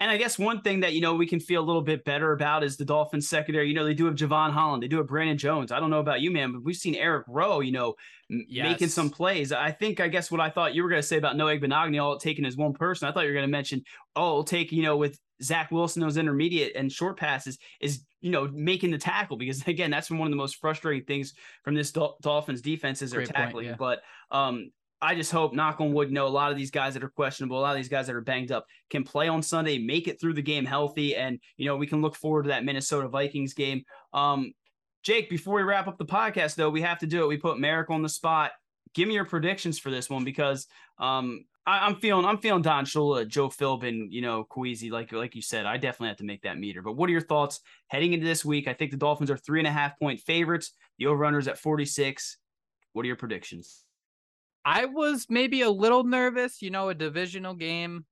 And 0.00 0.10
I 0.12 0.16
guess 0.16 0.38
one 0.38 0.60
thing 0.60 0.80
that 0.80 0.92
you 0.92 1.00
know 1.00 1.14
we 1.14 1.26
can 1.26 1.40
feel 1.40 1.60
a 1.60 1.66
little 1.66 1.82
bit 1.82 2.04
better 2.04 2.32
about 2.32 2.62
is 2.62 2.76
the 2.76 2.84
Dolphins 2.84 3.28
secondary. 3.28 3.68
You 3.68 3.74
know 3.74 3.84
they 3.84 3.94
do 3.94 4.04
have 4.04 4.14
Jevon 4.14 4.52
Holland, 4.52 4.82
they 4.82 4.88
do 4.88 4.98
have 4.98 5.08
Brandon 5.08 5.36
Jones. 5.36 5.72
I 5.72 5.80
don't 5.80 5.90
know 5.90 5.98
about 5.98 6.20
you, 6.20 6.30
man, 6.30 6.52
but 6.52 6.62
we've 6.62 6.76
seen 6.76 6.94
Eric 6.94 7.24
Rowe, 7.28 7.60
you 7.60 7.72
know, 7.72 7.94
m- 8.30 8.46
making 8.48 8.88
some 8.88 9.10
plays. 9.10 9.50
I 9.50 9.72
think 9.72 9.98
I 9.98 10.08
guess 10.08 10.30
what 10.30 10.40
I 10.40 10.50
thought 10.50 10.74
you 10.74 10.82
were 10.84 10.88
going 10.88 11.02
to 11.02 11.06
say 11.06 11.18
about 11.18 11.36
Noah 11.36 11.58
Benogany, 11.58 12.00
all 12.02 12.16
taken 12.16 12.44
as 12.44 12.56
one 12.56 12.74
person. 12.74 13.08
I 13.08 13.12
thought 13.12 13.22
you 13.22 13.30
were 13.30 13.34
going 13.34 13.46
to 13.46 13.50
mention, 13.50 13.82
oh, 14.14 14.30
it'll 14.30 14.44
take 14.44 14.70
you 14.70 14.82
know 14.82 14.96
with 14.96 15.18
Zach 15.42 15.70
Wilson 15.70 16.02
those 16.02 16.16
intermediate 16.16 16.76
and 16.76 16.92
short 16.92 17.18
passes 17.18 17.58
is 17.80 18.04
you 18.20 18.30
know 18.30 18.48
making 18.52 18.90
the 18.90 18.98
tackle 18.98 19.36
because 19.36 19.62
again 19.66 19.90
that's 19.90 20.10
one 20.10 20.26
of 20.26 20.30
the 20.30 20.36
most 20.36 20.56
frustrating 20.56 21.04
things 21.06 21.34
from 21.64 21.74
this 21.74 21.90
Dol- 21.90 22.18
Dolphins 22.22 22.60
defense 22.60 23.02
is 23.02 23.10
their 23.10 23.20
Great 23.20 23.34
point, 23.34 23.46
tackling. 23.46 23.66
yeah. 23.66 23.76
But 23.76 24.02
um, 24.30 24.70
I 25.00 25.14
just 25.14 25.30
hope, 25.30 25.54
knock 25.54 25.80
on 25.80 25.92
wood, 25.92 26.10
know, 26.10 26.26
a 26.26 26.28
lot 26.28 26.50
of 26.50 26.56
these 26.56 26.72
guys 26.72 26.94
that 26.94 27.04
are 27.04 27.08
questionable, 27.08 27.58
a 27.58 27.60
lot 27.60 27.70
of 27.70 27.76
these 27.76 27.88
guys 27.88 28.08
that 28.08 28.16
are 28.16 28.20
banged 28.20 28.50
up 28.50 28.66
can 28.90 29.04
play 29.04 29.28
on 29.28 29.42
Sunday, 29.42 29.78
make 29.78 30.08
it 30.08 30.20
through 30.20 30.34
the 30.34 30.42
game 30.42 30.64
healthy, 30.64 31.14
and 31.14 31.38
you 31.56 31.66
know 31.66 31.76
we 31.76 31.86
can 31.86 32.02
look 32.02 32.16
forward 32.16 32.44
to 32.44 32.48
that 32.48 32.64
Minnesota 32.64 33.08
Vikings 33.08 33.54
game. 33.54 33.84
Um, 34.12 34.52
Jake, 35.04 35.30
before 35.30 35.56
we 35.56 35.62
wrap 35.62 35.86
up 35.86 35.98
the 35.98 36.04
podcast, 36.04 36.56
though, 36.56 36.70
we 36.70 36.82
have 36.82 36.98
to 36.98 37.06
do 37.06 37.22
it. 37.22 37.28
We 37.28 37.36
put 37.36 37.58
Merrick 37.58 37.90
on 37.90 38.02
the 38.02 38.08
spot. 38.08 38.52
Give 38.94 39.06
me 39.06 39.14
your 39.14 39.24
predictions 39.24 39.78
for 39.78 39.90
this 39.90 40.10
one 40.10 40.24
because 40.24 40.66
um, 40.98 41.44
I, 41.64 41.86
I'm 41.86 41.96
feeling 41.96 42.24
I'm 42.24 42.38
feeling 42.38 42.62
Don 42.62 42.84
Shula, 42.84 43.28
Joe 43.28 43.48
Philbin, 43.50 44.08
you 44.10 44.20
know, 44.20 44.42
Queasy, 44.44 44.90
like 44.90 45.12
like 45.12 45.36
you 45.36 45.42
said. 45.42 45.66
I 45.66 45.76
definitely 45.76 46.08
have 46.08 46.16
to 46.18 46.24
make 46.24 46.42
that 46.42 46.58
meter. 46.58 46.82
But 46.82 46.94
what 46.94 47.08
are 47.08 47.12
your 47.12 47.20
thoughts 47.20 47.60
heading 47.86 48.14
into 48.14 48.26
this 48.26 48.44
week? 48.44 48.66
I 48.66 48.72
think 48.72 48.90
the 48.90 48.96
Dolphins 48.96 49.30
are 49.30 49.36
three 49.36 49.60
and 49.60 49.68
a 49.68 49.72
half 49.72 49.96
point 49.98 50.20
favorites. 50.20 50.72
The 50.98 51.06
over-runners 51.06 51.46
at 51.46 51.58
46. 51.58 52.38
What 52.94 53.04
are 53.04 53.06
your 53.06 53.16
predictions? 53.16 53.84
I 54.64 54.86
was 54.86 55.26
maybe 55.28 55.62
a 55.62 55.70
little 55.70 56.04
nervous, 56.04 56.60
you 56.62 56.70
know, 56.70 56.88
a 56.88 56.94
divisional 56.94 57.54
game. 57.54 58.04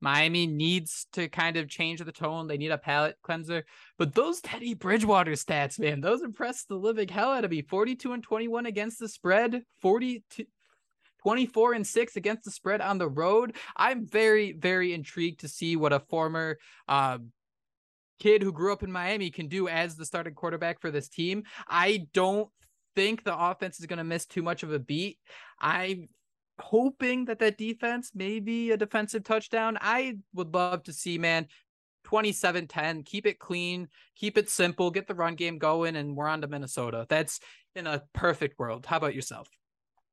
Miami 0.00 0.46
needs 0.46 1.06
to 1.12 1.28
kind 1.28 1.56
of 1.56 1.68
change 1.68 2.00
the 2.00 2.12
tone. 2.12 2.46
They 2.46 2.58
need 2.58 2.70
a 2.70 2.78
palate 2.78 3.16
cleanser. 3.22 3.64
But 3.96 4.14
those 4.14 4.40
Teddy 4.40 4.74
Bridgewater 4.74 5.32
stats, 5.32 5.78
man, 5.78 6.00
those 6.00 6.22
impressed 6.22 6.68
the 6.68 6.74
living 6.74 7.08
hell 7.08 7.32
out 7.32 7.44
of 7.44 7.50
me. 7.50 7.62
42 7.62 8.12
and 8.12 8.22
21 8.22 8.66
against 8.66 8.98
the 8.98 9.08
spread, 9.08 9.62
42 9.80 10.44
24 11.24 11.72
and 11.72 11.86
6 11.86 12.16
against 12.16 12.44
the 12.44 12.50
spread 12.50 12.82
on 12.82 12.98
the 12.98 13.08
road. 13.08 13.56
I'm 13.76 14.06
very, 14.06 14.52
very 14.52 14.92
intrigued 14.92 15.40
to 15.40 15.48
see 15.48 15.74
what 15.74 15.94
a 15.94 16.00
former 16.00 16.58
uh, 16.86 17.16
kid 18.20 18.42
who 18.42 18.52
grew 18.52 18.74
up 18.74 18.82
in 18.82 18.92
Miami 18.92 19.30
can 19.30 19.48
do 19.48 19.66
as 19.66 19.96
the 19.96 20.04
starting 20.04 20.34
quarterback 20.34 20.82
for 20.82 20.90
this 20.90 21.08
team. 21.08 21.44
I 21.66 22.06
don't 22.12 22.50
think 22.96 23.24
the 23.24 23.38
offense 23.38 23.80
is 23.80 23.86
going 23.86 23.98
to 23.98 24.04
miss 24.04 24.26
too 24.26 24.42
much 24.42 24.62
of 24.62 24.72
a 24.72 24.78
beat. 24.78 25.18
I'm 25.60 26.08
hoping 26.60 27.24
that 27.26 27.40
that 27.40 27.58
defense 27.58 28.12
maybe 28.14 28.70
a 28.70 28.76
defensive 28.76 29.24
touchdown. 29.24 29.78
I 29.80 30.18
would 30.34 30.54
love 30.54 30.84
to 30.84 30.92
see, 30.92 31.18
man, 31.18 31.48
27 32.04 32.66
10, 32.66 33.02
keep 33.02 33.26
it 33.26 33.38
clean, 33.38 33.88
keep 34.14 34.38
it 34.38 34.48
simple, 34.48 34.90
get 34.90 35.06
the 35.06 35.14
run 35.14 35.34
game 35.34 35.58
going, 35.58 35.96
and 35.96 36.16
we're 36.16 36.28
on 36.28 36.42
to 36.42 36.46
Minnesota. 36.46 37.06
That's 37.08 37.40
in 37.74 37.86
a 37.86 38.02
perfect 38.12 38.58
world. 38.58 38.86
How 38.86 38.98
about 38.98 39.14
yourself? 39.14 39.48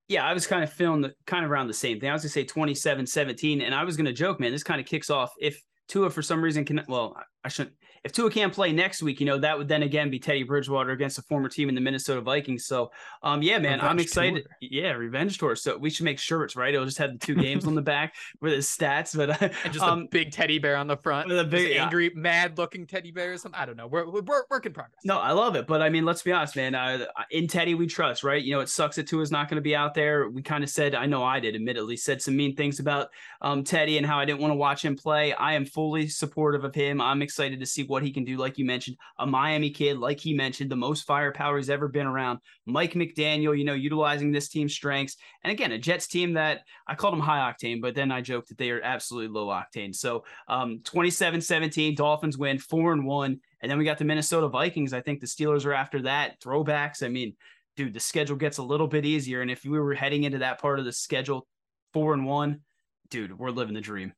Yeah, 0.08 0.26
I 0.26 0.34
was 0.34 0.48
kind 0.48 0.64
of 0.64 0.74
feeling 0.74 1.02
the 1.02 1.14
kind 1.26 1.46
of 1.46 1.52
around 1.52 1.68
the 1.68 1.74
same 1.74 2.00
thing. 2.00 2.10
I 2.10 2.14
was 2.14 2.24
gonna 2.24 2.32
say 2.32 2.44
27 2.44 3.06
17, 3.06 3.62
and 3.62 3.76
I 3.76 3.84
was 3.84 3.98
gonna 3.98 4.14
joke, 4.14 4.40
man, 4.40 4.52
this 4.52 4.64
kind 4.64 4.82
of 4.82 4.88
kicks 4.88 5.10
off 5.10 5.32
if 5.40 5.62
Tua 5.88 6.10
for 6.10 6.22
some 6.22 6.42
reason 6.42 6.66
can 6.66 6.82
well, 6.88 7.16
I 7.44 7.50
shouldn't 7.50 7.76
if 8.04 8.12
Tua 8.12 8.32
can't 8.32 8.52
play 8.52 8.72
next 8.72 9.04
week, 9.04 9.20
you 9.20 9.26
know, 9.26 9.38
that 9.38 9.58
would 9.58 9.68
then 9.68 9.84
again 9.84 10.10
be 10.10 10.18
Teddy 10.20 10.44
Bridgewater 10.44 10.92
against 10.92 11.20
a 11.20 11.22
former 11.22 11.50
team 11.50 11.70
in 11.70 11.76
the 11.76 11.82
Minnesota 11.82 12.22
Vikings. 12.22 12.66
So 12.66 12.92
um 13.24 13.42
yeah, 13.44 13.60
man, 13.60 13.80
I'm 13.82 14.00
excited. 14.00 14.44
tour. 14.46 14.58
Yeah, 14.62 14.92
revenge 14.94 15.38
tour. 15.38 15.56
So 15.56 15.78
we 15.78 15.90
should 15.90 16.06
make 16.06 16.20
shirts, 16.20 16.56
right? 16.56 16.74
It'll 16.74 16.86
just 16.86 16.98
have 16.98 17.12
the 17.14 17.20
two 17.20 17.36
games 17.36 17.66
on 17.68 17.76
the 17.76 17.82
back 17.82 18.16
with 18.42 18.54
his 18.54 18.68
stats, 18.68 19.16
but 19.16 19.40
And 19.64 19.74
just 19.74 19.86
um, 19.86 20.02
a 20.04 20.08
big 20.08 20.32
teddy 20.32 20.58
bear 20.60 20.78
on 20.78 20.88
the 20.88 20.98
front. 20.98 21.28
with 21.28 21.40
a 21.40 21.44
big- 21.44 21.78
angry, 21.78 22.12
mad 22.16 22.58
looking 22.58 22.88
teddy 22.88 23.12
bear 23.12 23.34
or 23.34 23.38
something. 23.38 23.60
I 23.60 23.66
don't 23.66 23.78
know. 23.78 23.88
We're, 23.88 24.10
we're 24.10 24.44
work 24.50 24.66
in 24.66 24.74
progress. 24.74 25.02
No, 25.04 25.20
I 25.20 25.32
love 25.32 25.56
it, 25.56 25.68
but 25.68 25.82
I 25.82 25.90
mean, 25.90 26.06
let's 26.06 26.24
be 26.24 26.32
honest, 26.32 26.56
man. 26.56 26.74
Uh, 26.76 27.06
in 27.30 27.48
Teddy, 27.48 27.76
we 27.76 27.86
trust, 27.88 28.24
right? 28.24 28.42
You 28.42 28.54
know, 28.54 28.62
it 28.62 28.70
sucks 28.70 28.96
that 28.96 29.08
Tua's 29.08 29.32
not 29.32 29.50
going 29.50 29.56
to 29.58 29.62
be 29.62 29.76
out 29.76 29.94
there. 29.94 30.30
We 30.30 30.42
kind 30.42 30.64
of 30.64 30.70
said, 30.70 30.96
I 30.96 31.06
know 31.06 31.24
I 31.24 31.40
did, 31.40 31.56
admittedly, 31.56 31.98
said 31.98 32.22
some 32.22 32.36
mean 32.36 32.56
things 32.56 32.80
about 32.80 33.10
um, 33.42 33.64
Teddy 33.64 33.98
and 33.98 34.06
how 34.06 34.18
I 34.20 34.26
didn't 34.26 34.40
want 34.42 34.52
to 34.52 34.56
watch 34.56 34.84
him 34.84 34.96
play. 34.96 35.34
I 35.34 35.54
am 35.54 35.66
fully 35.66 36.08
supportive 36.08 36.64
of 36.64 36.74
him. 36.74 37.00
I'm 37.02 37.22
excited 37.22 37.60
to 37.60 37.66
see 37.66 37.84
what 37.92 38.04
he 38.04 38.12
can 38.12 38.24
do. 38.24 38.38
Like 38.38 38.58
you 38.58 38.66
mentioned, 38.66 38.98
a 39.20 39.28
Miami 39.28 39.70
kid, 39.70 39.98
like 39.98 40.20
he 40.20 40.34
mentioned, 40.34 40.72
the 40.72 40.76
most 40.76 41.06
firepower 41.06 41.58
he's 41.58 41.70
ever 41.70 41.90
been 41.90 42.08
around. 42.08 42.40
Mike 42.66 42.94
McDaniel, 42.94 43.56
you 43.56 43.66
know, 43.66 43.74
utilizing 43.74 44.32
this 44.32 44.48
team's 44.48 44.74
strengths. 44.74 45.18
And 45.44 45.52
again, 45.52 45.74
a 45.74 45.78
Jets 45.78 46.08
team 46.08 46.34
that 46.34 46.62
I 46.88 46.96
called 46.96 47.14
them 47.14 47.20
high 47.20 47.52
octane, 47.52 47.82
but 47.82 47.94
then 47.94 48.12
I 48.12 48.22
joked 48.22 48.48
that 48.48 48.58
they 48.58 48.72
are 48.72 48.82
absolutely 48.82 49.28
low 49.28 49.48
octane. 49.48 49.94
So 49.94 50.24
um, 50.48 50.80
27 50.86 51.42
17, 51.42 51.94
Dolphins 51.94 52.38
win 52.38 52.58
four 52.58 52.94
and 52.94 53.06
one. 53.06 53.40
And 53.62 53.70
then 53.70 53.78
we 53.78 53.86
got 53.86 53.98
the 53.98 54.06
Minnesota 54.06 54.48
Vikings. 54.48 54.94
I 54.94 55.02
think 55.02 55.20
the 55.20 55.28
Steelers 55.28 55.66
are 55.66 55.74
after 55.74 56.02
that. 56.04 56.42
Throwbacks. 56.42 57.04
I 57.04 57.10
mean, 57.10 57.36
dude, 57.76 57.94
the 57.94 58.00
schedule 58.00 58.38
gets 58.38 58.58
a 58.58 58.64
little 58.64 58.88
bit 58.88 59.06
easier. 59.06 59.42
And 59.42 59.52
if 59.52 59.64
we 59.64 59.78
were 59.78 59.94
heading 59.94 60.24
into 60.24 60.40
that 60.40 60.60
part 60.60 60.80
of 60.80 60.86
the 60.86 60.94
schedule, 60.94 61.46
four 61.94 62.14
and 62.14 62.26
one, 62.26 62.62
dude, 63.10 63.38
we're 63.38 63.52
living 63.52 63.76
the 63.76 63.82
dream. 63.82 64.14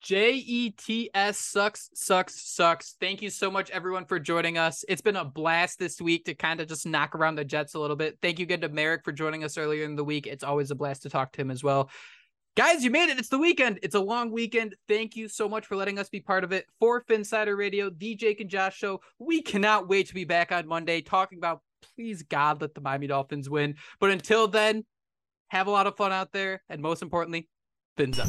J 0.00 0.32
E 0.32 0.70
T 0.70 1.10
S 1.14 1.38
sucks, 1.38 1.90
sucks, 1.94 2.40
sucks. 2.50 2.96
Thank 3.00 3.20
you 3.20 3.28
so 3.28 3.50
much, 3.50 3.70
everyone, 3.70 4.06
for 4.06 4.18
joining 4.18 4.56
us. 4.56 4.82
It's 4.88 5.02
been 5.02 5.16
a 5.16 5.24
blast 5.24 5.78
this 5.78 6.00
week 6.00 6.24
to 6.24 6.34
kind 6.34 6.60
of 6.60 6.68
just 6.68 6.86
knock 6.86 7.14
around 7.14 7.34
the 7.34 7.44
Jets 7.44 7.74
a 7.74 7.78
little 7.78 7.96
bit. 7.96 8.18
Thank 8.22 8.38
you 8.38 8.44
again 8.44 8.62
to 8.62 8.70
Merrick 8.70 9.04
for 9.04 9.12
joining 9.12 9.44
us 9.44 9.58
earlier 9.58 9.84
in 9.84 9.96
the 9.96 10.04
week. 10.04 10.26
It's 10.26 10.42
always 10.42 10.70
a 10.70 10.74
blast 10.74 11.02
to 11.02 11.10
talk 11.10 11.32
to 11.32 11.40
him 11.42 11.50
as 11.50 11.62
well. 11.62 11.90
Guys, 12.56 12.82
you 12.82 12.90
made 12.90 13.10
it. 13.10 13.18
It's 13.18 13.28
the 13.28 13.38
weekend. 13.38 13.78
It's 13.82 13.94
a 13.94 14.00
long 14.00 14.32
weekend. 14.32 14.74
Thank 14.88 15.16
you 15.16 15.28
so 15.28 15.48
much 15.48 15.66
for 15.66 15.76
letting 15.76 15.98
us 15.98 16.08
be 16.08 16.20
part 16.20 16.44
of 16.44 16.52
it. 16.52 16.66
For 16.80 17.04
Phinsider 17.04 17.56
Radio, 17.56 17.90
the 17.90 18.14
Jake 18.14 18.40
and 18.40 18.50
Josh 18.50 18.76
show. 18.76 19.00
We 19.18 19.42
cannot 19.42 19.88
wait 19.88 20.08
to 20.08 20.14
be 20.14 20.24
back 20.24 20.50
on 20.50 20.66
Monday 20.66 21.00
talking 21.00 21.38
about, 21.38 21.60
please 21.94 22.22
God, 22.22 22.60
let 22.60 22.74
the 22.74 22.80
Miami 22.80 23.06
Dolphins 23.06 23.48
win. 23.48 23.76
But 24.00 24.10
until 24.10 24.48
then, 24.48 24.84
have 25.48 25.68
a 25.68 25.70
lot 25.70 25.86
of 25.86 25.96
fun 25.96 26.10
out 26.10 26.32
there. 26.32 26.62
And 26.68 26.82
most 26.82 27.02
importantly, 27.02 27.48
fins 27.96 28.18
up. 28.18 28.28